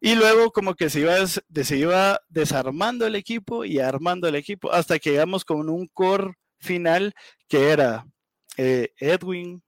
Y 0.01 0.15
luego 0.17 0.51
como 0.51 0.75
que 0.75 0.91
se 0.91 1.01
iba, 1.01 1.15
se 1.27 1.77
iba 1.77 2.21
desarmando 2.29 3.07
el 3.07 3.15
equipo 3.15 3.65
y 3.65 3.79
armando 3.79 4.27
el 4.29 4.35
equipo 4.35 4.73
hasta 4.73 4.99
que 4.99 5.11
llegamos 5.11 5.45
con 5.45 5.69
un 5.69 5.87
core 5.89 6.35
final 6.59 7.15
que 7.49 7.71
era 7.71 8.07
eh, 8.57 8.93
Edwin, 8.99 9.63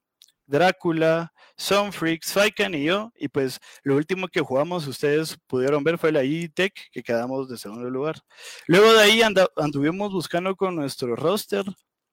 Drácula, 0.47 1.32
Sunfreaks, 1.63 2.33
Faikan 2.33 2.75
y 2.75 2.85
yo. 2.85 3.13
Y 3.17 3.29
pues 3.29 3.61
lo 3.85 3.97
último 3.97 4.29
que 4.29 4.41
jugamos, 4.41 4.87
ustedes 4.87 5.39
pudieron 5.47 5.85
ver, 5.85 5.97
fue 5.97 6.11
la 6.11 6.23
E-Tech, 6.23 6.75
que 6.91 7.03
quedamos 7.03 7.49
de 7.49 7.57
segundo 7.57 7.89
lugar. 7.89 8.17
Luego 8.67 8.93
de 8.93 9.03
ahí 9.03 9.23
anduvimos 9.57 10.13
buscando 10.13 10.57
con 10.57 10.75
nuestro 10.75 11.15
roster 11.15 11.65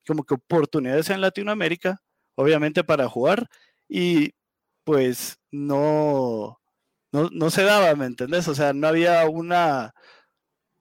como 0.08 0.24
que 0.24 0.36
oportunidades 0.36 1.10
en 1.10 1.22
Latinoamérica, 1.22 2.00
obviamente 2.36 2.84
para 2.84 3.10
jugar. 3.10 3.48
Y 3.88 4.34
pues 4.84 5.40
no, 5.52 6.60
no, 7.12 7.30
no 7.32 7.50
se 7.50 7.64
daba, 7.64 7.96
¿me 7.96 8.06
entendés? 8.06 8.48
O 8.48 8.56
sea, 8.56 8.74
no 8.74 8.88
había 8.88 9.28
una 9.28 9.94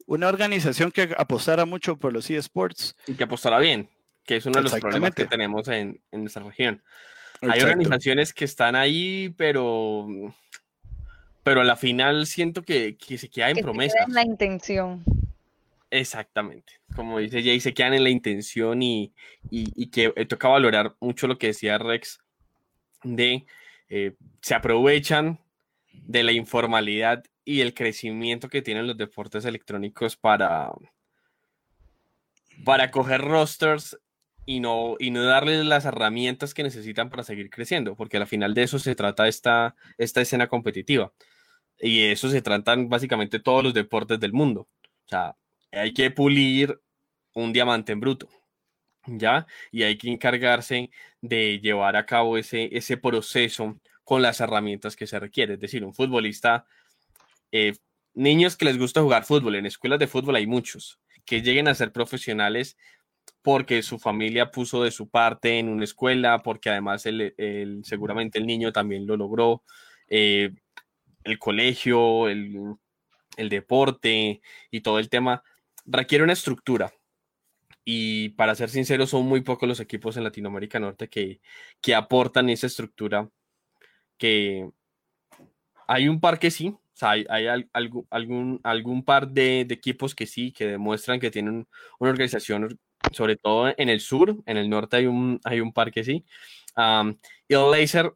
una 0.07 0.29
organización 0.29 0.91
que 0.91 1.15
apostara 1.19 1.67
mucho 1.67 1.99
por 1.99 2.15
los 2.15 2.31
eSports. 2.31 2.97
Y 3.07 3.15
que 3.15 3.25
apostara 3.25 3.59
bien, 3.59 3.91
que 4.25 4.37
es 4.37 4.47
uno 4.47 4.59
de 4.59 4.63
los 4.63 4.81
problemas 4.81 5.15
que 5.15 5.27
tenemos 5.27 5.69
en, 5.69 6.03
en 6.11 6.21
nuestra 6.21 6.43
región. 6.43 6.83
Hay 7.43 7.61
organizaciones 7.61 8.33
que 8.33 8.45
están 8.45 8.75
ahí, 8.77 9.35
pero 9.37 10.07
pero 11.43 11.63
a 11.63 11.65
la 11.65 11.77
final 11.77 12.27
siento 12.27 12.63
que, 12.63 12.97
que 12.97 13.17
se 13.17 13.31
queda 13.31 13.51
en 13.51 13.59
promesas. 13.59 14.07
en 14.07 14.15
la 14.15 14.23
intención. 14.23 15.03
Exactamente. 15.91 16.75
Como 16.95 17.19
dice 17.19 17.43
Jay, 17.43 17.61
se 17.61 17.73
quedan 17.73 17.95
en 17.95 18.05
la 18.05 18.11
intención 18.11 18.83
y, 18.83 19.15
y, 19.51 19.91
que 19.91 20.13
eh, 20.15 20.27
toca 20.27 20.49
valorar 20.49 20.95
mucho 21.01 21.27
lo 21.27 21.39
que 21.39 21.49
decía 21.49 21.79
Rex 21.79 22.21
de 23.03 23.47
eh, 23.89 24.15
se 24.43 24.55
aprovechan 24.55 25.41
de 25.93 26.23
la 26.23 26.33
informalidad 26.33 27.25
y 27.45 27.63
el 27.63 27.73
crecimiento 27.73 28.49
que 28.49 28.61
tienen 28.61 28.87
los 28.87 28.99
deportes 28.99 29.47
electrónicos 29.47 30.17
para, 30.17 30.71
para 32.65 32.91
coger 32.91 33.23
rosters 33.23 33.99
y 34.49 34.61
no, 34.61 34.97
y 34.99 35.11
no 35.11 35.25
darles 35.25 35.67
las 35.67 35.85
herramientas 35.85 36.55
que 36.55 36.63
necesitan 36.63 37.11
para 37.11 37.23
seguir 37.23 37.51
creciendo, 37.51 37.95
porque 37.97 38.17
al 38.17 38.27
final 38.27 38.55
de 38.55 38.63
eso 38.63 38.79
se 38.79 38.95
trata 38.95 39.29
esta, 39.29 39.77
esta 39.99 40.23
escena 40.23 40.49
competitiva. 40.49 41.13
Y 41.79 42.05
eso 42.05 42.31
se 42.31 42.41
tratan 42.41 42.89
básicamente 42.89 43.41
todos 43.41 43.63
los 43.63 43.75
deportes 43.75 44.19
del 44.19 44.33
mundo. 44.33 44.63
O 45.05 45.09
sea, 45.09 45.37
hay 45.71 45.93
que 45.93 46.11
pulir 46.11 46.81
un 47.35 47.53
diamante 47.53 47.93
en 47.93 48.01
bruto, 48.01 48.31
¿ya? 49.07 49.47
Y 49.71 49.83
hay 49.83 49.99
que 49.99 50.09
encargarse 50.11 50.91
de 51.21 51.61
llevar 51.61 51.97
a 51.97 52.07
cabo 52.07 52.39
ese, 52.39 52.71
ese 52.73 52.97
proceso 52.97 53.79
con 54.03 54.23
las 54.23 54.41
herramientas 54.41 54.97
que 54.97 55.07
se 55.07 55.21
requiere. 55.21 55.55
Es 55.55 55.61
decir, 55.61 55.85
un 55.85 55.93
futbolista 55.93 56.65
eh, 57.53 57.75
niños 58.15 58.57
que 58.57 58.65
les 58.65 58.79
gusta 58.79 59.03
jugar 59.03 59.25
fútbol, 59.27 59.57
en 59.57 59.67
escuelas 59.67 59.99
de 59.99 60.07
fútbol 60.07 60.37
hay 60.37 60.47
muchos, 60.47 60.99
que 61.27 61.43
lleguen 61.43 61.69
a 61.69 61.75
ser 61.75 61.93
profesionales 61.93 62.79
porque 63.43 63.83
su 63.83 63.99
familia 63.99 64.51
puso 64.51 64.83
de 64.83 64.91
su 64.91 65.09
parte 65.09 65.59
en 65.59 65.69
una 65.69 65.85
escuela, 65.85 66.39
porque 66.41 66.71
además 66.71 67.07
el, 67.07 67.35
seguramente 67.85 68.39
el 68.39 68.47
niño 68.47 68.73
también 68.73 69.07
lo 69.07 69.17
logró, 69.17 69.63
eh, 70.09 70.51
el 71.25 71.39
colegio, 71.39 72.29
el, 72.29 72.77
deporte 73.37 74.41
y 74.71 74.81
todo 74.81 74.99
el 74.99 75.09
tema 75.09 75.43
requiere 75.87 76.25
una 76.25 76.33
estructura. 76.33 76.93
Y 77.85 78.31
para 78.31 78.55
ser 78.55 78.69
sincero, 78.71 79.07
son 79.07 79.27
muy 79.27 79.41
pocos 79.43 79.69
los 79.69 79.81
equipos 79.81 80.17
en 80.17 80.25
Latinoamérica 80.25 80.79
Norte 80.81 81.09
que, 81.09 81.41
que 81.81 81.95
aportan 81.95 82.51
esa 82.51 82.67
estructura. 82.67 83.31
Que 84.19 84.69
hay 85.87 86.09
un 86.09 86.21
par 86.21 86.39
que 86.39 86.51
sí, 86.51 86.69
o 86.69 86.81
sea, 86.93 87.11
hay, 87.11 87.47
algún, 87.73 88.61
algún 88.65 89.05
par 89.05 89.29
de, 89.29 89.61
equipos 89.71 90.17
que 90.17 90.27
sí, 90.27 90.51
que 90.51 90.67
demuestran 90.67 91.21
que 91.21 91.31
tienen 91.31 91.69
una 92.01 92.11
organización, 92.11 92.79
sobre 93.13 93.37
todo 93.37 93.73
en 93.77 93.89
el 93.89 94.01
sur, 94.01 94.37
en 94.47 94.57
el 94.57 94.69
norte 94.69 94.97
hay 94.97 95.07
un, 95.07 95.41
hay 95.45 95.61
un 95.61 95.73
par 95.73 95.91
que 95.91 96.05
sí. 96.05 96.25
y 97.49 97.55
el 97.55 97.71
Laser 97.71 98.13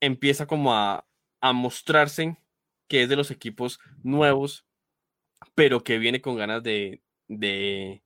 empieza 0.00 0.46
como 0.46 0.74
a, 0.74 1.04
mostrarse 1.54 2.36
que 2.88 3.02
es 3.02 3.08
de 3.08 3.16
los 3.16 3.30
equipos 3.30 3.78
nuevos, 4.02 4.66
pero 5.54 5.84
que 5.84 5.98
viene 5.98 6.20
con 6.20 6.36
ganas 6.36 6.62
de, 6.62 7.02
de, 7.28 8.02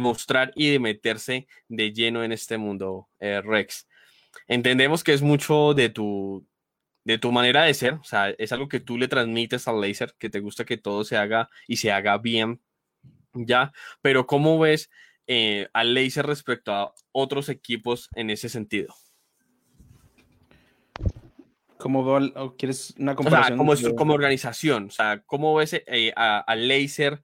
mostrar 0.00 0.52
y 0.54 0.70
de 0.70 0.78
meterse 0.78 1.46
de 1.68 1.92
lleno 1.92 2.24
en 2.24 2.32
este 2.32 2.58
mundo, 2.58 3.08
eh, 3.18 3.40
Rex. 3.42 3.88
Entendemos 4.48 5.02
que 5.04 5.14
es 5.14 5.22
mucho 5.22 5.72
de 5.74 5.88
tu, 5.88 6.46
de 7.04 7.18
tu 7.18 7.32
manera 7.32 7.64
de 7.64 7.74
ser, 7.74 7.94
o 7.94 8.04
sea, 8.04 8.30
es 8.30 8.52
algo 8.52 8.68
que 8.68 8.80
tú 8.80 8.98
le 8.98 9.08
transmites 9.08 9.68
al 9.68 9.80
laser, 9.80 10.14
que 10.18 10.28
te 10.28 10.40
gusta 10.40 10.64
que 10.64 10.76
todo 10.76 11.04
se 11.04 11.16
haga 11.16 11.48
y 11.66 11.76
se 11.76 11.92
haga 11.92 12.18
bien, 12.18 12.60
¿ya? 13.36 13.72
Pero 14.00 14.26
¿cómo 14.26 14.58
ves 14.58 14.90
eh, 15.26 15.68
al 15.72 15.94
laser 15.94 16.26
respecto 16.26 16.72
a 16.72 16.94
otros 17.12 17.48
equipos 17.48 18.08
en 18.14 18.30
ese 18.30 18.48
sentido? 18.48 18.94
¿Cómo 21.78 22.18
quieres 22.56 22.94
una 22.98 23.14
comparación? 23.14 23.60
O 23.60 23.76
sea, 23.76 23.94
como, 23.94 24.14
organización, 24.14 24.86
o 24.86 24.90
sea, 24.90 25.22
¿cómo 25.26 25.54
ves 25.54 25.74
eh, 25.74 26.12
al 26.16 26.68
laser 26.68 27.22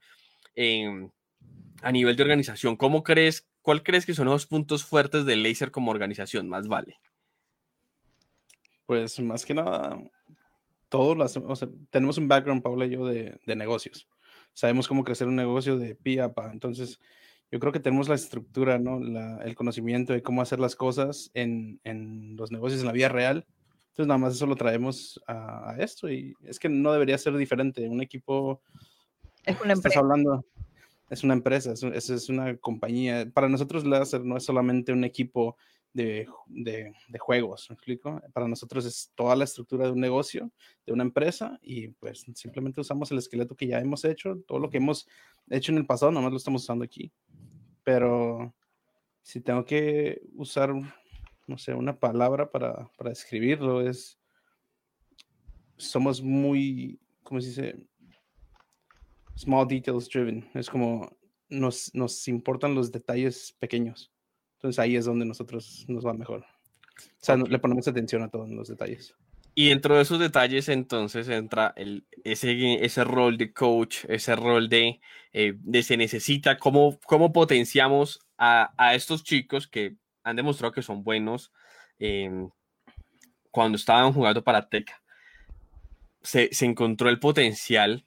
a 1.82 1.92
nivel 1.92 2.16
de 2.16 2.22
organización? 2.22 2.76
¿Cómo 2.76 3.02
crees, 3.02 3.48
cuál 3.62 3.82
crees 3.82 4.04
que 4.04 4.14
son 4.14 4.26
los 4.26 4.46
puntos 4.46 4.84
fuertes 4.84 5.24
del 5.24 5.42
laser 5.42 5.70
como 5.70 5.90
organización? 5.90 6.48
Más 6.48 6.68
vale. 6.68 6.98
Pues 8.86 9.18
más 9.20 9.46
que 9.46 9.54
nada, 9.54 9.98
todos 10.92 11.16
las, 11.16 11.34
o 11.38 11.56
sea, 11.56 11.68
tenemos 11.88 12.18
un 12.18 12.28
background, 12.28 12.62
Paula 12.62 12.84
y 12.84 12.90
yo, 12.90 13.06
de, 13.06 13.40
de, 13.46 13.56
negocios. 13.56 14.06
Sabemos 14.54 14.88
cómo 14.88 15.04
crecer 15.04 15.28
un 15.28 15.36
negocio 15.36 15.78
de 15.78 15.94
pie 15.94 16.20
a 16.20 16.32
pa. 16.32 16.50
Entonces, 16.52 17.00
yo 17.50 17.60
creo 17.60 17.72
que 17.72 17.80
tenemos 17.80 18.08
la 18.08 18.14
estructura, 18.14 18.78
¿no? 18.78 18.98
La, 18.98 19.36
el 19.44 19.54
conocimiento 19.54 20.12
de 20.12 20.22
cómo 20.22 20.40
hacer 20.40 20.58
las 20.58 20.74
cosas 20.74 21.30
en, 21.34 21.80
en, 21.84 22.36
los 22.36 22.50
negocios 22.50 22.80
en 22.80 22.86
la 22.86 22.92
vida 22.92 23.10
real. 23.10 23.46
Entonces 23.90 24.06
nada 24.06 24.18
más 24.18 24.34
eso 24.34 24.46
lo 24.46 24.56
traemos 24.56 25.20
a, 25.26 25.72
a, 25.72 25.76
esto 25.76 26.10
y 26.10 26.34
es 26.44 26.58
que 26.58 26.70
no 26.70 26.92
debería 26.92 27.18
ser 27.18 27.36
diferente. 27.36 27.86
Un 27.88 28.02
equipo... 28.02 28.62
Es 29.44 29.60
una 29.60 29.74
empresa. 29.74 30.00
hablando, 30.00 30.46
es 31.10 31.24
una 31.24 31.34
empresa, 31.34 31.72
es, 31.72 31.82
es, 31.82 32.08
es, 32.08 32.28
una 32.30 32.56
compañía. 32.56 33.30
Para 33.30 33.50
nosotros 33.50 33.84
Láser 33.84 34.24
no 34.24 34.38
es 34.38 34.44
solamente 34.44 34.94
un 34.94 35.04
equipo 35.04 35.58
de, 35.92 36.26
de, 36.46 36.92
de, 37.08 37.18
juegos, 37.18 37.68
¿me 37.68 37.74
explico? 37.74 38.20
Para 38.32 38.48
nosotros 38.48 38.84
es 38.84 39.12
toda 39.14 39.36
la 39.36 39.44
estructura 39.44 39.86
de 39.86 39.92
un 39.92 40.00
negocio, 40.00 40.50
de 40.86 40.92
una 40.92 41.02
empresa, 41.02 41.58
y 41.62 41.88
pues 41.88 42.24
simplemente 42.34 42.80
usamos 42.80 43.10
el 43.10 43.18
esqueleto 43.18 43.54
que 43.54 43.66
ya 43.66 43.78
hemos 43.78 44.04
hecho, 44.04 44.38
todo 44.46 44.58
lo 44.58 44.70
que 44.70 44.78
hemos 44.78 45.06
hecho 45.50 45.72
en 45.72 45.78
el 45.78 45.86
pasado, 45.86 46.12
nomás 46.12 46.30
lo 46.30 46.38
estamos 46.38 46.62
usando 46.62 46.84
aquí. 46.84 47.12
Pero 47.84 48.54
si 49.22 49.40
tengo 49.40 49.64
que 49.64 50.22
usar, 50.34 50.72
no 51.46 51.58
sé, 51.58 51.74
una 51.74 51.98
palabra 51.98 52.50
para, 52.50 52.90
para 52.96 53.10
describirlo, 53.10 53.86
es, 53.86 54.18
somos 55.76 56.22
muy, 56.22 57.00
¿cómo 57.22 57.40
se 57.40 57.48
dice? 57.48 57.86
Small 59.36 59.66
details 59.66 60.08
driven, 60.08 60.48
es 60.54 60.68
como 60.68 61.16
nos, 61.48 61.94
nos 61.94 62.26
importan 62.28 62.74
los 62.74 62.92
detalles 62.92 63.56
pequeños. 63.58 64.11
Entonces 64.62 64.78
ahí 64.78 64.94
es 64.94 65.06
donde 65.06 65.24
nosotros 65.24 65.84
nos 65.88 66.06
va 66.06 66.14
mejor. 66.14 66.44
O 66.44 67.24
sea, 67.24 67.36
le 67.36 67.58
ponemos 67.58 67.88
atención 67.88 68.22
a 68.22 68.28
todos 68.28 68.48
los 68.48 68.68
detalles. 68.68 69.12
Y 69.56 69.70
dentro 69.70 69.96
de 69.96 70.02
esos 70.02 70.20
detalles, 70.20 70.68
entonces 70.68 71.28
entra 71.28 71.72
el, 71.74 72.06
ese, 72.22 72.84
ese 72.84 73.02
rol 73.02 73.36
de 73.38 73.52
coach, 73.52 74.04
ese 74.08 74.36
rol 74.36 74.68
de, 74.68 75.00
eh, 75.32 75.54
de 75.58 75.82
se 75.82 75.96
necesita, 75.96 76.58
cómo, 76.58 77.00
cómo 77.06 77.32
potenciamos 77.32 78.20
a, 78.38 78.72
a, 78.78 78.94
estos 78.94 79.24
chicos 79.24 79.66
que 79.66 79.96
han 80.22 80.36
demostrado 80.36 80.72
que 80.72 80.80
son 80.80 81.02
buenos 81.02 81.52
eh, 81.98 82.30
cuando 83.50 83.74
estaban 83.74 84.12
jugando 84.12 84.44
para 84.44 84.68
Teca. 84.68 85.02
Se, 86.22 86.50
se 86.52 86.66
encontró 86.66 87.08
el 87.08 87.18
potencial 87.18 88.06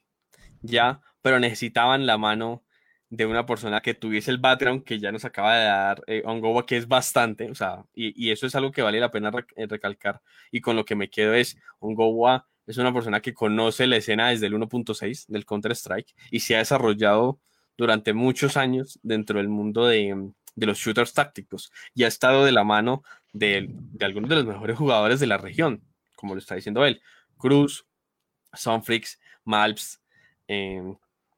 ya, 0.61 1.01
pero 1.21 1.41
necesitaban 1.41 2.05
la 2.05 2.17
mano 2.17 2.64
de 3.09 3.25
una 3.25 3.45
persona 3.45 3.81
que 3.81 3.93
tuviese 3.93 4.31
el 4.31 4.39
background 4.39 4.83
que 4.83 4.99
ya 4.99 5.11
nos 5.11 5.25
acaba 5.25 5.55
de 5.55 5.65
dar 5.65 6.03
eh, 6.07 6.23
que 6.67 6.77
es 6.77 6.87
bastante, 6.87 7.49
o 7.49 7.55
sea, 7.55 7.85
y, 7.93 8.27
y, 8.27 8.31
eso 8.31 8.47
es 8.47 8.55
algo 8.55 8.71
que 8.71 8.81
vale 8.81 8.99
la 8.99 9.11
pena 9.11 9.31
eh, 9.55 9.67
recalcar. 9.67 10.21
Y 10.51 10.61
con 10.61 10.75
lo 10.75 10.85
que 10.85 10.95
me 10.95 11.09
quedo 11.09 11.33
es, 11.33 11.57
Ongowa 11.79 12.47
es 12.67 12.77
una 12.77 12.93
persona 12.93 13.21
que 13.21 13.33
conoce 13.33 13.87
la 13.87 13.97
escena 13.97 14.29
desde 14.29 14.47
el 14.47 14.53
1.6 14.53 15.27
del 15.27 15.45
Counter-Strike 15.45 16.15
y 16.31 16.39
se 16.39 16.55
ha 16.55 16.59
desarrollado 16.59 17.39
durante 17.77 18.13
muchos 18.13 18.57
años 18.57 18.99
dentro 19.03 19.37
del 19.37 19.49
mundo 19.49 19.85
de, 19.85 20.31
de 20.55 20.65
los 20.65 20.77
shooters 20.77 21.13
tácticos 21.13 21.71
y 21.93 22.03
ha 22.03 22.07
estado 22.07 22.45
de 22.45 22.51
la 22.51 22.63
mano 22.63 23.03
de, 23.33 23.67
de, 23.69 24.05
algunos 24.05 24.29
de 24.29 24.37
los 24.37 24.45
mejores 24.45 24.77
jugadores 24.77 25.19
de 25.19 25.27
la 25.27 25.37
región, 25.37 25.83
como 26.15 26.33
lo 26.33 26.39
está 26.39 26.55
diciendo 26.55 26.85
él, 26.85 27.01
Cruz, 27.37 27.85
Sunfrix, 28.53 29.19
Malps, 29.43 30.01
eh, 30.47 30.81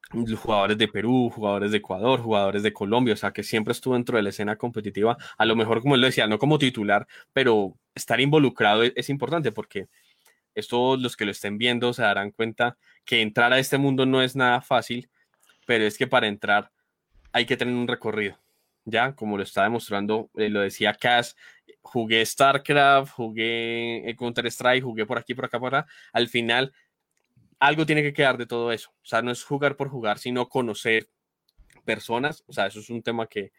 jugadores 0.10 0.78
de 0.78 0.88
Perú, 0.88 1.30
jugadores 1.30 1.72
de 1.72 1.78
Ecuador, 1.78 2.22
jugadores 2.22 2.64
de 2.64 2.74
Colombia, 2.74 3.14
o 3.14 3.18
sea, 3.18 3.32
que 3.32 3.44
siempre 3.44 3.74
estuvo 3.74 3.94
dentro 3.94 4.18
de 4.18 4.24
la 4.24 4.30
escena 4.30 4.56
competitiva, 4.56 5.18
a 5.38 5.46
lo 5.46 5.56
mejor, 5.56 5.82
como 5.82 5.96
él 5.96 6.02
lo 6.02 6.08
decía, 6.08 6.28
no 6.28 6.40
como 6.40 6.58
titular, 6.58 7.08
pero 7.34 7.78
estar 7.96 8.20
involucrado 8.22 8.84
es, 8.84 8.94
es 8.96 9.10
importante 9.10 9.52
porque 9.52 9.88
esto 10.56 10.98
los 10.98 11.16
que 11.16 11.26
lo 11.26 11.32
estén 11.32 11.58
viendo 11.58 11.94
se 11.94 12.02
darán 12.02 12.32
cuenta 12.32 12.78
que 13.06 13.22
entrar 13.22 13.54
a 13.54 13.60
este 13.60 13.78
mundo 13.78 14.06
no 14.06 14.22
es 14.22 14.36
nada 14.36 14.62
fácil, 14.62 15.10
pero 15.68 15.84
es 15.86 15.98
que 15.98 16.08
para 16.08 16.28
entrar 16.28 16.72
hay 17.32 17.46
que 17.46 17.58
tener 17.58 17.76
un 17.76 17.88
recorrido, 17.88 18.40
¿ya? 18.86 19.14
Como 19.14 19.38
lo 19.38 19.44
está 19.44 19.64
demostrando, 19.64 20.32
eh, 20.36 20.50
lo 20.50 20.62
decía 20.62 20.94
Cass, 20.96 21.36
jugué 21.82 22.26
StarCraft, 22.26 23.12
jugué 23.12 24.16
Counter-Strike, 24.18 24.84
jugué 24.84 25.06
por 25.06 25.18
aquí, 25.20 25.36
por 25.36 25.46
acá, 25.46 25.60
por 25.60 25.76
acá, 25.76 25.88
al 26.12 26.28
final 26.28 26.74
algo 27.60 27.86
tiene 27.86 28.04
que 28.04 28.14
quedar 28.14 28.38
de 28.38 28.46
todo 28.46 28.72
eso. 28.72 28.92
O 28.92 29.06
sea, 29.06 29.22
no 29.22 29.32
es 29.32 29.44
jugar 29.44 29.76
por 29.76 29.90
jugar, 29.90 30.20
sino 30.20 30.50
conocer 30.50 31.10
personas. 31.86 32.44
O 32.48 32.54
sea, 32.54 32.68
eso 32.68 32.80
es 32.80 32.90
un 32.90 33.02
tema 33.02 33.28
que, 33.28 33.52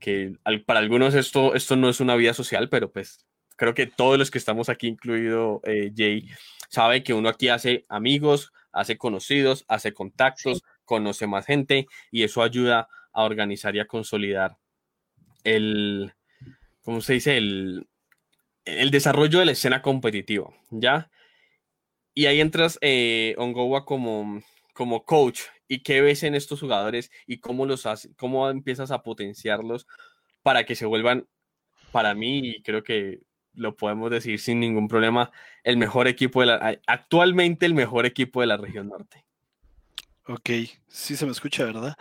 que 0.00 0.34
para 0.66 0.80
algunos 0.80 1.14
esto, 1.14 1.54
esto 1.54 1.76
no 1.76 1.88
es 1.88 2.00
una 2.00 2.16
vida 2.16 2.34
social, 2.34 2.68
pero 2.68 2.90
pues 2.90 3.26
creo 3.56 3.74
que 3.74 3.86
todos 3.86 4.18
los 4.18 4.30
que 4.30 4.38
estamos 4.38 4.68
aquí, 4.68 4.88
incluido 4.88 5.60
eh, 5.64 5.92
Jay, 5.94 6.28
sabe 6.68 7.02
que 7.02 7.14
uno 7.14 7.28
aquí 7.28 7.48
hace 7.48 7.84
amigos, 7.88 8.52
hace 8.72 8.96
conocidos, 8.96 9.64
hace 9.68 9.92
contactos, 9.92 10.58
sí. 10.58 10.64
conoce 10.84 11.26
más 11.26 11.46
gente 11.46 11.86
y 12.10 12.24
eso 12.24 12.42
ayuda 12.42 12.88
a 13.12 13.22
organizar 13.22 13.76
y 13.76 13.80
a 13.80 13.86
consolidar 13.86 14.56
el, 15.44 16.12
¿cómo 16.82 17.00
se 17.00 17.14
dice? 17.14 17.36
El, 17.36 17.86
el 18.64 18.90
desarrollo 18.90 19.38
de 19.38 19.46
la 19.46 19.52
escena 19.52 19.82
competitiva, 19.82 20.50
¿ya? 20.70 21.10
Y 22.14 22.26
ahí 22.26 22.40
entras, 22.40 22.78
eh, 22.80 23.34
Ongowa, 23.38 23.84
como, 23.84 24.42
como 24.72 25.04
coach. 25.04 25.42
¿Y 25.66 25.82
qué 25.82 26.00
ves 26.00 26.22
en 26.22 26.34
estos 26.34 26.60
jugadores 26.60 27.10
y 27.26 27.38
cómo 27.38 27.66
los 27.66 27.86
cómo 28.16 28.48
empiezas 28.50 28.90
a 28.90 29.02
potenciarlos 29.02 29.86
para 30.42 30.64
que 30.64 30.76
se 30.76 30.86
vuelvan, 30.86 31.26
para 31.90 32.14
mí, 32.14 32.40
y 32.40 32.62
creo 32.62 32.82
que 32.82 33.20
lo 33.54 33.76
podemos 33.76 34.10
decir 34.10 34.38
sin 34.38 34.60
ningún 34.60 34.88
problema, 34.88 35.32
el 35.62 35.76
mejor 35.76 36.06
equipo 36.06 36.40
de 36.40 36.46
la, 36.46 36.78
actualmente 36.86 37.66
el 37.66 37.74
mejor 37.74 38.04
equipo 38.04 38.40
de 38.40 38.48
la 38.48 38.56
región 38.56 38.88
norte? 38.88 39.24
Ok, 40.26 40.50
sí 40.88 41.16
se 41.16 41.24
me 41.24 41.32
escucha, 41.32 41.64
¿verdad? 41.64 41.96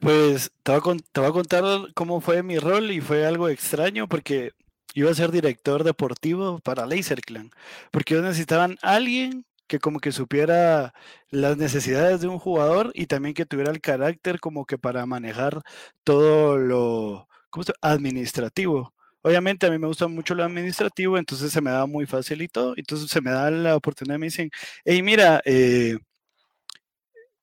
Pues 0.00 0.52
te 0.62 0.78
voy, 0.78 1.02
te 1.12 1.20
voy 1.20 1.28
a 1.30 1.32
contar 1.32 1.64
cómo 1.94 2.20
fue 2.20 2.42
mi 2.42 2.58
rol 2.58 2.90
y 2.90 3.00
fue 3.00 3.26
algo 3.26 3.48
extraño 3.48 4.08
porque 4.08 4.52
iba 4.96 5.10
a 5.10 5.14
ser 5.14 5.30
director 5.30 5.84
deportivo 5.84 6.58
para 6.60 6.86
Laser 6.86 7.20
Clan, 7.20 7.50
porque 7.90 8.14
ellos 8.14 8.26
necesitaban 8.26 8.78
alguien 8.80 9.44
que 9.66 9.78
como 9.78 10.00
que 10.00 10.10
supiera 10.10 10.94
las 11.30 11.58
necesidades 11.58 12.22
de 12.22 12.28
un 12.28 12.38
jugador 12.38 12.92
y 12.94 13.06
también 13.06 13.34
que 13.34 13.44
tuviera 13.44 13.70
el 13.72 13.80
carácter 13.82 14.40
como 14.40 14.64
que 14.64 14.78
para 14.78 15.04
manejar 15.04 15.62
todo 16.02 16.56
lo 16.56 17.28
¿cómo 17.50 17.64
se, 17.64 17.74
administrativo. 17.82 18.94
Obviamente 19.22 19.66
a 19.66 19.70
mí 19.70 19.78
me 19.78 19.86
gusta 19.88 20.08
mucho 20.08 20.34
lo 20.34 20.44
administrativo, 20.44 21.18
entonces 21.18 21.52
se 21.52 21.60
me 21.60 21.70
da 21.72 21.84
muy 21.86 22.06
fácil 22.06 22.40
y 22.42 22.48
todo. 22.48 22.74
Entonces 22.76 23.10
se 23.10 23.20
me 23.20 23.30
da 23.30 23.50
la 23.50 23.76
oportunidad, 23.76 24.18
me 24.18 24.26
dicen, 24.26 24.50
hey, 24.84 25.02
mira, 25.02 25.42
eh, 25.44 25.98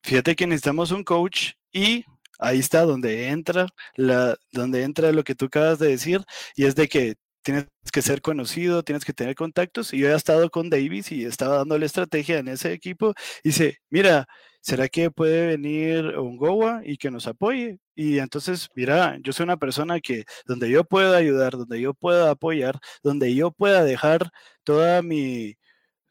fíjate 0.02 0.34
que 0.34 0.46
necesitamos 0.46 0.90
un 0.90 1.04
coach 1.04 1.52
y 1.72 2.04
ahí 2.38 2.58
está 2.58 2.82
donde 2.82 3.28
entra, 3.28 3.66
la, 3.96 4.36
donde 4.52 4.82
entra 4.82 5.12
lo 5.12 5.24
que 5.24 5.34
tú 5.34 5.46
acabas 5.46 5.78
de 5.78 5.88
decir, 5.88 6.24
y 6.56 6.64
es 6.64 6.74
de 6.74 6.88
que 6.88 7.14
tienes 7.44 7.66
que 7.92 8.02
ser 8.02 8.22
conocido, 8.22 8.82
tienes 8.84 9.04
que 9.04 9.12
tener 9.14 9.36
contactos. 9.36 9.94
Y 9.94 9.98
yo 10.00 10.08
he 10.10 10.16
estado 10.16 10.50
con 10.50 10.70
Davis 10.70 11.12
y 11.12 11.24
estaba 11.26 11.58
dándole 11.58 11.86
estrategia 11.86 12.38
en 12.40 12.48
ese 12.48 12.72
equipo. 12.72 13.14
Dice, 13.44 13.78
mira, 13.90 14.26
¿será 14.62 14.88
que 14.88 15.10
puede 15.12 15.46
venir 15.48 16.06
un 16.18 16.36
Goa 16.38 16.82
y 16.84 16.96
que 16.98 17.10
nos 17.12 17.26
apoye? 17.28 17.78
Y 17.94 18.18
entonces, 18.18 18.68
mira, 18.74 19.18
yo 19.22 19.32
soy 19.32 19.44
una 19.44 19.58
persona 19.58 20.00
que 20.00 20.24
donde 20.46 20.70
yo 20.70 20.84
pueda 20.84 21.16
ayudar, 21.18 21.52
donde 21.52 21.80
yo 21.80 21.94
pueda 21.94 22.30
apoyar, 22.30 22.78
donde 23.02 23.34
yo 23.34 23.52
pueda 23.52 23.84
dejar 23.84 24.30
toda 24.64 25.02
mi, 25.02 25.54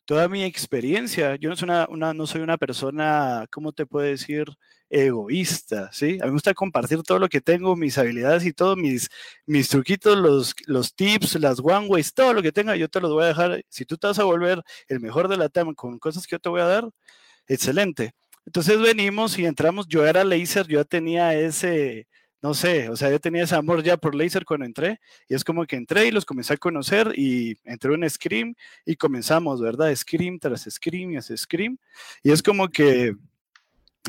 toda 0.06 0.28
mi 0.30 0.44
experiencia. 0.44 1.36
Yo 1.38 1.50
no 1.50 1.56
soy 1.56 1.66
una, 1.70 1.88
una, 1.90 2.14
no 2.14 2.28
soy 2.28 2.42
una 2.42 2.58
persona, 2.58 3.46
¿cómo 3.52 3.72
te 3.74 3.86
puedo 3.86 4.06
decir? 4.08 4.46
Egoísta, 4.94 5.90
¿sí? 5.92 6.20
A 6.22 6.26
mí 6.26 6.28
me 6.28 6.32
gusta 6.34 6.54
compartir 6.54 7.02
todo 7.02 7.18
lo 7.18 7.28
que 7.28 7.42
tengo, 7.42 7.76
mis 7.76 7.98
habilidades 7.98 8.46
y 8.46 8.54
todos 8.54 8.78
mis, 8.78 9.10
mis 9.48 9.68
truquitos, 9.68 10.16
los, 10.18 10.54
los 10.68 10.94
tips, 10.94 11.36
las 11.40 11.60
one 11.60 11.88
ways, 11.88 12.14
todo 12.14 12.34
lo 12.34 12.44
que 12.44 12.52
tenga, 12.52 12.76
yo 12.76 12.88
te 12.88 13.02
los 13.02 13.12
voy 13.12 13.24
a 13.24 13.28
dejar. 13.28 13.66
Si 13.70 13.86
tú 13.86 13.98
te 13.98 14.08
vas 14.08 14.20
a 14.20 14.24
volver 14.24 14.62
el 14.88 15.00
mejor 15.00 15.28
de 15.28 15.38
la 15.38 15.50
tema 15.50 15.74
con 15.74 15.98
cosas 15.98 16.28
que 16.28 16.36
yo 16.36 16.40
te 16.40 16.50
voy 16.50 16.62
a 16.62 16.66
dar, 16.66 16.90
excelente. 17.48 18.14
Entonces 18.46 18.80
venimos 18.80 19.40
y 19.40 19.46
entramos, 19.46 19.88
yo 19.88 20.06
era 20.06 20.24
laser, 20.24 20.68
yo 20.68 20.86
tenía 20.86 21.34
ese, 21.34 22.08
no 22.42 22.54
sé, 22.54 22.90
o 22.90 22.96
sea, 22.96 23.10
yo 23.10 23.20
tenía 23.20 23.46
ese 23.46 23.56
amor 23.56 23.82
ya 23.82 23.98
por 23.98 24.14
laser 24.14 24.46
cuando 24.46 24.66
entré, 24.66 25.00
y 25.28 25.34
es 25.34 25.44
como 25.44 25.66
que 25.66 25.76
entré 25.76 26.06
y 26.08 26.12
los 26.12 26.26
comencé 26.26 26.54
a 26.54 26.58
conocer 26.58 27.14
y 27.18 27.58
entré 27.64 27.96
en 27.96 28.08
Scream 28.08 28.54
y 28.86 28.96
comenzamos, 28.96 29.60
¿verdad? 29.60 29.96
Scream 29.96 30.38
tras 30.40 30.68
Scream 30.70 31.14
y 31.14 31.22
Scream, 31.22 31.78
y 32.22 32.32
es 32.32 32.44
como 32.44 32.68
que 32.70 33.16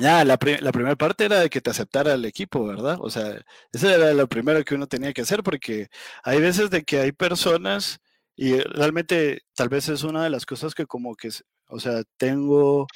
ya, 0.01 0.25
la, 0.25 0.39
la, 0.61 0.73
primera 0.73 0.97
parte 0.97 1.25
era 1.25 1.41
de 1.41 1.51
que 1.51 1.61
te 1.61 1.71
aceptara 1.71 2.15
el 2.15 2.25
equipo, 2.25 2.67
¿verdad? 2.67 2.99
O 3.01 3.11
sea, 3.11 3.41
eso 3.73 3.89
era 3.89 4.13
lo 4.13 4.29
primero 4.29 4.65
que 4.65 4.75
uno 4.75 4.89
tenía 4.89 5.13
que 5.13 5.23
hacer 5.23 5.43
porque 5.43 5.89
hay 6.25 6.41
veces 6.41 6.71
de 6.71 6.83
que 6.85 7.01
hay 7.01 7.13
personas 7.13 8.01
y 8.37 8.59
realmente 8.59 9.43
tal 9.55 9.69
vez 9.69 9.89
es 9.89 10.03
una 10.03 10.25
de 10.25 10.31
las 10.31 10.47
cosas 10.47 10.75
que 10.75 10.87
como 10.87 11.15
que, 11.15 11.31
o 11.69 11.79
sea, 11.79 12.03
tengo 12.17 12.87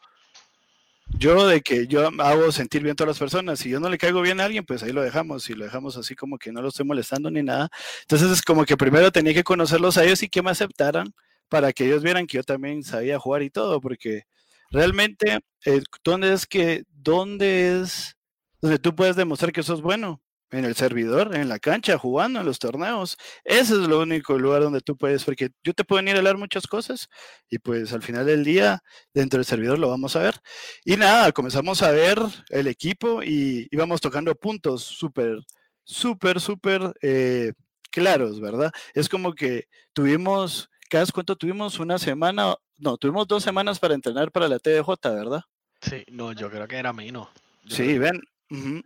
yo 1.17 1.47
de 1.47 1.63
que 1.63 1.87
yo 1.87 2.11
hago 2.19 2.53
sentir 2.53 2.83
bien 2.83 2.93
a 2.93 2.97
todas 2.97 3.09
las 3.11 3.19
personas. 3.19 3.59
Si 3.61 3.71
yo 3.71 3.81
no 3.81 3.89
le 3.89 3.99
caigo 3.99 4.21
bien 4.21 4.41
a 4.41 4.45
alguien, 4.45 4.65
pues 4.65 4.83
ahí 4.83 4.93
lo 4.93 5.03
dejamos 5.03 5.49
y 5.51 5.55
lo 5.55 5.65
dejamos 5.65 5.97
así 5.97 6.15
como 6.15 6.39
que 6.39 6.53
no 6.53 6.61
lo 6.63 6.69
estoy 6.69 6.85
molestando 6.87 7.31
ni 7.31 7.43
nada. 7.43 7.71
Entonces 8.03 8.31
es 8.31 8.43
como 8.43 8.65
que 8.65 8.77
primero 8.77 9.11
tenía 9.13 9.35
que 9.35 9.45
conocerlos 9.45 9.97
a 9.99 10.05
ellos 10.05 10.23
y 10.23 10.29
que 10.29 10.43
me 10.43 10.51
aceptaran 10.51 11.15
para 11.49 11.73
que 11.73 11.87
ellos 11.87 12.03
vieran 12.03 12.27
que 12.27 12.39
yo 12.39 12.43
también 12.43 12.83
sabía 12.85 13.19
jugar 13.19 13.43
y 13.43 13.51
todo, 13.51 13.81
porque 13.81 14.25
realmente, 14.71 15.41
eh, 15.65 15.83
¿dónde 16.05 16.33
es 16.33 16.47
que, 16.47 16.85
dónde 16.89 17.81
es 17.81 18.17
donde 18.61 18.79
tú 18.79 18.95
puedes 18.95 19.17
demostrar 19.17 19.53
que 19.53 19.63
sos 19.63 19.83
bueno? 19.83 20.21
en 20.51 20.65
el 20.65 20.75
servidor, 20.75 21.35
en 21.35 21.49
la 21.49 21.59
cancha, 21.59 21.99
jugando 21.99 22.41
en 22.41 22.47
los 22.47 22.59
torneos. 22.59 23.17
Ese 23.45 23.75
es 23.75 23.81
lo 23.81 24.01
único 24.01 24.39
lugar 24.39 24.63
donde 24.63 24.81
tú 24.81 24.97
puedes, 24.97 25.25
porque 25.25 25.51
yo 25.63 25.75
te 25.75 25.85
puedo 25.85 25.99
venir 25.99 26.15
a 26.15 26.19
hablar 26.19 26.39
muchas 26.39 26.67
cosas 26.67 27.09
y 27.51 27.59
pues 27.59 27.93
al 27.93 28.03
final 28.03 28.27
del 28.27 28.45
día 28.45 28.83
dentro 29.13 29.39
del 29.39 29.45
servidor 29.45 29.79
lo 29.79 29.91
vamos 29.91 30.17
a 30.17 30.21
ver. 30.21 30.37
Y 30.85 30.97
nada, 30.97 31.33
comenzamos 31.33 31.83
a 31.83 31.91
ver 31.91 32.19
el 32.51 32.67
equipo 32.67 33.23
y 33.23 33.69
íbamos 33.71 34.01
tocando 34.01 34.35
puntos 34.35 34.83
súper, 34.83 35.39
súper, 35.85 36.41
súper 36.41 36.95
eh, 37.03 37.53
claros, 37.91 38.41
¿verdad? 38.41 38.71
Es 38.95 39.09
como 39.09 39.35
que 39.35 39.65
tuvimos, 39.93 40.71
cada 40.89 41.07
cuánto 41.07 41.37
tuvimos 41.37 41.79
una 41.79 41.99
semana, 41.99 42.55
no, 42.79 42.97
tuvimos 42.97 43.27
dos 43.27 43.43
semanas 43.43 43.79
para 43.79 43.95
entrenar 43.95 44.31
para 44.33 44.49
la 44.49 44.59
TDJ, 44.59 44.89
¿verdad? 45.05 45.43
Sí, 45.81 46.05
no, 46.11 46.33
yo 46.33 46.51
creo 46.51 46.67
que 46.67 46.77
era 46.77 46.93
menos. 46.93 47.29
sí, 47.69 47.99
ven, 47.99 48.21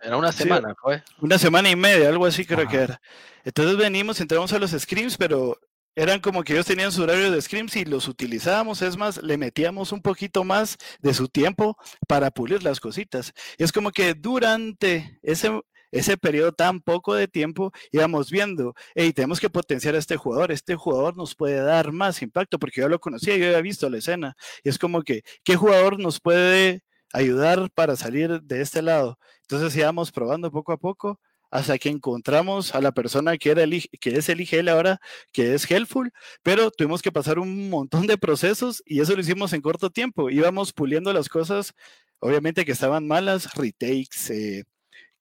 era 0.03 0.17
una 0.17 0.33
semana, 0.33 0.75
pues. 0.81 1.03
Una 1.21 1.39
semana 1.39 1.71
y 1.71 1.77
media, 1.77 2.09
algo 2.09 2.27
así 2.27 2.45
creo 2.45 2.67
que 2.69 2.79
era. 2.79 3.01
Entonces 3.45 3.77
venimos, 3.77 4.21
entramos 4.21 4.53
a 4.53 4.59
los 4.59 4.73
scrims, 4.73 5.17
pero 5.17 5.59
eran 5.95 6.21
como 6.21 6.43
que 6.43 6.55
ellos 6.55 6.67
tenían 6.67 6.91
su 6.91 7.03
horario 7.03 7.31
de 7.31 7.41
scrims 7.41 7.77
y 7.77 7.85
los 7.85 8.09
utilizábamos, 8.09 8.83
es 8.83 8.97
más, 8.97 9.23
le 9.23 9.37
metíamos 9.37 9.93
un 9.93 10.01
poquito 10.01 10.43
más 10.43 10.79
de 11.01 11.15
su 11.15 11.29
tiempo 11.29 11.77
para 12.09 12.31
pulir 12.31 12.63
las 12.63 12.81
cositas. 12.81 13.33
Y 13.59 13.65
es 13.65 13.73
como 13.73 13.91
que 13.91 14.15
durante 14.15 15.19
ese, 15.23 15.51
ese 15.93 16.17
periodo 16.17 16.53
tan 16.53 16.81
poco 16.81 17.15
de 17.15 17.29
tiempo 17.29 17.73
íbamos 17.93 18.31
viendo, 18.31 18.75
hey, 18.95 19.13
tenemos 19.13 19.39
que 19.41 19.51
potenciar 19.51 19.95
a 19.95 19.99
este 19.99 20.17
jugador, 20.17 20.51
este 20.51 20.75
jugador 20.75 21.17
nos 21.17 21.35
puede 21.37 21.61
dar 21.63 21.93
más 21.93 22.23
impacto, 22.23 22.59
porque 22.59 22.81
yo 22.81 22.89
lo 22.89 22.99
conocía, 23.01 23.37
yo 23.37 23.47
había 23.47 23.61
visto 23.61 23.89
la 23.91 23.99
escena. 23.99 24.35
Y 24.65 24.71
es 24.71 24.79
como 24.79 25.03
que, 25.03 25.23
¿qué 25.45 25.57
jugador 25.57 26.01
nos 26.01 26.21
puede 26.21 26.83
ayudar 27.13 27.71
para 27.75 27.97
salir 27.97 28.43
de 28.43 28.61
este 28.63 28.83
lado? 28.83 29.19
Entonces 29.43 29.77
íbamos 29.77 30.11
probando 30.13 30.51
poco 30.51 30.73
a 30.73 30.79
poco 30.79 31.21
hasta 31.53 31.79
que 31.79 31.91
encontramos 31.91 32.75
a 32.75 32.81
la 32.81 32.93
persona 32.93 33.37
que, 33.37 33.51
el, 33.53 33.85
que 34.01 34.17
es 34.17 34.29
el 34.31 34.41
IGL 34.41 34.69
ahora, 34.71 35.01
que 35.33 35.55
es 35.55 35.71
Helpful, 35.71 36.11
pero 36.43 36.71
tuvimos 36.71 37.03
que 37.03 37.13
pasar 37.13 37.39
un 37.39 37.69
montón 37.69 38.07
de 38.07 38.17
procesos 38.17 38.83
y 38.87 39.01
eso 39.01 39.15
lo 39.15 39.21
hicimos 39.21 39.53
en 39.53 39.61
corto 39.61 39.91
tiempo. 39.91 40.31
Íbamos 40.31 40.73
puliendo 40.73 41.13
las 41.13 41.29
cosas, 41.29 41.75
obviamente 42.21 42.65
que 42.65 42.73
estaban 42.73 43.07
malas, 43.07 43.53
retakes, 43.55 44.31
eh, 44.31 44.65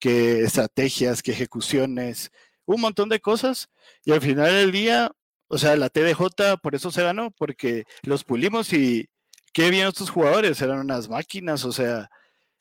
que 0.02 0.42
estrategias, 0.44 1.24
que 1.24 1.32
ejecuciones, 1.32 2.32
un 2.66 2.82
montón 2.82 3.10
de 3.10 3.22
cosas 3.22 3.70
y 4.04 4.12
al 4.12 4.22
final 4.22 4.52
del 4.52 4.72
día, 4.74 5.12
o 5.48 5.58
sea, 5.58 5.76
la 5.78 5.90
TDJ 5.90 6.58
por 6.62 6.76
eso 6.76 6.92
se 6.92 7.04
ganó, 7.04 7.32
porque 7.32 7.86
los 8.04 8.24
pulimos 8.26 8.74
y 8.74 9.10
qué 9.54 9.70
bien 9.70 9.88
estos 9.88 10.10
jugadores, 10.10 10.62
eran 10.62 10.80
unas 10.80 11.10
máquinas, 11.10 11.66
o 11.66 11.72
sea, 11.72 12.10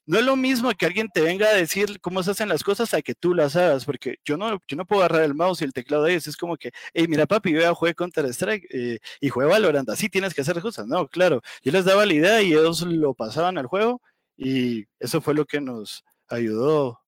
no 0.07 0.19
es 0.19 0.25
lo 0.25 0.37
mismo 0.37 0.73
que 0.73 0.87
alguien 0.87 1.09
te 1.13 1.21
venga 1.21 1.49
a 1.49 1.55
decir 1.55 2.01
cómo 2.01 2.23
se 2.23 2.33
hacen 2.33 2.49
las 2.49 2.65
cosas 2.65 2.93
a 2.95 3.03
que 3.03 3.15
tú 3.15 3.33
las 3.35 3.55
hagas, 3.57 3.85
porque 3.85 4.17
yo 4.25 4.37
no, 4.37 4.59
yo 4.67 4.77
no 4.77 4.85
puedo 4.85 5.03
agarrar 5.03 5.23
el 5.23 5.35
mouse 5.35 5.63
y 5.63 5.65
el 5.65 5.73
teclado 5.73 6.03
de 6.05 6.13
ellos. 6.13 6.27
Es 6.27 6.37
como 6.37 6.57
que, 6.57 6.73
hey, 6.95 7.07
mira, 7.09 7.27
papi, 7.27 7.53
yo 7.53 7.61
ya 7.61 7.75
jugué 7.75 7.95
Counter-Strike 7.95 8.67
eh, 8.71 8.99
y 9.21 9.29
jugué 9.29 9.47
Valorant, 9.47 9.89
así 9.89 10.09
tienes 10.09 10.35
que 10.35 10.41
hacer 10.41 10.61
cosas. 10.61 10.87
No, 10.89 11.07
claro, 11.07 11.43
yo 11.63 11.71
les 11.73 11.85
daba 11.85 12.07
la 12.07 12.15
idea 12.15 12.43
y 12.43 12.53
ellos 12.53 12.83
lo 12.83 13.15
pasaban 13.15 13.57
al 13.59 13.67
juego 13.67 14.03
y 14.37 14.87
eso 14.99 15.21
fue 15.21 15.35
lo 15.35 15.45
que 15.47 15.61
nos 15.61 16.03
ayudó 16.29 17.01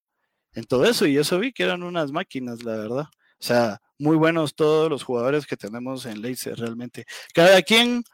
en 0.54 0.64
todo 0.64 0.84
eso. 0.84 1.06
Y 1.06 1.16
eso 1.18 1.38
vi 1.38 1.52
que 1.52 1.64
eran 1.64 1.82
unas 1.82 2.12
máquinas, 2.12 2.62
la 2.64 2.76
verdad. 2.76 3.06
O 3.40 3.44
sea, 3.44 3.80
muy 3.98 4.16
buenos 4.16 4.54
todos 4.54 4.90
los 4.90 5.02
jugadores 5.04 5.46
que 5.46 5.56
tenemos 5.56 6.06
en 6.06 6.22
Laser, 6.22 6.56
realmente. 6.58 7.04
Cada 7.34 7.62
quien 7.62 8.04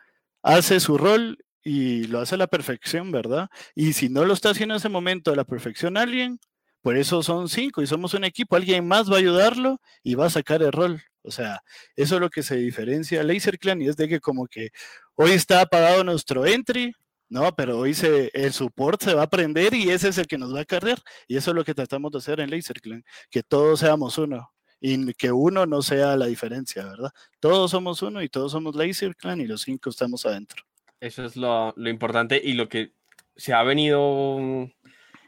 hace 0.43 0.81
su 0.81 0.99
rol 0.99 1.39
y 1.65 2.05
lo 2.05 2.21
hace 2.21 2.37
a 2.37 2.39
la 2.39 2.47
perfección, 2.47 3.11
¿verdad? 3.13 3.49
Y 3.75 3.93
si 3.93 4.09
no 4.09 4.25
lo 4.25 4.35
está 4.35 4.51
haciendo 4.51 4.75
en 4.75 4.79
ese 4.79 4.89
momento 4.89 5.33
a 5.33 5.37
la 5.37 5.45
perfección 5.45 5.97
alguien, 5.97 6.41
por 6.83 6.97
eso 6.97 7.23
son 7.23 7.49
cinco 7.49 7.83
y 7.83 7.87
somos 7.87 8.15
un 8.15 8.25
equipo, 8.25 8.57
alguien 8.57 8.87
más 8.87 9.11
va 9.11 9.17
a 9.17 9.19
ayudarlo 9.19 9.81
y 10.03 10.15
va 10.15 10.27
a 10.27 10.31
sacar 10.31 10.63
el 10.63 10.73
rol. 10.73 11.03
O 11.23 11.31
sea, 11.31 11.63
eso 11.97 12.15
es 12.15 12.21
lo 12.21 12.31
que 12.31 12.43
se 12.43 12.57
diferencia 12.57 13.21
a 13.21 13.25
Laser 13.25 13.59
Clan 13.59 13.83
y 13.83 13.89
es 13.89 13.97
de 13.97 14.09
que 14.09 14.21
como 14.21 14.47
que 14.47 14.71
hoy 15.15 15.33
está 15.33 15.61
apagado 15.61 16.05
nuestro 16.05 16.47
entry, 16.47 16.95
no, 17.29 17.55
pero 17.55 17.79
hoy 17.79 17.95
se, 17.95 18.31
el 18.33 18.53
support 18.53 19.03
se 19.03 19.15
va 19.15 19.23
a 19.23 19.25
aprender 19.25 19.75
y 19.75 19.91
ese 19.91 20.09
es 20.09 20.19
el 20.19 20.27
que 20.27 20.39
nos 20.39 20.55
va 20.55 20.61
a 20.61 20.65
cargar. 20.65 20.99
Y 21.27 21.37
eso 21.37 21.51
es 21.51 21.57
lo 21.57 21.65
que 21.65 21.75
tratamos 21.75 22.11
de 22.13 22.19
hacer 22.19 22.41
en 22.41 22.51
Laser 22.51 22.81
Clan, 22.81 23.05
que 23.31 23.43
todos 23.43 23.81
seamos 23.81 24.17
uno 24.19 24.51
y 24.81 25.13
que 25.15 25.33
uno 25.33 25.67
no 25.67 25.83
sea 25.83 26.17
la 26.17 26.27
diferencia, 26.27 26.85
¿verdad? 26.85 27.11
Todos 27.41 27.71
somos 27.71 28.01
uno 28.03 28.23
y 28.23 28.29
todos 28.29 28.53
somos 28.53 28.75
Laser 28.77 29.15
Clan 29.17 29.41
y 29.41 29.47
los 29.47 29.63
cinco 29.63 29.91
estamos 29.91 30.25
adentro. 30.25 30.63
Eso 31.01 31.25
es 31.25 31.37
lo, 31.37 31.75
importante 31.77 32.41
y 32.43 32.55
lo 32.55 32.69
que 32.69 32.93
se 33.37 33.53
ha 33.53 33.63
venido 33.63 34.39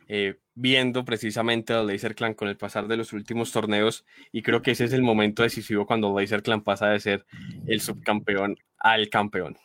eh, 0.09 0.41
viendo 0.55 1.05
precisamente 1.05 1.73
al 1.73 1.87
Laser 1.87 2.15
Clan 2.15 2.35
con 2.35 2.49
el 2.49 2.57
pasar 2.57 2.89
de 2.89 2.97
los 2.97 3.13
últimos 3.13 3.53
torneos 3.53 4.05
y 4.33 4.43
creo 4.43 4.63
que 4.63 4.73
ese 4.73 4.85
es 4.85 4.93
el 4.93 5.03
momento 5.03 5.43
decisivo 5.43 5.87
cuando 5.87 6.19
Laser 6.19 6.43
Clan 6.43 6.63
pasa 6.63 6.89
de 6.89 7.01
ser 7.01 7.27
el 7.67 7.81
subcampeón 7.81 8.57
al 8.79 9.09
campeón. 9.11 9.57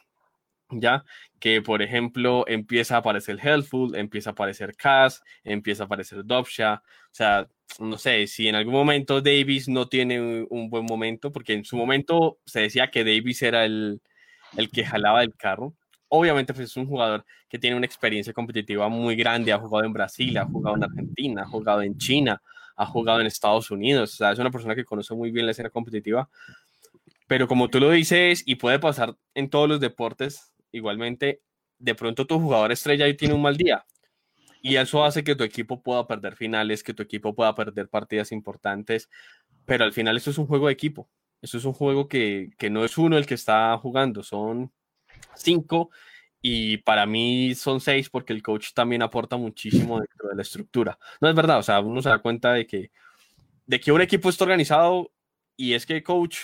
Ya 0.70 1.04
que, 1.40 1.62
por 1.62 1.82
ejemplo, 1.82 2.44
empieza 2.48 2.96
a 2.96 3.00
aparecer 3.00 3.38
Helpful, 3.42 3.96
empieza 3.96 4.32
a 4.32 4.34
aparecer 4.34 4.76
Cass, 4.76 5.22
empieza 5.44 5.84
a 5.84 5.86
aparecer 5.86 6.26
Dobsha. 6.26 6.82
O 6.84 7.14
sea, 7.14 7.48
no 7.80 7.98
sé, 7.98 8.26
si 8.28 8.48
en 8.48 8.56
algún 8.56 8.74
momento 8.74 9.22
Davis 9.22 9.68
no 9.68 9.88
tiene 9.88 10.46
un, 10.50 10.70
buen 10.70 10.86
momento, 10.86 11.32
porque 11.32 11.54
en 11.54 11.66
su 11.66 11.78
momento 11.78 12.40
se 12.46 12.62
decía 12.62 12.90
que 12.90 13.04
Davis 13.04 13.42
era 13.42 13.66
el, 13.66 14.02
el 14.58 14.72
que 14.72 14.86
jalaba 14.86 15.24
el 15.24 15.36
carro, 15.36 15.76
obviamente 16.08 16.54
pues, 16.54 16.70
es 16.70 16.78
un 16.78 16.88
jugador 16.88 17.26
que 17.50 17.60
tiene 17.60 17.76
una 17.76 17.86
experiencia 17.86 18.34
competitiva 18.34 18.90
muy 18.90 19.16
grande, 19.16 19.54
ha 19.54 19.60
jugado 19.60 19.86
en 19.86 19.94
Brasil, 19.94 20.38
ha 20.38 20.46
jugado 20.46 20.78
en 20.78 20.84
Argentina, 20.84 21.44
ha 21.44 21.48
jugado 21.48 21.82
en 21.82 21.98
China, 21.98 22.42
ha 22.76 22.86
jugado 22.86 23.22
en 23.22 23.28
Estados 23.28 23.72
Unidos, 23.72 24.14
o 24.14 24.18
sea, 24.18 24.32
es 24.32 24.40
una 24.40 24.52
persona 24.52 24.76
que 24.76 24.86
conoce 24.86 25.14
muy 25.14 25.32
bien 25.32 25.46
la 25.46 25.52
escena 25.52 25.70
competitiva, 25.70 26.30
pero 27.28 27.48
como 27.48 27.70
tú 27.70 27.80
lo 27.80 27.92
dices, 27.92 28.44
y 28.46 28.56
puede 28.56 28.80
pasar 28.80 29.16
en 29.34 29.50
todos 29.50 29.68
los 29.68 29.80
deportes, 29.80 30.54
igualmente, 30.76 31.42
de 31.80 31.96
pronto 31.96 32.26
tu 32.26 32.40
jugador 32.40 32.72
estrella 32.72 33.06
ahí 33.06 33.16
tiene 33.16 33.34
un 33.34 33.42
mal 33.42 33.58
día, 33.58 33.86
y 34.62 34.78
eso 34.78 35.04
hace 35.04 35.24
que 35.24 35.36
tu 35.36 35.44
equipo 35.44 35.82
pueda 35.82 36.08
perder 36.08 36.36
finales, 36.36 36.84
que 36.84 36.94
tu 36.94 37.04
equipo 37.04 37.36
pueda 37.36 37.54
perder 37.54 37.90
partidas 37.90 38.32
importantes, 38.32 39.10
pero 39.66 39.84
al 39.84 39.94
final 39.94 40.18
eso 40.18 40.32
es 40.32 40.38
un 40.38 40.48
juego 40.48 40.68
de 40.68 40.74
equipo, 40.74 41.10
eso 41.42 41.58
es 41.58 41.66
un 41.66 41.74
juego 41.74 42.08
que, 42.08 42.50
que 42.58 42.70
no 42.70 42.84
es 42.84 42.98
uno 42.98 43.18
el 43.18 43.26
que 43.26 43.36
está 43.36 43.78
jugando, 43.78 44.24
son 44.24 44.72
cinco. 45.36 45.92
Y 46.48 46.78
para 46.78 47.08
mí 47.08 47.56
son 47.56 47.82
seis 47.82 48.08
porque 48.08 48.32
el 48.32 48.44
coach 48.44 48.68
también 48.76 49.02
aporta 49.02 49.36
muchísimo 49.36 50.00
dentro 50.00 50.30
de 50.30 50.36
la 50.36 50.44
estructura. 50.44 51.00
No 51.20 51.28
es 51.28 51.34
verdad, 51.34 51.58
o 51.58 51.64
sea, 51.64 51.80
uno 51.80 52.04
se 52.04 52.10
da 52.10 52.20
cuenta 52.20 52.54
de 52.54 52.68
que, 52.68 52.92
de 53.66 53.80
que 53.80 53.92
un 53.92 54.00
equipo 54.00 54.30
está 54.30 54.44
organizado 54.44 55.12
y 55.58 55.74
es 55.74 55.88
que 55.88 56.04
coach, 56.04 56.38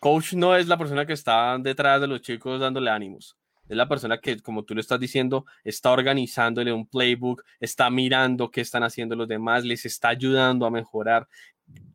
coach 0.00 0.34
no 0.34 0.56
es 0.56 0.68
la 0.68 0.78
persona 0.78 1.06
que 1.06 1.12
está 1.12 1.58
detrás 1.58 2.00
de 2.00 2.06
los 2.06 2.20
chicos 2.20 2.60
dándole 2.60 2.90
ánimos. 2.90 3.36
Es 3.68 3.76
la 3.76 3.88
persona 3.88 4.18
que, 4.18 4.38
como 4.40 4.64
tú 4.64 4.74
lo 4.74 4.80
estás 4.80 5.00
diciendo, 5.00 5.44
está 5.64 5.90
organizándole 5.90 6.72
un 6.72 6.86
playbook, 6.86 7.42
está 7.58 7.90
mirando 7.90 8.50
qué 8.50 8.60
están 8.60 8.84
haciendo 8.84 9.16
los 9.16 9.26
demás, 9.26 9.64
les 9.64 9.84
está 9.86 10.08
ayudando 10.08 10.66
a 10.66 10.70
mejorar, 10.70 11.26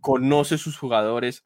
conoce 0.01 0.57
sus 0.57 0.77
jugadores 0.77 1.45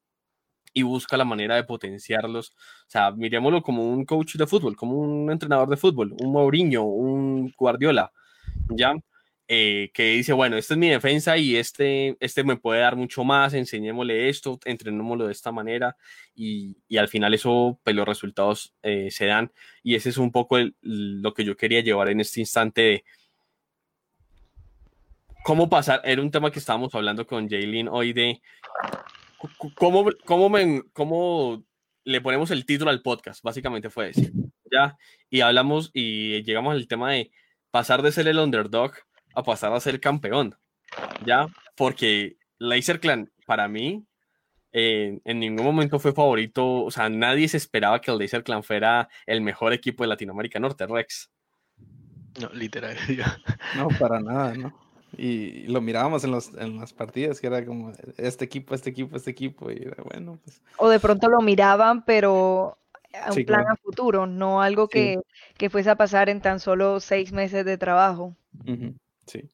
y 0.73 0.83
busca 0.83 1.15
la 1.15 1.25
manera 1.25 1.55
de 1.55 1.63
potenciarlos. 1.63 2.49
O 2.51 2.89
sea, 2.89 3.11
miremoslo 3.11 3.61
como 3.61 3.87
un 3.87 4.03
coach 4.05 4.35
de 4.35 4.47
fútbol, 4.47 4.75
como 4.75 4.97
un 4.97 5.31
entrenador 5.31 5.69
de 5.69 5.77
fútbol, 5.77 6.15
un 6.19 6.31
Mourinho, 6.31 6.83
un 6.83 7.53
Guardiola, 7.57 8.11
¿ya? 8.69 8.93
Eh, 9.47 9.91
que 9.93 10.03
dice, 10.13 10.33
bueno, 10.33 10.57
esta 10.57 10.73
es 10.73 10.79
mi 10.79 10.89
defensa 10.89 11.37
y 11.37 11.55
este, 11.55 12.17
este 12.19 12.43
me 12.43 12.57
puede 12.57 12.79
dar 12.81 12.95
mucho 12.95 13.23
más, 13.23 13.53
enseñémosle 13.53 14.27
esto, 14.27 14.59
entrenémoslo 14.65 15.27
de 15.27 15.33
esta 15.33 15.51
manera 15.51 15.95
y, 16.33 16.77
y 16.87 16.97
al 16.97 17.09
final 17.09 17.31
eso, 17.35 17.79
pues 17.83 17.95
los 17.95 18.07
resultados 18.07 18.73
eh, 18.81 19.11
se 19.11 19.27
dan 19.27 19.51
y 19.83 19.93
ese 19.93 20.09
es 20.09 20.17
un 20.17 20.31
poco 20.31 20.57
lo 20.81 21.33
que 21.35 21.45
yo 21.45 21.55
quería 21.55 21.81
llevar 21.81 22.09
en 22.09 22.21
este 22.21 22.39
instante 22.39 22.81
de 22.81 23.03
cómo 25.43 25.69
pasar, 25.69 26.01
era 26.03 26.23
un 26.23 26.31
tema 26.31 26.49
que 26.49 26.57
estábamos 26.57 26.95
hablando 26.95 27.27
con 27.27 27.47
Jaylin 27.47 27.87
hoy 27.87 28.13
de 28.13 28.41
¿Cómo, 29.75 30.05
cómo, 30.25 30.49
me, 30.49 30.83
¿Cómo 30.93 31.63
le 32.03 32.21
ponemos 32.21 32.51
el 32.51 32.65
título 32.65 32.89
al 32.89 33.01
podcast? 33.01 33.43
Básicamente 33.43 33.89
fue 33.89 34.07
decir, 34.07 34.31
¿ya? 34.71 34.97
Y 35.29 35.41
hablamos 35.41 35.91
y 35.93 36.41
llegamos 36.43 36.73
al 36.73 36.87
tema 36.87 37.11
de 37.11 37.31
pasar 37.71 38.01
de 38.01 38.11
ser 38.11 38.27
el 38.27 38.39
underdog 38.39 38.93
a 39.35 39.43
pasar 39.43 39.73
a 39.73 39.79
ser 39.79 39.99
campeón, 39.99 40.55
¿ya? 41.25 41.47
Porque 41.75 42.37
Laser 42.57 42.99
Clan, 42.99 43.31
para 43.45 43.67
mí, 43.67 44.05
en 44.71 45.39
ningún 45.39 45.65
momento 45.65 45.99
fue 45.99 46.13
favorito, 46.13 46.83
o 46.83 46.91
sea, 46.91 47.09
nadie 47.09 47.47
se 47.47 47.57
esperaba 47.57 48.01
que 48.01 48.11
el 48.11 48.17
Laser 48.17 48.43
Clan 48.43 48.63
fuera 48.63 49.07
el 49.25 49.41
mejor 49.41 49.73
equipo 49.73 50.03
de 50.03 50.09
Latinoamérica 50.09 50.59
Norte, 50.59 50.85
Rex. 50.85 51.29
No, 52.41 52.49
literal. 52.49 52.97
No, 53.77 53.87
para 53.99 54.19
nada, 54.19 54.53
¿no? 54.53 54.73
Y 55.17 55.67
lo 55.67 55.79
mirábamos 55.81 56.23
en, 56.25 56.31
los, 56.31 56.53
en 56.55 56.77
las 56.77 56.91
partidas, 56.91 57.39
que 57.39 57.47
era 57.47 57.65
como 57.65 57.93
este 58.17 58.45
equipo, 58.45 58.75
este 58.75 58.89
equipo, 58.89 59.15
este 59.15 59.31
equipo, 59.31 59.71
y 59.71 59.77
era 59.77 60.03
bueno. 60.03 60.39
Pues. 60.43 60.61
O 60.77 60.89
de 60.89 60.99
pronto 60.99 61.29
lo 61.29 61.39
miraban, 61.39 62.03
pero 62.03 62.77
a 63.13 63.31
un 63.31 63.45
plan 63.45 63.65
a 63.69 63.75
futuro, 63.77 64.27
no 64.27 64.61
algo 64.61 64.89
que, 64.89 65.21
fuese 65.69 65.89
a 65.89 65.95
pasar 65.95 66.29
en 66.29 66.41
tan 66.41 66.59
solo 66.59 66.99
seis 66.99 67.31
meses 67.31 67.63
de 67.63 67.77
trabajo. 67.77 68.35
Sí. 69.27 69.49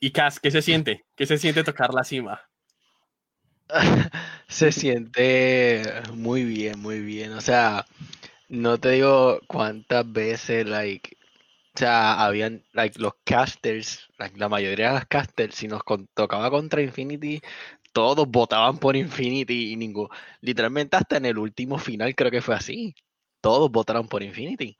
Y 0.00 0.10
Cas, 0.12 0.38
¿qué 0.40 0.50
se 0.50 0.62
siente? 0.62 1.04
¿Qué 1.16 1.26
se 1.26 1.38
siente 1.38 1.64
tocar 1.64 1.94
la 1.94 2.04
cima? 2.04 2.40
se 4.48 4.72
siente 4.72 5.82
muy 6.12 6.44
bien, 6.44 6.78
muy 6.80 7.00
bien. 7.00 7.32
O 7.32 7.40
sea, 7.40 7.86
no 8.48 8.78
te 8.78 8.90
digo 8.90 9.40
cuántas 9.46 10.10
veces, 10.10 10.66
like, 10.66 11.16
o 11.74 11.78
sea, 11.78 12.24
habían, 12.24 12.64
like, 12.72 13.00
los 13.00 13.14
casters, 13.24 14.08
like, 14.18 14.38
la 14.38 14.48
mayoría 14.48 14.88
de 14.88 14.94
los 15.00 15.06
casters, 15.06 15.54
si 15.54 15.68
nos 15.68 15.82
tocaba 16.14 16.50
contra 16.50 16.82
Infinity, 16.82 17.40
todos 17.92 18.28
votaban 18.28 18.78
por 18.78 18.96
Infinity 18.96 19.72
y 19.72 19.76
ningún, 19.76 20.08
literalmente 20.40 20.96
hasta 20.96 21.16
en 21.16 21.26
el 21.26 21.38
último 21.38 21.78
final 21.78 22.14
creo 22.14 22.30
que 22.30 22.42
fue 22.42 22.56
así. 22.56 22.94
Todos 23.40 23.70
votaron 23.70 24.08
por 24.08 24.22
Infinity. 24.22 24.78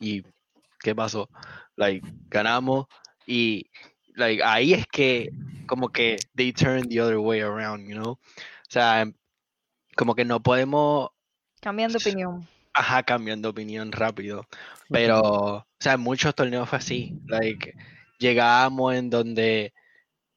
¿Y 0.00 0.22
qué 0.84 0.94
pasó? 0.94 1.28
Like, 1.76 2.06
ganamos 2.28 2.86
y 3.26 3.70
like, 4.14 4.42
ahí 4.44 4.74
es 4.74 4.86
que 4.86 5.30
como 5.66 5.88
que 5.88 6.16
they 6.36 6.52
turn 6.52 6.88
the 6.88 7.00
other 7.00 7.18
way 7.18 7.40
around, 7.40 7.88
you 7.88 7.94
know? 7.94 8.12
O 8.12 8.20
sea, 8.68 9.10
como 9.96 10.14
que 10.14 10.24
no 10.24 10.42
podemos... 10.42 11.10
Cambiando 11.60 11.98
opinión. 11.98 12.46
Ajá, 12.74 13.02
cambiando 13.02 13.48
opinión 13.48 13.90
rápido. 13.90 14.46
Pero, 14.90 15.20
o 15.20 15.66
sea, 15.80 15.94
en 15.94 16.00
muchos 16.00 16.34
torneos 16.34 16.68
fue 16.68 16.78
así. 16.78 17.18
Like, 17.26 17.74
llegábamos 18.18 18.94
en 18.94 19.08
donde 19.08 19.72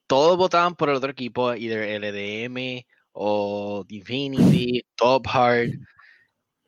todos 0.06 0.38
votaban 0.38 0.74
por 0.74 0.88
el 0.88 0.96
otro 0.96 1.10
equipo, 1.10 1.52
either 1.54 2.00
LDM 2.00 2.86
o 3.12 3.84
Infinity, 3.88 4.82
Top 4.94 5.26
Hard. 5.28 5.72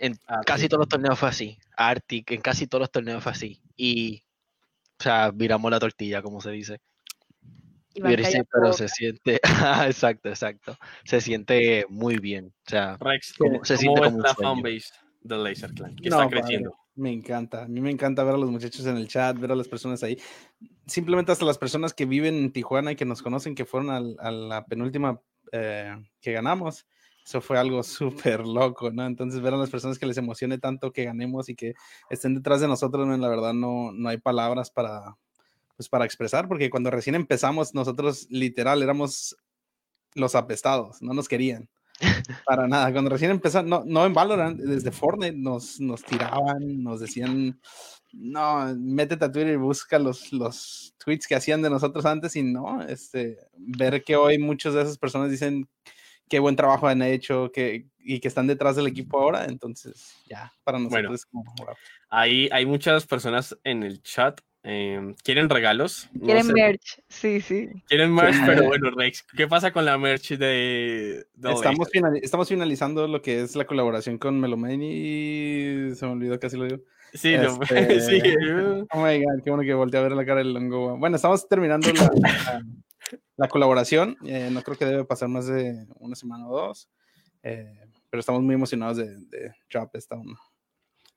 En 0.00 0.18
casi 0.46 0.66
todos 0.66 0.80
los 0.80 0.88
torneos 0.88 1.18
fue 1.18 1.28
así. 1.28 1.58
Arctic, 1.76 2.30
en 2.30 2.40
casi 2.40 2.66
todos 2.66 2.80
los 2.80 2.90
torneos 2.90 3.22
fue 3.22 3.32
así. 3.32 3.60
Y, 3.76 4.24
o 4.98 5.02
sea, 5.02 5.30
viramos 5.30 5.70
la 5.70 5.78
tortilla, 5.78 6.22
como 6.22 6.40
se 6.40 6.50
dice. 6.50 6.80
pero 7.94 8.72
se 8.72 8.88
siente, 8.88 9.40
exacto, 9.86 10.30
exacto. 10.30 10.78
Se 11.04 11.20
siente 11.20 11.84
muy 11.90 12.16
bien. 12.16 12.46
O 12.66 12.70
sea, 12.70 12.96
Rex, 12.98 13.34
se 13.62 13.76
siente 13.76 14.00
como 14.00 14.20
la 14.20 14.34
fanbase 14.34 14.88
del 15.20 15.44
Laser 15.44 15.72
Clan? 15.74 15.94
Que 15.96 16.08
está 16.08 16.28
creciendo. 16.28 16.74
Me 16.94 17.12
encanta, 17.12 17.64
a 17.64 17.68
mí 17.68 17.80
me 17.80 17.90
encanta 17.90 18.24
ver 18.24 18.34
a 18.34 18.38
los 18.38 18.50
muchachos 18.50 18.84
en 18.86 18.96
el 18.96 19.06
chat, 19.06 19.38
ver 19.38 19.52
a 19.52 19.56
las 19.56 19.68
personas 19.68 20.02
ahí. 20.02 20.18
Simplemente 20.86 21.30
hasta 21.32 21.44
las 21.44 21.58
personas 21.58 21.92
que 21.92 22.06
viven 22.06 22.36
en 22.36 22.52
Tijuana 22.52 22.92
y 22.92 22.96
que 22.96 23.04
nos 23.04 23.22
conocen, 23.22 23.54
que 23.54 23.66
fueron 23.66 24.16
a 24.18 24.30
la 24.30 24.64
penúltima 24.64 25.20
eh, 25.52 25.94
que 26.20 26.32
ganamos. 26.32 26.86
Eso 27.30 27.40
fue 27.40 27.60
algo 27.60 27.80
súper 27.84 28.44
loco, 28.44 28.90
¿no? 28.90 29.06
Entonces 29.06 29.40
ver 29.40 29.54
a 29.54 29.56
las 29.56 29.70
personas 29.70 30.00
que 30.00 30.06
les 30.06 30.18
emocione 30.18 30.58
tanto 30.58 30.92
que 30.92 31.04
ganemos 31.04 31.48
y 31.48 31.54
que 31.54 31.74
estén 32.08 32.34
detrás 32.34 32.60
de 32.60 32.66
nosotros, 32.66 33.06
la 33.06 33.28
verdad 33.28 33.52
no, 33.52 33.92
no 33.92 34.08
hay 34.08 34.18
palabras 34.18 34.72
para, 34.72 35.16
pues, 35.76 35.88
para 35.88 36.04
expresar, 36.04 36.48
porque 36.48 36.70
cuando 36.70 36.90
recién 36.90 37.14
empezamos, 37.14 37.72
nosotros 37.72 38.26
literal 38.30 38.82
éramos 38.82 39.36
los 40.16 40.34
apestados, 40.34 41.00
no 41.02 41.14
nos 41.14 41.28
querían. 41.28 41.68
Para 42.46 42.66
nada, 42.66 42.90
cuando 42.92 43.10
recién 43.10 43.30
empezamos, 43.30 43.68
no, 43.68 43.84
no 43.86 44.06
en 44.06 44.14
Valorant, 44.14 44.58
desde 44.58 44.90
Fortnite 44.90 45.36
nos, 45.36 45.78
nos 45.78 46.02
tiraban, 46.02 46.82
nos 46.82 46.98
decían, 46.98 47.60
no, 48.12 48.74
métete 48.76 49.24
a 49.24 49.30
Twitter 49.30 49.52
y 49.52 49.56
busca 49.56 50.00
los, 50.00 50.32
los 50.32 50.96
tweets 50.98 51.28
que 51.28 51.36
hacían 51.36 51.62
de 51.62 51.70
nosotros 51.70 52.04
antes 52.06 52.34
y 52.34 52.42
no, 52.42 52.82
este, 52.82 53.38
ver 53.56 54.02
que 54.02 54.16
hoy 54.16 54.38
muchas 54.38 54.74
de 54.74 54.82
esas 54.82 54.98
personas 54.98 55.30
dicen 55.30 55.68
qué 56.30 56.38
buen 56.38 56.56
trabajo 56.56 56.88
han 56.88 57.02
hecho 57.02 57.52
que, 57.52 57.88
y 57.98 58.20
que 58.20 58.28
están 58.28 58.46
detrás 58.46 58.76
del 58.76 58.86
equipo 58.86 59.20
ahora, 59.20 59.44
entonces 59.44 60.16
ya, 60.26 60.50
para 60.64 60.78
nosotros 60.78 61.26
bueno, 61.30 61.52
Hay, 62.08 62.48
hay 62.50 62.64
muchas 62.64 63.06
personas 63.06 63.54
en 63.64 63.82
el 63.82 64.02
chat 64.02 64.40
Em, 64.62 65.14
¿Quieren 65.24 65.48
regalos? 65.48 66.10
Quieren 66.22 66.48
merch, 66.48 67.00
sí, 67.08 67.40
sí. 67.40 67.68
Quieren 67.86 68.14
merch, 68.14 68.36
pero 68.44 68.64
bueno, 68.66 68.90
Rex, 68.90 69.24
¿qué 69.34 69.48
pasa 69.48 69.72
con 69.72 69.86
la 69.86 69.96
merch 69.96 70.32
de... 70.32 71.24
estamos, 71.42 71.88
estamos, 72.20 72.48
finalizando 72.48 73.08
lo 73.08 73.22
que 73.22 73.40
es 73.40 73.56
la 73.56 73.64
colaboración 73.64 74.18
con 74.18 74.38
Melomani. 74.38 75.94
Se 75.94 76.04
me 76.04 76.12
olvidó, 76.12 76.38
casi 76.38 76.58
lo 76.58 76.64
digo. 76.64 76.82
Sí, 77.14 77.34
este... 77.70 78.00
sí. 78.00 78.20
Oh 78.92 79.02
my 79.02 79.24
god, 79.24 79.42
qué 79.42 79.50
bueno 79.50 79.62
que 79.62 79.72
volteé 79.72 79.98
a 79.98 80.02
ver 80.02 80.12
la 80.12 80.26
cara 80.26 80.40
del 80.40 80.52
Longo. 80.52 80.98
Bueno, 80.98 81.16
estamos 81.16 81.48
terminando 81.48 81.90
la, 81.94 82.62
la, 83.36 83.48
colaboración. 83.48 84.16
Eh, 84.24 84.48
no 84.50 84.62
creo 84.62 84.76
que 84.76 84.84
debe 84.84 85.04
pasar 85.04 85.28
más 85.28 85.46
de 85.46 85.86
una 85.98 86.14
semana 86.14 86.48
o 86.48 86.56
dos. 86.56 86.88
Eh, 87.42 87.88
pero 88.10 88.20
estamos 88.20 88.42
muy 88.42 88.54
emocionados 88.54 88.96
de, 88.96 89.16
de 89.16 89.54
drop 89.70 89.94
esta 89.94 90.16
una. 90.16 90.38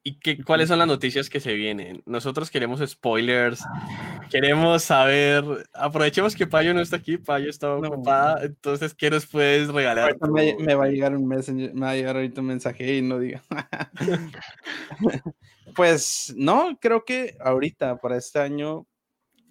¿Y 0.05 0.19
qué, 0.19 0.43
cuáles 0.43 0.67
son 0.67 0.79
las 0.79 0.87
noticias 0.87 1.29
que 1.29 1.39
se 1.39 1.53
vienen? 1.53 2.03
Nosotros 2.05 2.51
queremos 2.51 2.81
spoilers, 2.85 3.63
queremos 4.29 4.83
saber, 4.83 5.45
aprovechemos 5.73 6.35
que 6.35 6.45
Payo 6.45 6.73
no 6.73 6.81
está 6.81 6.97
aquí, 6.97 7.17
Payo 7.17 7.49
está 7.49 7.73
ocupada, 7.73 8.43
entonces, 8.43 8.93
¿qué 8.93 9.09
nos 9.09 9.25
puedes 9.25 9.69
regalar? 9.69 10.17
Me, 10.29 10.75
va 10.75 10.85
a 10.85 10.89
llegar 10.89 11.15
un 11.15 11.25
messenger, 11.25 11.73
me 11.73 11.81
va 11.81 11.91
a 11.91 11.95
llegar 11.95 12.17
ahorita 12.17 12.41
un 12.41 12.47
mensaje 12.47 12.97
y 12.97 13.01
no 13.01 13.17
diga. 13.17 13.41
pues 15.73 16.33
no, 16.35 16.77
creo 16.81 17.05
que 17.05 17.37
ahorita, 17.39 17.95
para 17.97 18.17
este 18.17 18.39
año... 18.39 18.85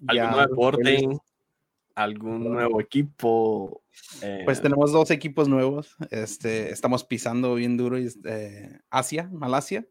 ¿Algún 0.07 0.38
deporte? 0.38 1.09
¿Algún 1.95 2.45
nuevo 2.45 2.80
equipo? 2.80 3.82
pues 4.45 4.59
eh, 4.59 4.62
tenemos 4.62 4.93
dos 4.93 5.11
equipos 5.11 5.49
nuevos, 5.49 5.97
este, 6.11 6.70
estamos 6.70 7.05
pisando 7.05 7.55
bien 7.57 7.76
duro, 7.76 7.99
eh, 7.99 8.80
Asia, 8.90 9.28
Malasia 9.32 9.86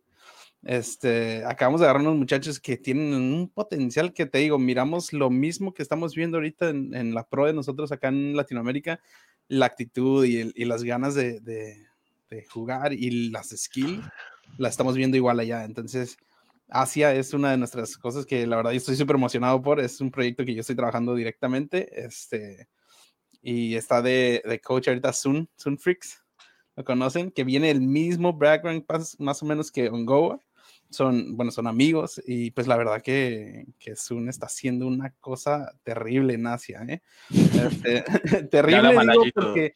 este, 0.64 1.44
acabamos 1.46 1.82
de 1.82 1.88
agarrar 1.88 2.04
unos 2.04 2.18
muchachos 2.18 2.60
que 2.60 2.78
tienen 2.78 3.14
un 3.14 3.50
potencial 3.50 4.14
que 4.14 4.28
te 4.28 4.38
digo, 4.40 4.60
miramos 4.60 5.12
lo 5.12 5.30
mismo 5.32 5.74
que 5.74 5.82
estamos 5.82 6.14
viendo 6.14 6.38
ahorita 6.38 6.70
en, 6.70 7.16
la 7.16 7.28
pro 7.28 7.48
de 7.48 7.54
nosotros 7.54 7.92
acá 7.92 8.10
en 8.10 8.36
Latinoamérica, 8.36 9.00
la 9.48 9.66
actitud 9.66 10.24
y, 10.24 10.66
las 10.66 10.84
ganas 10.84 11.16
de, 11.16 11.88
jugar 12.50 12.94
y 12.94 13.30
las 13.32 13.50
skills, 13.50 14.06
la 14.58 14.70
estamos 14.70 14.96
viendo 14.96 15.18
igual 15.18 15.40
allá. 15.40 15.66
Entonces, 15.66 16.18
Asia 16.72 17.14
es 17.14 17.34
una 17.34 17.52
de 17.52 17.58
nuestras 17.58 17.98
cosas 17.98 18.26
que 18.26 18.48
la 18.48 18.56
verdad 18.56 18.72
yo 18.72 18.78
estoy 18.78 18.96
súper 18.96 19.18
emocionado 19.18 19.62
por, 19.62 19.82
es 19.82 20.00
un 20.00 20.10
proyecto 20.10 20.46
que 20.46 20.56
yo 20.56 20.62
estoy 20.62 20.76
trabajando 20.76 21.14
directamente, 21.14 22.04
este, 22.04 22.70
y 23.42 23.76
está 23.76 24.02
de, 24.02 24.62
coach 24.64 24.88
ahorita 24.88 25.12
Sun, 25.12 25.50
Sun 25.58 25.78
Freaks, 25.78 26.24
lo 26.78 26.86
conocen, 26.86 27.30
que 27.30 27.44
viene 27.44 27.70
el 27.70 27.82
mismo 27.82 28.32
background 28.34 28.86
más 29.20 29.44
o 29.44 29.46
menos 29.46 29.70
que 29.70 29.90
Ongoa 29.90 30.40
son, 30.90 31.36
bueno, 31.36 31.52
son 31.52 31.68
amigos 31.68 32.22
y 32.26 32.52
pues 32.52 32.68
la 32.68 32.78
verdad 32.78 33.02
que, 33.02 33.66
que 33.78 33.98
Sun 33.98 34.30
está 34.30 34.46
haciendo 34.46 34.88
una 34.88 35.12
cosa 35.20 35.74
terrible 35.84 36.36
en 36.36 36.48
Asia, 36.48 36.86
¿eh? 36.88 37.02
Este, 37.30 38.04
terrible 38.50 38.92
digo, 38.92 39.24
porque 39.34 39.76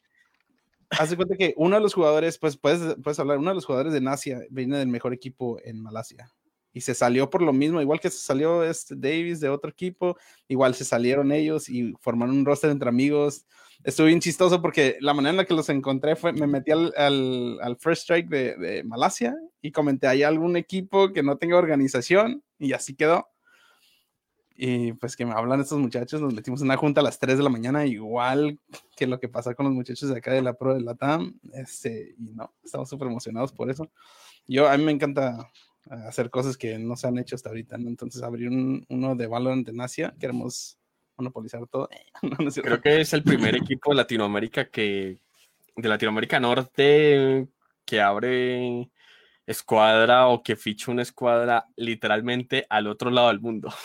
hace 0.90 1.16
cuenta 1.16 1.36
que 1.36 1.52
uno 1.58 1.76
de 1.76 1.82
los 1.82 1.92
jugadores, 1.92 2.38
pues 2.38 2.56
puedes, 2.56 2.96
puedes 3.02 3.18
hablar, 3.18 3.38
uno 3.38 3.50
de 3.50 3.56
los 3.56 3.66
jugadores 3.66 3.92
de 3.92 4.08
Asia 4.08 4.40
viene 4.48 4.78
del 4.78 4.88
mejor 4.88 5.12
equipo 5.12 5.58
en 5.62 5.82
Malasia 5.82 6.30
y 6.76 6.82
se 6.82 6.94
salió 6.94 7.30
por 7.30 7.40
lo 7.40 7.54
mismo, 7.54 7.80
igual 7.80 8.00
que 8.00 8.10
se 8.10 8.18
salió 8.18 8.62
este 8.62 8.94
Davis 8.94 9.40
de 9.40 9.48
otro 9.48 9.70
equipo, 9.70 10.18
igual 10.46 10.74
se 10.74 10.84
salieron 10.84 11.32
ellos 11.32 11.70
y 11.70 11.94
formaron 12.02 12.36
un 12.36 12.44
roster 12.44 12.68
entre 12.68 12.90
amigos. 12.90 13.46
Estuvo 13.82 14.08
bien 14.08 14.20
chistoso 14.20 14.60
porque 14.60 14.98
la 15.00 15.14
manera 15.14 15.30
en 15.30 15.36
la 15.38 15.46
que 15.46 15.54
los 15.54 15.70
encontré 15.70 16.16
fue, 16.16 16.34
me 16.34 16.46
metí 16.46 16.72
al, 16.72 16.92
al, 16.98 17.78
First 17.80 18.02
Strike 18.02 18.28
de, 18.28 18.56
de, 18.56 18.84
Malasia 18.84 19.34
y 19.62 19.72
comenté, 19.72 20.06
¿hay 20.06 20.22
algún 20.22 20.54
equipo 20.58 21.14
que 21.14 21.22
no 21.22 21.38
tenga 21.38 21.56
organización? 21.56 22.44
Y 22.58 22.74
así 22.74 22.94
quedó. 22.94 23.26
Y 24.54 24.92
pues 24.92 25.16
que 25.16 25.24
me 25.24 25.32
hablan 25.32 25.62
estos 25.62 25.78
muchachos, 25.78 26.20
nos 26.20 26.34
metimos 26.34 26.60
en 26.60 26.66
una 26.66 26.76
junta 26.76 27.00
a 27.00 27.04
las 27.04 27.18
3 27.18 27.38
de 27.38 27.42
la 27.42 27.48
mañana, 27.48 27.86
igual 27.86 28.58
que 28.98 29.06
lo 29.06 29.18
que 29.18 29.30
pasa 29.30 29.54
con 29.54 29.64
los 29.64 29.74
muchachos 29.74 30.10
de 30.10 30.18
acá 30.18 30.30
de 30.34 30.42
la 30.42 30.52
Pro 30.52 30.74
de 30.74 30.82
la 30.82 30.94
TAM. 30.94 31.40
Este, 31.54 32.14
y 32.18 32.34
no, 32.34 32.52
estamos 32.62 32.90
súper 32.90 33.08
emocionados 33.08 33.50
por 33.50 33.70
eso. 33.70 33.90
Yo, 34.46 34.68
a 34.68 34.76
mí 34.76 34.84
me 34.84 34.92
encanta 34.92 35.50
hacer 35.90 36.30
cosas 36.30 36.56
que 36.56 36.78
no 36.78 36.96
se 36.96 37.06
han 37.06 37.18
hecho 37.18 37.36
hasta 37.36 37.48
ahorita, 37.48 37.78
¿no? 37.78 37.88
Entonces 37.88 38.22
abrir 38.22 38.48
uno 38.50 39.14
de 39.14 39.26
Valorant 39.26 39.68
en 39.68 39.80
Asia, 39.80 40.14
queremos 40.18 40.78
monopolizar 41.16 41.66
todo. 41.68 41.88
Creo 42.62 42.80
que 42.80 43.00
es 43.00 43.12
el 43.12 43.22
primer 43.22 43.56
equipo 43.56 43.90
de 43.90 43.96
Latinoamérica 43.96 44.68
que, 44.68 45.18
de 45.76 45.88
Latinoamérica 45.88 46.40
Norte, 46.40 47.48
que 47.84 48.00
abre 48.00 48.90
escuadra 49.46 50.26
o 50.26 50.42
que 50.42 50.56
ficha 50.56 50.90
una 50.90 51.02
escuadra 51.02 51.66
literalmente 51.76 52.66
al 52.68 52.88
otro 52.88 53.10
lado 53.10 53.28
del 53.28 53.40
mundo. 53.40 53.68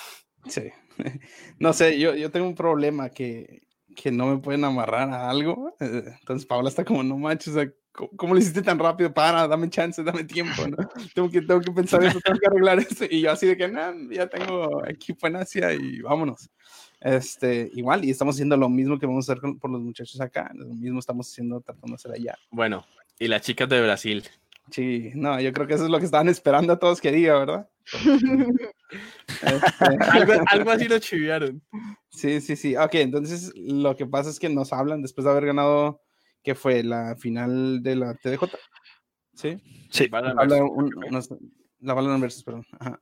Sí. 0.48 0.72
No 1.60 1.72
sé, 1.72 2.00
yo, 2.00 2.16
yo 2.16 2.32
tengo 2.32 2.48
un 2.48 2.56
problema 2.56 3.10
que, 3.10 3.62
que 3.96 4.12
no 4.12 4.26
me 4.26 4.42
pueden 4.42 4.64
amarrar 4.64 5.10
a 5.12 5.30
algo. 5.30 5.76
Entonces 5.80 6.48
Paula 6.48 6.70
está 6.70 6.84
como, 6.84 7.04
no 7.04 7.18
manches, 7.18 7.56
¿cómo, 7.92 8.34
lo 8.34 8.40
hiciste 8.40 8.62
tan 8.62 8.80
rápido? 8.80 9.14
Para, 9.14 9.48
dame 9.48 9.70
chance, 9.70 10.04
dame 10.04 10.24
tiempo, 10.24 10.68
¿no? 10.68 10.78
tengo, 11.16 11.30
que, 11.30 11.42
tengo 11.42 11.62
que 11.62 11.72
pensar 11.72 12.04
eso, 12.04 12.20
tengo 12.20 12.40
que 12.40 12.48
arreglar 12.48 12.80
eso. 12.80 13.06
Y 13.10 13.22
yo 13.22 13.32
así 13.32 13.48
de 13.48 13.58
que, 13.58 13.68
no, 13.68 14.12
ya 14.12 14.28
tengo 14.28 14.86
equipo 14.88 15.28
en 15.28 15.38
Asia 15.38 15.74
y 15.74 16.02
vámonos. 16.02 16.50
Este, 17.00 17.70
igual, 17.74 18.06
y 18.06 18.12
estamos 18.12 18.36
haciendo 18.36 18.56
lo 18.56 18.70
mismo 18.70 19.00
que 19.00 19.08
vamos 19.08 19.28
a 19.28 19.34
hacer 19.34 19.42
por 19.60 19.72
los 19.72 19.82
muchachos 19.82 20.22
acá, 20.22 20.52
lo 20.54 20.68
mismo 20.68 21.00
estamos 21.00 21.30
haciendo, 21.30 21.60
tratando 21.62 21.88
de 21.88 21.96
hacer 21.96 22.12
allá. 22.12 22.38
Bueno, 22.52 22.86
y 23.18 23.28
las 23.28 23.42
chicas 23.42 23.68
de 23.70 23.82
Brasil. 23.82 24.24
Sí, 24.70 25.12
no, 25.16 25.40
yo 25.42 25.52
creo 25.52 25.68
que 25.68 25.74
eso 25.74 25.86
es 25.86 25.90
lo 25.90 26.00
que 26.00 26.06
estaban 26.06 26.30
esperando 26.30 26.74
a 26.74 26.80
todos 26.80 27.02
que 27.02 27.12
diga, 27.12 27.40
¿verdad? 27.40 27.68
Este, 29.42 29.98
Algo, 30.12 30.34
algo 30.48 30.72
así 30.72 30.88
lo 30.88 31.00
chiviaron. 31.00 31.62
Sí, 32.10 32.40
sí, 32.42 32.56
sí. 32.56 32.76
Ok, 32.76 32.96
entonces 32.96 33.52
lo 33.56 33.96
que 33.96 34.06
pasa 34.06 34.30
es 34.30 34.40
que 34.40 34.50
nos 34.50 34.72
hablan 34.72 35.02
después 35.02 35.26
de 35.26 35.32
haber 35.32 35.48
ganado, 35.48 36.02
que 36.44 36.56
fue 36.56 36.84
la 36.84 37.16
final 37.16 37.82
de 37.84 37.96
la 37.96 38.14
TDJ. 38.16 38.44
Sí. 39.34 39.58
Sí. 39.90 40.10
Habla 40.12 40.64
un- 40.64 40.90
nos- 41.10 41.30
la 41.80 41.94
Valorant 41.94 42.22
versus, 42.22 42.44
perdón. 42.44 42.66
Ajá. 42.80 43.02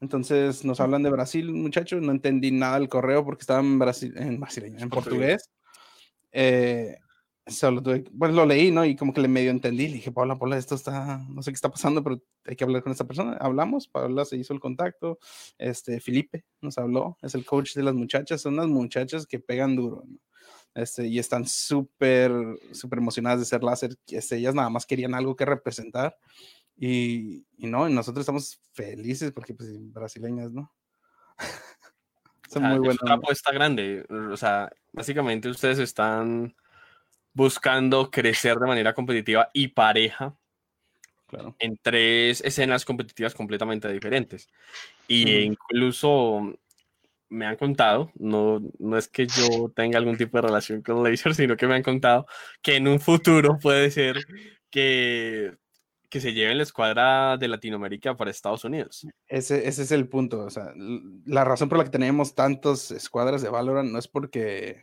Entonces 0.00 0.64
nos 0.64 0.80
hablan 0.80 1.02
de 1.02 1.10
Brasil, 1.10 1.52
muchachos. 1.52 2.00
No 2.02 2.12
entendí 2.12 2.50
nada 2.50 2.78
del 2.78 2.88
correo 2.88 3.24
porque 3.24 3.42
estaba 3.42 3.60
en, 3.60 3.78
Brasil, 3.78 4.14
en 4.16 4.38
brasileño, 4.40 4.78
en 4.78 4.90
Portugués. 4.90 5.48
portugués. 5.48 5.50
Eh, 6.32 6.96
solo 7.46 7.82
tuve, 7.82 8.04
bueno, 8.12 8.34
lo 8.34 8.46
leí, 8.46 8.70
¿no? 8.70 8.84
Y 8.84 8.94
como 8.94 9.12
que 9.14 9.20
le 9.22 9.28
medio 9.28 9.50
entendí. 9.50 9.88
Le 9.88 9.94
dije, 9.94 10.12
Paula, 10.12 10.38
Paula, 10.38 10.58
esto 10.58 10.74
está, 10.74 11.18
no 11.30 11.42
sé 11.42 11.50
qué 11.50 11.54
está 11.54 11.70
pasando, 11.70 12.02
pero 12.04 12.20
hay 12.44 12.54
que 12.54 12.64
hablar 12.64 12.82
con 12.82 12.92
esta 12.92 13.06
persona. 13.06 13.36
Hablamos, 13.40 13.88
Paula 13.88 14.24
se 14.24 14.36
hizo 14.36 14.52
el 14.52 14.60
contacto. 14.60 15.18
Este, 15.56 15.98
Felipe 16.00 16.44
nos 16.60 16.76
habló, 16.78 17.16
es 17.22 17.34
el 17.34 17.44
coach 17.46 17.74
de 17.74 17.82
las 17.82 17.94
muchachas. 17.94 18.42
Son 18.42 18.54
unas 18.54 18.68
muchachas 18.68 19.26
que 19.26 19.40
pegan 19.40 19.74
duro, 19.74 20.04
¿no? 20.06 20.18
Este, 20.74 21.06
y 21.06 21.18
están 21.18 21.46
súper, 21.46 22.32
súper 22.72 22.98
emocionadas 23.00 23.40
de 23.40 23.46
ser 23.46 23.64
láser. 23.64 23.96
Este, 24.06 24.36
ellas 24.36 24.54
nada 24.54 24.70
más 24.70 24.86
querían 24.86 25.14
algo 25.14 25.34
que 25.36 25.44
representar. 25.44 26.16
Y, 26.76 27.44
y 27.56 27.66
no, 27.66 27.88
y 27.88 27.92
nosotros 27.92 28.22
estamos 28.22 28.60
felices 28.72 29.32
porque, 29.32 29.54
pues, 29.54 29.70
brasileñas, 29.92 30.52
¿no? 30.52 30.72
Son 32.50 32.64
Ah, 32.64 32.68
muy 32.68 32.76
es 32.76 32.80
buenas. 32.80 33.02
una 33.02 33.14
apuesta 33.14 33.52
grande. 33.52 34.06
O 34.08 34.36
sea, 34.36 34.70
básicamente 34.92 35.48
ustedes 35.48 35.78
están 35.80 36.54
buscando 37.34 38.10
crecer 38.10 38.56
de 38.58 38.66
manera 38.66 38.94
competitiva 38.94 39.50
y 39.52 39.68
pareja 39.68 40.36
Claro. 41.28 41.54
en 41.58 41.76
tres 41.82 42.40
escenas 42.40 42.84
competitivas 42.86 43.34
completamente 43.34 43.92
diferentes. 43.92 44.48
Y 45.08 45.24
Ujú. 45.44 45.52
incluso 45.52 46.58
me 47.30 47.46
han 47.46 47.56
contado, 47.56 48.10
no, 48.16 48.60
no 48.78 48.96
es 48.96 49.08
que 49.08 49.26
yo 49.26 49.70
tenga 49.74 49.98
algún 49.98 50.16
tipo 50.16 50.38
de 50.38 50.42
relación 50.42 50.82
con 50.82 51.02
Laser, 51.02 51.34
sino 51.34 51.56
que 51.56 51.66
me 51.66 51.74
han 51.74 51.82
contado 51.82 52.26
que 52.62 52.76
en 52.76 52.88
un 52.88 53.00
futuro 53.00 53.58
puede 53.60 53.90
ser 53.90 54.16
que, 54.70 55.54
que 56.08 56.20
se 56.20 56.32
lleven 56.32 56.56
la 56.56 56.62
escuadra 56.62 57.36
de 57.36 57.48
Latinoamérica 57.48 58.16
para 58.16 58.30
Estados 58.30 58.64
Unidos. 58.64 59.06
Ese, 59.26 59.68
ese 59.68 59.82
es 59.82 59.92
el 59.92 60.08
punto. 60.08 60.40
O 60.40 60.50
sea, 60.50 60.72
la 61.26 61.44
razón 61.44 61.68
por 61.68 61.78
la 61.78 61.84
que 61.84 61.90
tenemos 61.90 62.34
tantas 62.34 62.90
escuadras 62.90 63.42
de 63.42 63.50
Valorant 63.50 63.90
no 63.90 63.98
es 63.98 64.08
porque, 64.08 64.82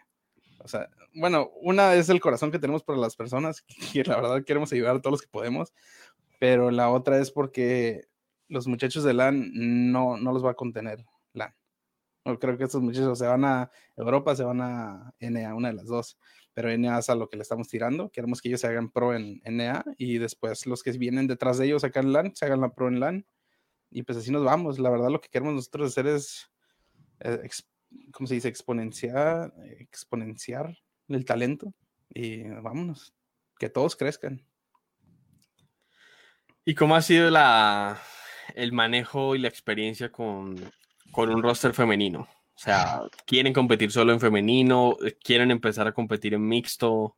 o 0.59 0.67
sea, 0.67 0.89
bueno, 1.13 1.49
una 1.61 1.95
es 1.95 2.09
el 2.09 2.19
corazón 2.19 2.51
que 2.51 2.59
tenemos 2.59 2.83
por 2.83 2.97
las 2.97 3.15
personas, 3.15 3.63
que 3.93 4.03
la 4.03 4.17
verdad 4.17 4.43
queremos 4.43 4.71
ayudar 4.71 4.95
a 4.95 5.01
todos 5.01 5.13
los 5.13 5.21
que 5.21 5.29
podemos, 5.29 5.73
pero 6.39 6.69
la 6.69 6.89
otra 6.89 7.19
es 7.19 7.31
porque 7.31 8.05
los 8.47 8.67
muchachos 8.67 9.03
de 9.03 9.13
LAN 9.13 9.51
no, 9.53 10.17
no 10.17 10.31
los 10.31 10.45
va 10.45 10.51
a 10.51 10.55
contener. 10.55 11.03
No 12.25 12.39
creo 12.39 12.57
que 12.57 12.63
estos 12.63 12.81
muchachos 12.81 13.19
se 13.19 13.27
van 13.27 13.45
a 13.45 13.69
Europa, 13.95 14.35
se 14.35 14.43
van 14.43 14.59
a 14.59 15.13
NA, 15.19 15.53
una 15.53 15.69
de 15.69 15.75
las 15.75 15.85
dos. 15.85 16.17
Pero 16.53 16.75
NA 16.75 16.97
es 16.97 17.09
a 17.09 17.15
lo 17.15 17.29
que 17.29 17.37
le 17.37 17.43
estamos 17.43 17.67
tirando. 17.67 18.09
Queremos 18.09 18.41
que 18.41 18.49
ellos 18.49 18.61
se 18.61 18.67
hagan 18.67 18.89
pro 18.89 19.13
en 19.13 19.41
NA 19.45 19.85
y 19.97 20.17
después 20.17 20.65
los 20.65 20.81
que 20.81 20.91
vienen 20.93 21.27
detrás 21.27 21.59
de 21.59 21.67
ellos 21.67 21.83
acá 21.83 21.99
en 21.99 22.13
LAN 22.13 22.35
se 22.35 22.45
hagan 22.45 22.61
la 22.61 22.73
pro 22.73 22.87
en 22.87 22.99
LAN 22.99 23.25
y 23.91 24.03
pues 24.03 24.17
así 24.17 24.31
nos 24.31 24.43
vamos. 24.43 24.79
La 24.79 24.89
verdad, 24.89 25.09
lo 25.09 25.21
que 25.21 25.29
queremos 25.29 25.53
nosotros 25.53 25.91
hacer 25.91 26.07
es, 26.07 26.51
eh, 27.19 27.47
¿cómo 28.11 28.25
se 28.25 28.35
dice? 28.35 28.47
Exponenciar, 28.47 29.53
exponenciar 29.79 30.75
el 31.07 31.25
talento 31.25 31.73
y 32.09 32.43
vámonos, 32.43 33.13
que 33.59 33.69
todos 33.69 33.95
crezcan. 33.95 34.45
¿Y 36.65 36.73
cómo 36.73 36.95
ha 36.95 37.01
sido 37.03 37.29
la, 37.29 38.01
el 38.55 38.73
manejo 38.73 39.35
y 39.35 39.39
la 39.39 39.47
experiencia 39.47 40.11
con, 40.11 40.55
con 41.15 41.29
un 41.29 41.41
roster 41.41 41.73
femenino? 41.73 42.21
O 42.21 42.57
sea, 42.57 43.01
¿quieren 43.25 43.53
competir 43.53 43.89
solo 43.91 44.11
en 44.11 44.19
femenino? 44.19 44.97
¿Quieren 45.23 45.49
empezar 45.49 45.87
a 45.87 45.93
competir 45.93 46.33
en 46.33 46.45
mixto? 46.45 47.15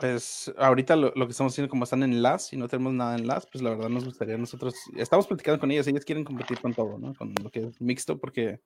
Pues 0.00 0.52
ahorita 0.56 0.96
lo, 0.96 1.12
lo 1.14 1.26
que 1.26 1.32
estamos 1.32 1.52
haciendo, 1.52 1.68
como 1.68 1.84
están 1.84 2.02
en 2.02 2.22
LAS 2.22 2.52
y 2.54 2.56
no 2.56 2.66
tenemos 2.68 2.94
nada 2.94 3.14
en 3.14 3.26
LAS, 3.26 3.46
pues 3.52 3.62
la 3.62 3.70
verdad 3.70 3.90
nos 3.90 4.06
gustaría 4.06 4.38
nosotros, 4.38 4.74
estamos 4.96 5.26
platicando 5.26 5.60
con 5.60 5.70
ellas, 5.70 5.86
ellas 5.86 6.04
quieren 6.04 6.24
competir 6.24 6.60
con 6.60 6.72
todo, 6.72 6.98
¿no? 6.98 7.14
Con 7.14 7.34
lo 7.42 7.50
que 7.50 7.60
es 7.60 7.80
mixto, 7.80 8.18
porque 8.18 8.60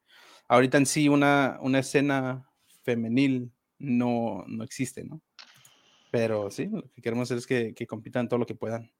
ahorita 0.46 0.78
en 0.78 0.86
sí 0.86 1.08
una, 1.08 1.58
una 1.60 1.80
escena 1.80 2.48
femenil 2.84 3.52
no, 3.78 4.44
no 4.46 4.62
existe, 4.62 5.04
¿no? 5.04 5.20
Pero 6.12 6.50
sí, 6.50 6.66
lo 6.66 6.88
que 6.92 7.02
queremos 7.02 7.26
hacer 7.26 7.38
es 7.38 7.46
que, 7.46 7.74
que 7.74 7.86
compitan 7.88 8.28
todo 8.28 8.38
lo 8.38 8.46
que 8.46 8.54
puedan. 8.54 8.90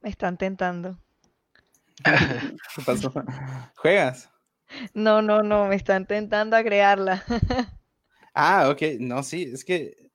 Me 0.00 0.10
están 0.10 0.36
tentando. 0.36 0.98
¿Qué 2.76 2.82
pasó? 2.84 3.12
¿Juegas? 3.76 4.30
No, 4.94 5.22
no, 5.22 5.42
no, 5.42 5.66
me 5.66 5.76
están 5.76 6.06
tentando 6.06 6.56
a 6.56 6.62
crearla. 6.62 7.24
Ah, 8.40 8.68
ok, 8.70 9.00
no, 9.00 9.20
sí, 9.24 9.50
es 9.52 9.64
que 9.64 10.12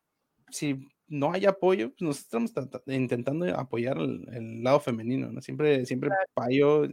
si 0.49 0.87
no 1.07 1.33
hay 1.33 1.45
apoyo, 1.45 1.89
pues 1.89 2.01
nosotros 2.01 2.43
estamos 2.45 2.81
intentando 2.87 3.45
apoyar 3.59 3.97
el, 3.97 4.25
el 4.31 4.63
lado 4.63 4.79
femenino, 4.79 5.29
¿no? 5.29 5.41
Siempre, 5.41 5.85
siempre 5.85 6.09
Payo, 6.33 6.87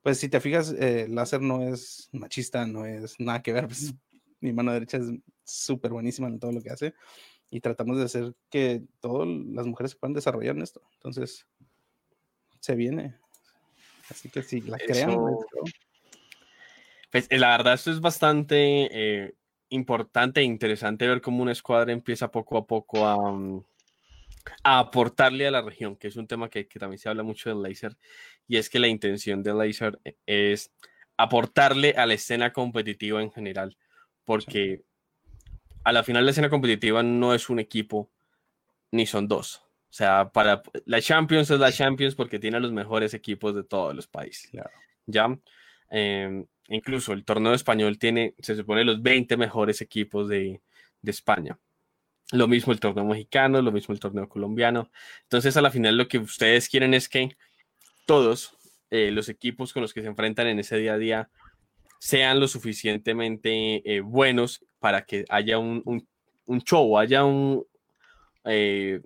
pues 0.00 0.18
si 0.18 0.30
te 0.30 0.40
fijas, 0.40 0.74
eh, 0.78 1.06
Láser 1.10 1.42
no 1.42 1.62
es 1.62 2.08
machista, 2.12 2.66
no 2.66 2.86
es 2.86 3.20
nada 3.20 3.42
que 3.42 3.52
ver, 3.52 3.66
pues 3.68 3.94
mi 4.40 4.52
mano 4.52 4.72
derecha 4.72 4.96
es 4.96 5.12
súper 5.44 5.92
buenísima 5.92 6.28
en 6.28 6.40
todo 6.40 6.52
lo 6.52 6.62
que 6.62 6.70
hace 6.70 6.94
y 7.50 7.60
tratamos 7.60 7.98
de 7.98 8.04
hacer 8.04 8.34
que 8.48 8.82
todas 9.00 9.28
las 9.28 9.66
mujeres 9.66 9.92
se 9.92 9.98
puedan 9.98 10.14
desarrollar 10.14 10.56
en 10.56 10.62
esto, 10.62 10.80
entonces 10.94 11.46
se 12.60 12.74
viene. 12.74 13.21
Así 14.12 14.28
que 14.28 14.42
si 14.42 14.60
la 14.60 14.76
crean, 14.76 15.10
Eso-. 15.10 15.64
Pues, 17.10 17.26
eh, 17.30 17.38
la 17.38 17.56
verdad, 17.56 17.74
esto 17.74 17.90
es 17.90 18.00
bastante 18.00 18.88
eh, 18.92 19.34
importante 19.70 20.40
e 20.40 20.44
interesante 20.44 21.08
ver 21.08 21.22
cómo 21.22 21.42
una 21.42 21.52
escuadra 21.52 21.92
empieza 21.92 22.30
poco 22.30 22.58
a 22.58 22.66
poco 22.66 23.06
a, 23.06 23.32
mm, 23.32 23.64
a 24.64 24.78
aportarle 24.78 25.46
a 25.46 25.50
la 25.50 25.62
región, 25.62 25.96
que 25.96 26.08
es 26.08 26.16
un 26.16 26.26
tema 26.26 26.50
que, 26.50 26.68
que 26.68 26.78
también 26.78 26.98
se 26.98 27.08
habla 27.08 27.22
mucho 27.22 27.48
del 27.48 27.62
laser, 27.62 27.96
y 28.46 28.58
es 28.58 28.68
que 28.68 28.78
la 28.78 28.88
intención 28.88 29.42
del 29.42 29.56
laser 29.56 29.98
e- 30.04 30.16
es 30.26 30.70
aportarle 31.16 31.94
a 31.96 32.04
la 32.04 32.14
escena 32.14 32.52
competitiva 32.52 33.22
en 33.22 33.32
general, 33.32 33.78
porque 34.26 34.82
a 35.84 35.92
la 35.92 36.02
final 36.02 36.26
la 36.26 36.32
escena 36.32 36.50
competitiva 36.50 37.02
no 37.02 37.34
es 37.34 37.48
un 37.48 37.60
equipo 37.60 38.10
ni 38.90 39.06
son 39.06 39.26
dos. 39.26 39.62
O 39.92 39.94
sea, 39.94 40.30
para 40.32 40.62
la 40.86 41.02
Champions 41.02 41.50
es 41.50 41.60
la 41.60 41.70
Champions 41.70 42.14
porque 42.14 42.38
tiene 42.38 42.58
los 42.60 42.72
mejores 42.72 43.12
equipos 43.12 43.54
de 43.54 43.62
todos 43.62 43.94
los 43.94 44.06
países. 44.06 44.50
Claro. 44.50 44.70
¿ya? 45.04 45.38
Eh, 45.90 46.46
incluso 46.68 47.12
el 47.12 47.26
torneo 47.26 47.52
español 47.52 47.98
tiene, 47.98 48.34
se 48.38 48.56
supone, 48.56 48.84
los 48.84 49.02
20 49.02 49.36
mejores 49.36 49.82
equipos 49.82 50.30
de, 50.30 50.62
de 51.02 51.10
España. 51.10 51.58
Lo 52.30 52.48
mismo 52.48 52.72
el 52.72 52.80
torneo 52.80 53.04
mexicano, 53.04 53.60
lo 53.60 53.70
mismo 53.70 53.92
el 53.92 54.00
torneo 54.00 54.26
colombiano. 54.30 54.90
Entonces, 55.24 55.58
a 55.58 55.60
la 55.60 55.70
final, 55.70 55.98
lo 55.98 56.08
que 56.08 56.16
ustedes 56.16 56.70
quieren 56.70 56.94
es 56.94 57.10
que 57.10 57.36
todos 58.06 58.56
eh, 58.88 59.10
los 59.10 59.28
equipos 59.28 59.74
con 59.74 59.82
los 59.82 59.92
que 59.92 60.00
se 60.00 60.08
enfrentan 60.08 60.46
en 60.46 60.58
ese 60.58 60.78
día 60.78 60.94
a 60.94 60.98
día 60.98 61.30
sean 62.00 62.40
lo 62.40 62.48
suficientemente 62.48 63.82
eh, 63.84 64.00
buenos 64.00 64.64
para 64.78 65.04
que 65.04 65.26
haya 65.28 65.58
un, 65.58 65.82
un- 65.84 66.08
un 66.46 66.62
show, 66.62 66.98
haya 66.98 67.24
un, 67.26 67.64
eh, 68.44 69.00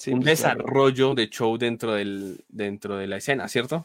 Sí, 0.00 0.12
un 0.12 0.22
pues, 0.22 0.40
claro. 0.40 0.62
desarrollo 0.62 1.14
de 1.14 1.28
show 1.28 1.58
dentro, 1.58 1.92
del, 1.92 2.42
dentro 2.48 2.96
de 2.96 3.06
la 3.06 3.18
escena, 3.18 3.48
¿cierto? 3.48 3.84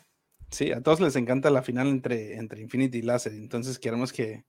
Sí, 0.50 0.72
a 0.72 0.80
todos 0.80 1.02
les 1.02 1.18
encanta 1.18 1.50
la 1.50 1.62
final 1.62 1.88
entre, 1.88 2.38
entre 2.38 2.62
Infinity 2.62 3.00
y 3.00 3.02
Láser, 3.02 3.34
entonces 3.34 3.78
queremos 3.80 4.14
que, 4.14 4.46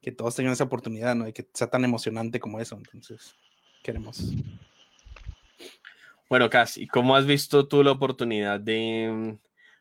que 0.00 0.10
todos 0.10 0.34
tengan 0.34 0.54
esa 0.54 0.64
oportunidad, 0.64 1.14
¿no? 1.14 1.28
Y 1.28 1.32
que 1.32 1.46
sea 1.54 1.68
tan 1.68 1.84
emocionante 1.84 2.40
como 2.40 2.58
eso, 2.58 2.76
entonces 2.76 3.36
queremos. 3.84 4.32
Bueno, 6.28 6.50
Cas, 6.50 6.76
¿y 6.78 6.88
cómo 6.88 7.14
has 7.14 7.26
visto 7.26 7.68
tú 7.68 7.84
la 7.84 7.92
oportunidad 7.92 8.58
de, 8.58 9.38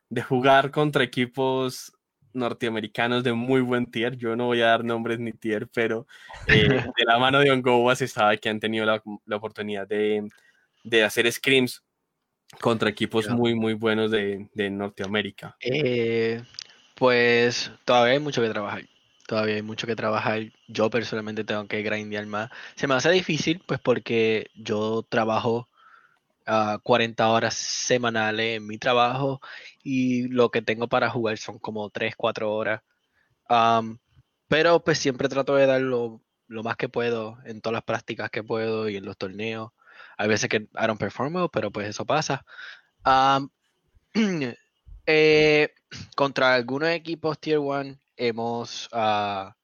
de 0.10 0.22
jugar 0.22 0.70
contra 0.70 1.04
equipos 1.04 1.94
norteamericanos 2.34 3.24
de 3.24 3.34
muy 3.34 3.62
buen 3.62 3.88
tier? 3.88 4.18
Yo 4.18 4.36
no 4.36 4.46
voy 4.46 4.62
a 4.62 4.68
dar 4.68 4.84
nombres 4.84 5.18
ni 5.18 5.32
tier, 5.32 5.68
pero 5.74 6.06
eh, 6.46 6.68
de 6.96 7.06
la 7.08 7.18
mano 7.18 7.40
de 7.40 7.50
Ongoa 7.50 7.96
se 7.96 8.08
sabe 8.08 8.38
que 8.38 8.50
han 8.50 8.60
tenido 8.60 8.86
la, 8.86 9.02
la 9.26 9.36
oportunidad 9.36 9.88
de, 9.88 10.30
de 10.84 11.04
hacer 11.04 11.32
scrims 11.32 11.84
contra 12.60 12.90
equipos 12.90 13.30
muy, 13.30 13.56
muy 13.56 13.74
buenos 13.74 14.12
de, 14.12 14.50
de 14.54 14.70
Norteamérica. 14.70 15.56
Eh, 15.60 16.42
pues 16.96 17.72
todavía 17.86 18.14
hay 18.14 18.20
mucho 18.20 18.42
que 18.42 18.50
trabajar. 18.50 18.84
Todavía 19.28 19.56
hay 19.56 19.62
mucho 19.62 19.88
que 19.88 19.96
trabajar. 19.96 20.52
Yo 20.68 20.90
personalmente 20.90 21.44
tengo 21.44 21.68
que 21.68 21.82
grindear 21.82 22.26
más. 22.26 22.52
Se 22.76 22.88
me 22.88 22.94
hace 22.94 23.10
difícil, 23.12 23.62
pues 23.66 23.80
porque 23.80 24.48
yo 24.56 25.06
trabajo 25.10 25.70
ah, 26.46 26.80
40 26.84 27.30
horas 27.30 27.56
semanales 27.56 28.58
en 28.58 28.68
mi 28.68 28.78
trabajo 28.78 29.42
y 29.84 30.28
lo 30.28 30.52
que 30.52 30.62
tengo 30.62 30.88
para 30.88 31.10
jugar 31.10 31.38
son 31.38 31.60
como 31.60 31.90
3, 31.90 32.16
4 32.16 32.54
horas. 32.54 32.82
Pero 34.48 34.84
pues 34.84 35.00
siempre 35.00 35.30
trato 35.30 35.56
de 35.56 35.66
dar 35.66 35.82
lo, 35.82 36.22
lo 36.48 36.64
más 36.64 36.78
que 36.78 36.90
puedo 36.90 37.38
en 37.46 37.62
todas 37.62 37.74
las 37.74 37.84
prácticas 37.84 38.30
que 38.30 38.44
puedo 38.44 38.90
y 38.90 38.98
en 38.98 39.06
los 39.06 39.18
torneos. 39.18 39.72
Hay 40.18 40.28
veces 40.28 40.50
que 40.50 40.58
I 40.58 40.88
don't 40.88 41.00
perform 41.00 41.36
well, 41.36 41.50
pero 41.52 41.72
pues 41.72 41.88
eso 41.90 42.06
pasa. 42.06 42.46
Am, 43.04 43.50
eh, 45.06 45.70
contra 46.16 46.54
algunos 46.56 46.90
equipos 46.90 47.40
Tier 47.40 47.60
1 47.60 47.98
hemos, 48.18 48.90
ah, 48.94 49.56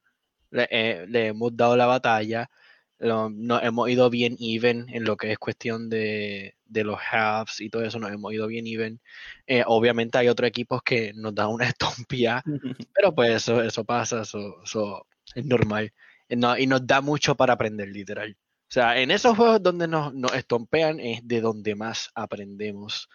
le, 0.50 0.68
eh, 0.70 1.06
le 1.08 1.28
hemos 1.28 1.56
dado 1.56 1.76
la 1.76 1.86
batalla, 1.86 2.50
lo- 2.98 3.30
nos 3.30 3.62
hemos 3.62 3.88
ido 3.90 4.10
bien 4.10 4.36
even 4.40 4.86
en 4.90 5.04
lo 5.04 5.16
que 5.16 5.32
es 5.32 5.38
cuestión 5.38 5.88
de, 5.90 6.56
de 6.66 6.84
los 6.84 6.98
halves 7.10 7.60
y 7.60 7.70
todo 7.70 7.82
eso, 7.84 7.98
nos 7.98 8.12
hemos 8.12 8.32
ido 8.32 8.46
bien 8.46 8.66
even. 8.66 9.00
Eh, 9.46 9.62
obviamente 9.66 10.18
hay 10.18 10.28
otros 10.28 10.48
equipos 10.48 10.82
que 10.82 11.12
nos 11.14 11.34
dan 11.34 11.48
una 11.48 11.66
estompía, 12.08 12.42
pero 12.94 13.14
pues 13.14 13.30
eso, 13.36 13.62
eso 13.62 13.84
pasa, 13.84 14.22
eso, 14.22 14.62
eso 14.64 15.06
es 15.34 15.44
normal. 15.46 15.92
Eh, 16.28 16.36
no- 16.36 16.56
y 16.58 16.66
nos 16.66 16.86
da 16.86 17.00
mucho 17.00 17.36
para 17.36 17.54
aprender, 17.54 17.88
literal. 17.88 18.36
O 18.70 18.72
sea, 18.72 19.00
en 19.00 19.10
esos 19.10 19.36
juegos 19.36 19.60
donde 19.60 19.88
nos, 19.88 20.14
nos 20.14 20.32
estompean 20.32 21.00
es 21.00 21.26
de 21.26 21.40
donde 21.40 21.74
más 21.74 22.08
aprendemos. 22.14 23.08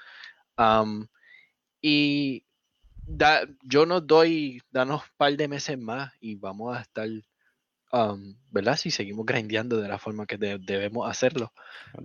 Y 1.82 2.44
da- 3.08 3.48
yo 3.64 3.86
nos 3.86 4.06
doy, 4.06 4.62
danos 4.70 5.04
un 5.04 5.10
par 5.16 5.38
de 5.38 5.48
meses 5.48 5.78
más 5.78 6.12
y 6.20 6.36
vamos 6.36 6.76
a 6.78 6.82
estar, 6.82 7.08
¿verdad? 8.52 8.76
Si 8.76 8.92
seguimos 8.92 9.26
grindeando 9.26 9.80
de 9.80 9.88
la 9.88 9.98
forma 9.98 10.26
que 10.26 10.38
de- 10.38 10.60
debemos 10.60 11.10
hacerlo, 11.10 11.54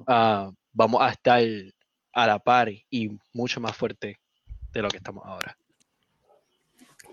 ah, 0.07 0.53
vamos 0.73 1.03
a 1.03 1.11
estar 1.11 1.43
a 2.13 2.27
la 2.29 2.39
par 2.39 2.69
y 2.89 3.19
mucho 3.33 3.61
más 3.61 3.77
fuerte 3.77 4.21
de 4.73 4.83
lo 4.83 4.89
que 4.89 4.99
estamos 4.99 5.25
ahora. 5.27 5.57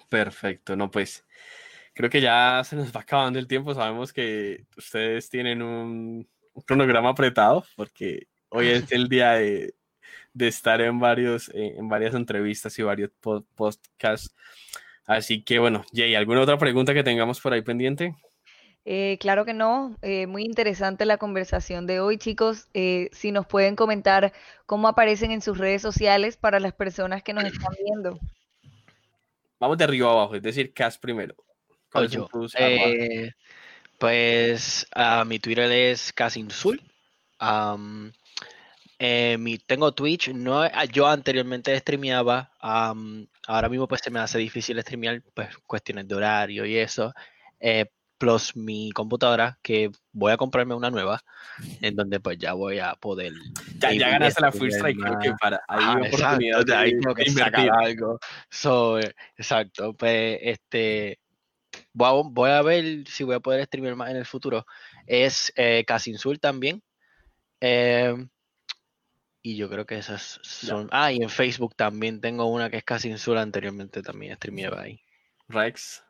Perfecto, 0.07 0.75
no, 0.75 0.91
pues 0.91 1.23
creo 1.97 2.11
que 2.11 2.21
ya 2.21 2.61
se 2.63 2.75
nos 2.75 2.95
va 2.95 3.01
acabando 3.01 3.39
el 3.39 3.47
tiempo. 3.47 3.73
Sabemos 3.73 4.13
que 4.13 4.65
ustedes 4.77 5.29
tienen 5.29 5.63
un, 5.63 6.29
un 6.53 6.61
cronograma 6.61 7.09
apretado 7.09 7.65
porque 7.75 8.27
hoy 8.49 8.67
es 8.67 8.91
el 8.91 9.09
día 9.09 9.31
de, 9.31 9.73
de 10.31 10.47
estar 10.47 10.79
en, 10.79 10.99
varios, 10.99 11.49
eh, 11.49 11.73
en 11.75 11.89
varias 11.89 12.13
entrevistas 12.13 12.77
y 12.77 12.83
varios 12.83 13.09
pod- 13.19 13.45
podcasts. 13.55 14.35
Así 15.07 15.41
que 15.41 15.57
bueno, 15.57 15.83
Jay, 15.91 16.13
¿alguna 16.13 16.41
otra 16.41 16.59
pregunta 16.59 16.93
que 16.93 17.03
tengamos 17.03 17.41
por 17.41 17.51
ahí 17.53 17.63
pendiente? 17.63 18.15
Eh, 18.85 19.17
claro 19.19 19.43
que 19.43 19.53
no, 19.53 19.97
eh, 20.03 20.27
muy 20.27 20.43
interesante 20.43 21.03
la 21.05 21.17
conversación 21.17 21.87
de 21.87 21.99
hoy, 21.99 22.19
chicos. 22.19 22.67
Eh, 22.75 23.09
si 23.11 23.31
nos 23.31 23.47
pueden 23.47 23.75
comentar 23.75 24.33
cómo 24.67 24.87
aparecen 24.87 25.31
en 25.31 25.41
sus 25.41 25.57
redes 25.57 25.81
sociales 25.81 26.37
para 26.37 26.59
las 26.59 26.73
personas 26.73 27.23
que 27.23 27.33
nos 27.33 27.43
están 27.45 27.73
viendo. 27.83 28.19
Vamos 29.59 29.79
de 29.79 29.83
arriba 29.83 30.11
abajo, 30.11 30.35
es 30.35 30.43
decir, 30.43 30.71
Cas 30.73 30.97
primero. 30.99 31.35
Eh, 32.57 33.31
pues 33.97 34.87
ah, 34.93 35.23
mi 35.25 35.39
Twitter 35.39 35.71
es 35.71 36.13
Casinsul. 36.13 36.81
Am, 37.39 38.11
eh, 38.99 39.37
mi, 39.39 39.57
tengo 39.57 39.93
Twitch. 39.93 40.29
No, 40.29 40.61
ah, 40.61 40.85
yo 40.85 41.07
anteriormente 41.07 41.77
streameaba. 41.79 42.51
am, 42.59 43.27
ahora 43.47 43.69
mismo 43.69 43.87
pues 43.87 44.01
se 44.01 44.11
me 44.11 44.19
hace 44.19 44.37
difícil 44.37 44.79
streamear, 44.81 45.21
pues 45.33 45.57
cuestiones 45.65 46.07
de 46.07 46.15
horario 46.15 46.65
y 46.65 46.77
eso. 46.77 47.13
eh, 47.59 47.85
plus 48.17 48.55
mi 48.55 48.91
computadora, 48.91 49.59
que 49.61 49.91
voy 50.11 50.31
a 50.31 50.37
comprarme 50.37 50.73
una 50.73 50.89
nueva, 50.89 51.21
en 51.81 51.95
donde 51.95 52.19
pues 52.19 52.37
ya 52.37 52.53
voy 52.53 52.79
a 52.79 52.95
poder. 52.95 53.33
Ya, 53.79 53.91
ya 53.93 54.09
ganaste 54.09 54.41
la 54.41 54.51
full 54.51 54.69
streamear 54.69 54.91
strike, 54.91 54.97
creo 54.99 55.19
que 55.19 55.33
para 55.39 55.61
Ajá, 55.67 55.99
oportunidad 56.01 56.61
exacto, 56.61 56.65
de 56.65 56.75
ahí 56.75 56.91
tengo 56.99 57.13
que 57.13 57.25
sacar 57.29 57.65
invertir. 57.65 57.71
algo. 57.71 58.19
So, 58.49 58.99
exacto, 59.37 59.93
pues 59.93 60.39
este 60.41 61.19
voy 61.97 62.07
a, 62.07 62.23
voy 62.29 62.49
a 62.51 62.61
ver 62.61 63.07
si 63.07 63.23
voy 63.23 63.35
a 63.35 63.39
poder 63.39 63.65
streamear 63.65 63.95
más 63.95 64.11
en 64.11 64.17
el 64.17 64.25
futuro. 64.25 64.65
Es 65.07 65.51
eh, 65.55 65.83
Casinsul 65.85 66.39
también. 66.39 66.83
eh, 67.59 68.15
y 69.41 69.55
yo 69.55 69.69
creo 69.69 69.85
que 69.85 69.97
esas 69.97 70.39
son. 70.43 70.89
Ah, 70.91 71.11
y 71.11 71.21
en 71.23 71.29
Facebook 71.29 71.73
también 71.75 72.19
tengo 72.19 72.45
una 72.45 72.69
que 72.69 72.77
es 72.77 72.83
Casinsul. 72.83 73.37
Anteriormente 73.37 74.01
también 74.01 74.35
streameaba 74.35 74.81
ahí. 74.81 74.99
Rex. 75.47 76.03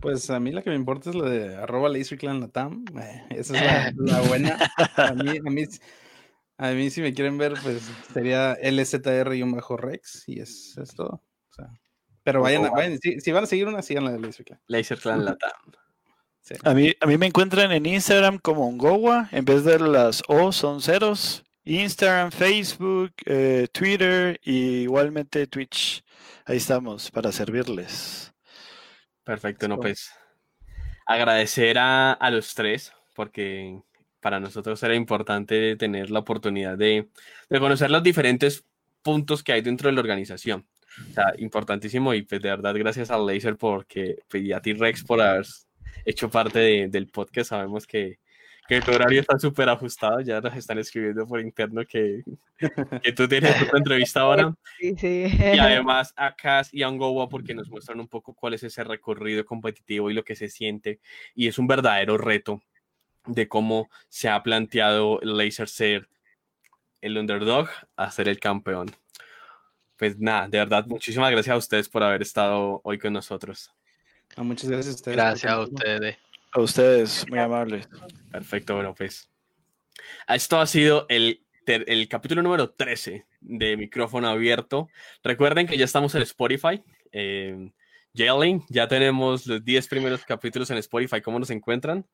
Pues 0.00 0.30
a 0.30 0.40
mí 0.40 0.50
la 0.50 0.62
que 0.62 0.70
me 0.70 0.76
importa 0.76 1.10
es 1.10 1.16
la 1.16 1.28
de 1.28 1.56
arroba 1.56 1.88
laserclanlatam. 1.90 2.84
eh, 2.98 3.26
esa 3.30 3.56
es 3.56 3.62
la, 3.62 3.92
la 4.20 4.20
buena. 4.28 4.58
A 4.96 5.12
mí, 5.12 5.36
a, 5.36 5.50
mí, 5.50 5.64
a 6.56 6.70
mí 6.70 6.90
si 6.90 7.02
me 7.02 7.12
quieren 7.12 7.36
ver, 7.36 7.54
pues 7.62 7.82
sería 8.12 8.54
LZR-Rex 8.54 10.24
y 10.28 10.40
es, 10.40 10.78
es 10.78 10.94
todo. 10.94 11.22
O 11.50 11.54
sea, 11.54 11.70
pero 12.24 12.40
vayan, 12.42 12.64
a- 12.66 12.70
vayan 12.70 12.98
si, 12.98 13.20
si 13.20 13.30
van 13.30 13.44
a 13.44 13.46
seguir 13.46 13.68
una, 13.68 13.80
sigan 13.82 14.04
la 14.04 14.10
de 14.10 14.18
Laserclan. 14.18 14.58
Laser 14.66 14.98
Clan 14.98 15.24
Latam. 15.24 15.52
Sí. 16.40 16.54
A 16.64 16.74
mí, 16.74 16.92
a 17.00 17.06
mí 17.06 17.16
me 17.16 17.26
encuentran 17.26 17.70
en 17.72 17.86
Instagram 17.86 18.38
como 18.38 18.66
Ongowa, 18.68 19.28
en 19.30 19.44
vez 19.44 19.64
de 19.64 19.78
las 19.78 20.22
O 20.28 20.50
son 20.50 20.82
ceros. 20.82 21.44
Instagram, 21.64 22.30
Facebook, 22.32 23.12
eh, 23.24 23.66
Twitter 23.72 24.38
y 24.42 24.82
igualmente 24.82 25.46
Twitch. 25.46 26.04
Ahí 26.44 26.58
estamos 26.58 27.10
para 27.10 27.32
servirles. 27.32 28.34
Perfecto, 29.24 29.66
no, 29.68 29.78
pues 29.78 30.10
agradecer 31.06 31.78
a, 31.78 32.12
a 32.12 32.30
los 32.30 32.54
tres, 32.54 32.92
porque 33.14 33.80
para 34.20 34.40
nosotros 34.40 34.82
era 34.82 34.94
importante 34.94 35.76
tener 35.76 36.10
la 36.10 36.18
oportunidad 36.18 36.76
de, 36.76 37.08
de 37.48 37.60
conocer 37.60 37.90
los 37.90 38.02
diferentes 38.02 38.64
puntos 39.02 39.42
que 39.42 39.52
hay 39.52 39.62
dentro 39.62 39.88
de 39.88 39.94
la 39.94 40.00
organización. 40.00 40.66
O 41.10 41.12
sea, 41.12 41.32
importantísimo 41.38 42.14
y 42.14 42.22
pues 42.22 42.40
de 42.42 42.50
verdad 42.50 42.74
gracias 42.76 43.10
al 43.10 43.26
Laser 43.26 43.56
porque, 43.56 44.18
pues, 44.28 44.42
y 44.44 44.52
a 44.52 44.60
ti 44.60 44.72
Rex 44.74 45.02
por 45.04 45.20
haber 45.20 45.46
hecho 46.04 46.30
parte 46.30 46.58
de- 46.58 46.88
del 46.88 47.08
podcast. 47.08 47.50
Sabemos 47.50 47.86
que, 47.86 48.18
que 48.68 48.80
tu 48.80 48.92
horario 48.92 49.20
está 49.20 49.38
súper 49.38 49.68
ajustado, 49.68 50.20
ya 50.20 50.40
nos 50.40 50.56
están 50.56 50.78
escribiendo 50.78 51.26
por 51.26 51.40
interno 51.40 51.84
que, 51.84 52.22
que 53.02 53.12
tú 53.12 53.26
tienes 53.28 53.60
otra 53.62 53.78
entrevista 53.78 54.20
ahora. 54.20 54.54
Sí, 54.78 54.94
sí. 54.98 55.26
Y 55.38 55.58
además 55.58 56.12
a 56.16 56.34
Cass 56.34 56.72
y 56.72 56.82
a 56.82 56.86
Angowa 56.88 57.28
porque 57.28 57.54
nos 57.54 57.68
muestran 57.68 58.00
un 58.00 58.08
poco 58.08 58.32
cuál 58.34 58.54
es 58.54 58.62
ese 58.62 58.82
recorrido 58.84 59.44
competitivo 59.44 60.10
y 60.10 60.14
lo 60.14 60.24
que 60.24 60.36
se 60.36 60.48
siente. 60.48 61.00
Y 61.34 61.48
es 61.48 61.58
un 61.58 61.66
verdadero 61.66 62.16
reto 62.18 62.62
de 63.26 63.48
cómo 63.48 63.88
se 64.08 64.28
ha 64.28 64.42
planteado 64.42 65.20
el 65.22 65.36
Laser 65.36 65.68
ser 65.68 66.08
el 67.00 67.18
underdog 67.18 67.68
a 67.96 68.10
ser 68.10 68.28
el 68.28 68.38
campeón. 68.40 68.86
Pues 69.96 70.18
nada, 70.18 70.48
de 70.48 70.58
verdad, 70.58 70.86
muchísimas 70.86 71.30
gracias 71.30 71.54
a 71.54 71.58
ustedes 71.58 71.88
por 71.88 72.02
haber 72.02 72.22
estado 72.22 72.80
hoy 72.84 72.98
con 72.98 73.12
nosotros. 73.12 73.70
Ah, 74.36 74.42
muchas 74.42 74.68
gracias 74.70 74.94
a 74.94 74.96
ustedes. 74.96 75.16
Gracias 75.16 75.52
a 75.52 75.60
ustedes. 75.60 76.16
A 76.52 76.60
ustedes, 76.60 77.26
muy 77.28 77.38
amables. 77.38 77.88
Perfecto, 78.30 78.74
bueno, 78.74 78.94
pues 78.94 79.28
esto 80.28 80.60
ha 80.60 80.66
sido 80.66 81.06
el, 81.08 81.44
el 81.66 82.08
capítulo 82.08 82.42
número 82.42 82.70
13 82.70 83.26
de 83.40 83.76
Micrófono 83.76 84.28
Abierto. 84.28 84.88
Recuerden 85.22 85.66
que 85.66 85.76
ya 85.76 85.84
estamos 85.84 86.14
en 86.14 86.22
Spotify. 86.22 86.82
Eh, 87.12 87.70
Jalen, 88.16 88.62
ya 88.68 88.88
tenemos 88.88 89.46
los 89.46 89.64
10 89.64 89.88
primeros 89.88 90.24
capítulos 90.24 90.70
en 90.70 90.78
Spotify. 90.78 91.20
¿Cómo 91.20 91.38
nos 91.38 91.50
encuentran? 91.50 92.06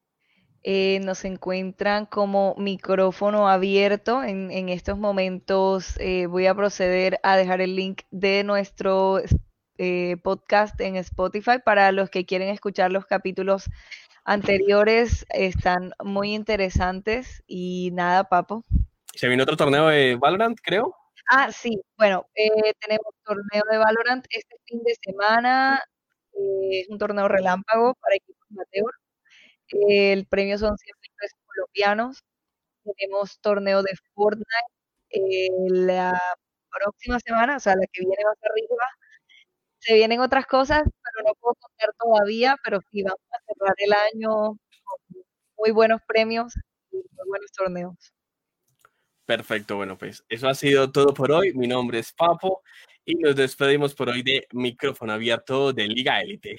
Eh, 0.62 1.00
nos 1.02 1.24
encuentran 1.24 2.04
como 2.04 2.54
micrófono 2.58 3.48
abierto. 3.48 4.22
En, 4.22 4.50
en 4.50 4.68
estos 4.68 4.98
momentos 4.98 5.96
eh, 5.98 6.26
voy 6.26 6.46
a 6.46 6.54
proceder 6.54 7.18
a 7.22 7.36
dejar 7.36 7.62
el 7.62 7.76
link 7.76 8.02
de 8.10 8.44
nuestro 8.44 9.20
eh, 9.78 10.18
podcast 10.22 10.78
en 10.82 10.96
Spotify 10.96 11.58
para 11.64 11.90
los 11.92 12.10
que 12.10 12.26
quieren 12.26 12.50
escuchar 12.50 12.92
los 12.92 13.06
capítulos 13.06 13.70
anteriores. 14.24 15.24
Están 15.30 15.92
muy 16.04 16.34
interesantes 16.34 17.42
y 17.46 17.90
nada, 17.94 18.24
Papo. 18.24 18.62
Se 19.14 19.28
viene 19.28 19.42
otro 19.42 19.56
torneo 19.56 19.86
de 19.88 20.16
Valorant, 20.16 20.58
creo. 20.62 20.94
Ah, 21.30 21.50
sí, 21.50 21.80
bueno, 21.96 22.26
eh, 22.34 22.74
tenemos 22.80 23.06
torneo 23.24 23.62
de 23.70 23.78
Valorant 23.78 24.26
este 24.28 24.56
fin 24.66 24.82
de 24.82 24.94
semana. 25.02 25.82
es 26.34 26.88
un 26.90 26.98
torneo 26.98 27.28
relámpago 27.28 27.94
para 27.94 28.16
equipos 28.16 28.46
amateur. 28.50 28.99
El 29.70 30.26
premio 30.26 30.58
son 30.58 30.76
100 30.76 30.94
mil 31.00 31.10
pesos 31.18 31.38
colombianos. 31.46 32.18
Tenemos 32.96 33.40
torneo 33.40 33.82
de 33.82 33.92
Fortnite 34.14 34.46
eh, 35.10 35.48
la 35.70 36.18
próxima 36.70 37.18
semana, 37.20 37.56
o 37.56 37.60
sea, 37.60 37.74
la 37.76 37.86
que 37.92 38.00
viene 38.00 38.24
más 38.24 38.38
arriba. 38.42 38.84
Se 39.78 39.94
vienen 39.94 40.20
otras 40.20 40.46
cosas, 40.46 40.82
pero 40.84 41.28
no 41.28 41.34
puedo 41.40 41.54
contar 41.54 41.94
todavía, 41.98 42.56
pero 42.64 42.80
sí 42.90 43.02
vamos 43.02 43.20
a 43.32 43.38
cerrar 43.46 43.74
el 43.78 43.92
año 43.92 44.30
con 44.84 45.22
muy 45.58 45.70
buenos 45.72 46.00
premios 46.06 46.54
y 46.90 46.96
muy 46.96 47.28
buenos 47.28 47.52
torneos. 47.52 48.12
Perfecto, 49.26 49.76
bueno, 49.76 49.96
pues 49.96 50.24
eso 50.28 50.48
ha 50.48 50.54
sido 50.54 50.90
todo 50.90 51.14
por 51.14 51.30
hoy. 51.30 51.54
Mi 51.54 51.68
nombre 51.68 52.00
es 52.00 52.12
Papo 52.12 52.62
y 53.04 53.14
nos 53.14 53.36
despedimos 53.36 53.94
por 53.94 54.08
hoy 54.08 54.22
de 54.22 54.46
Micrófono 54.52 55.12
Abierto 55.12 55.72
de 55.72 55.86
Liga 55.86 56.20
Élite. 56.20 56.56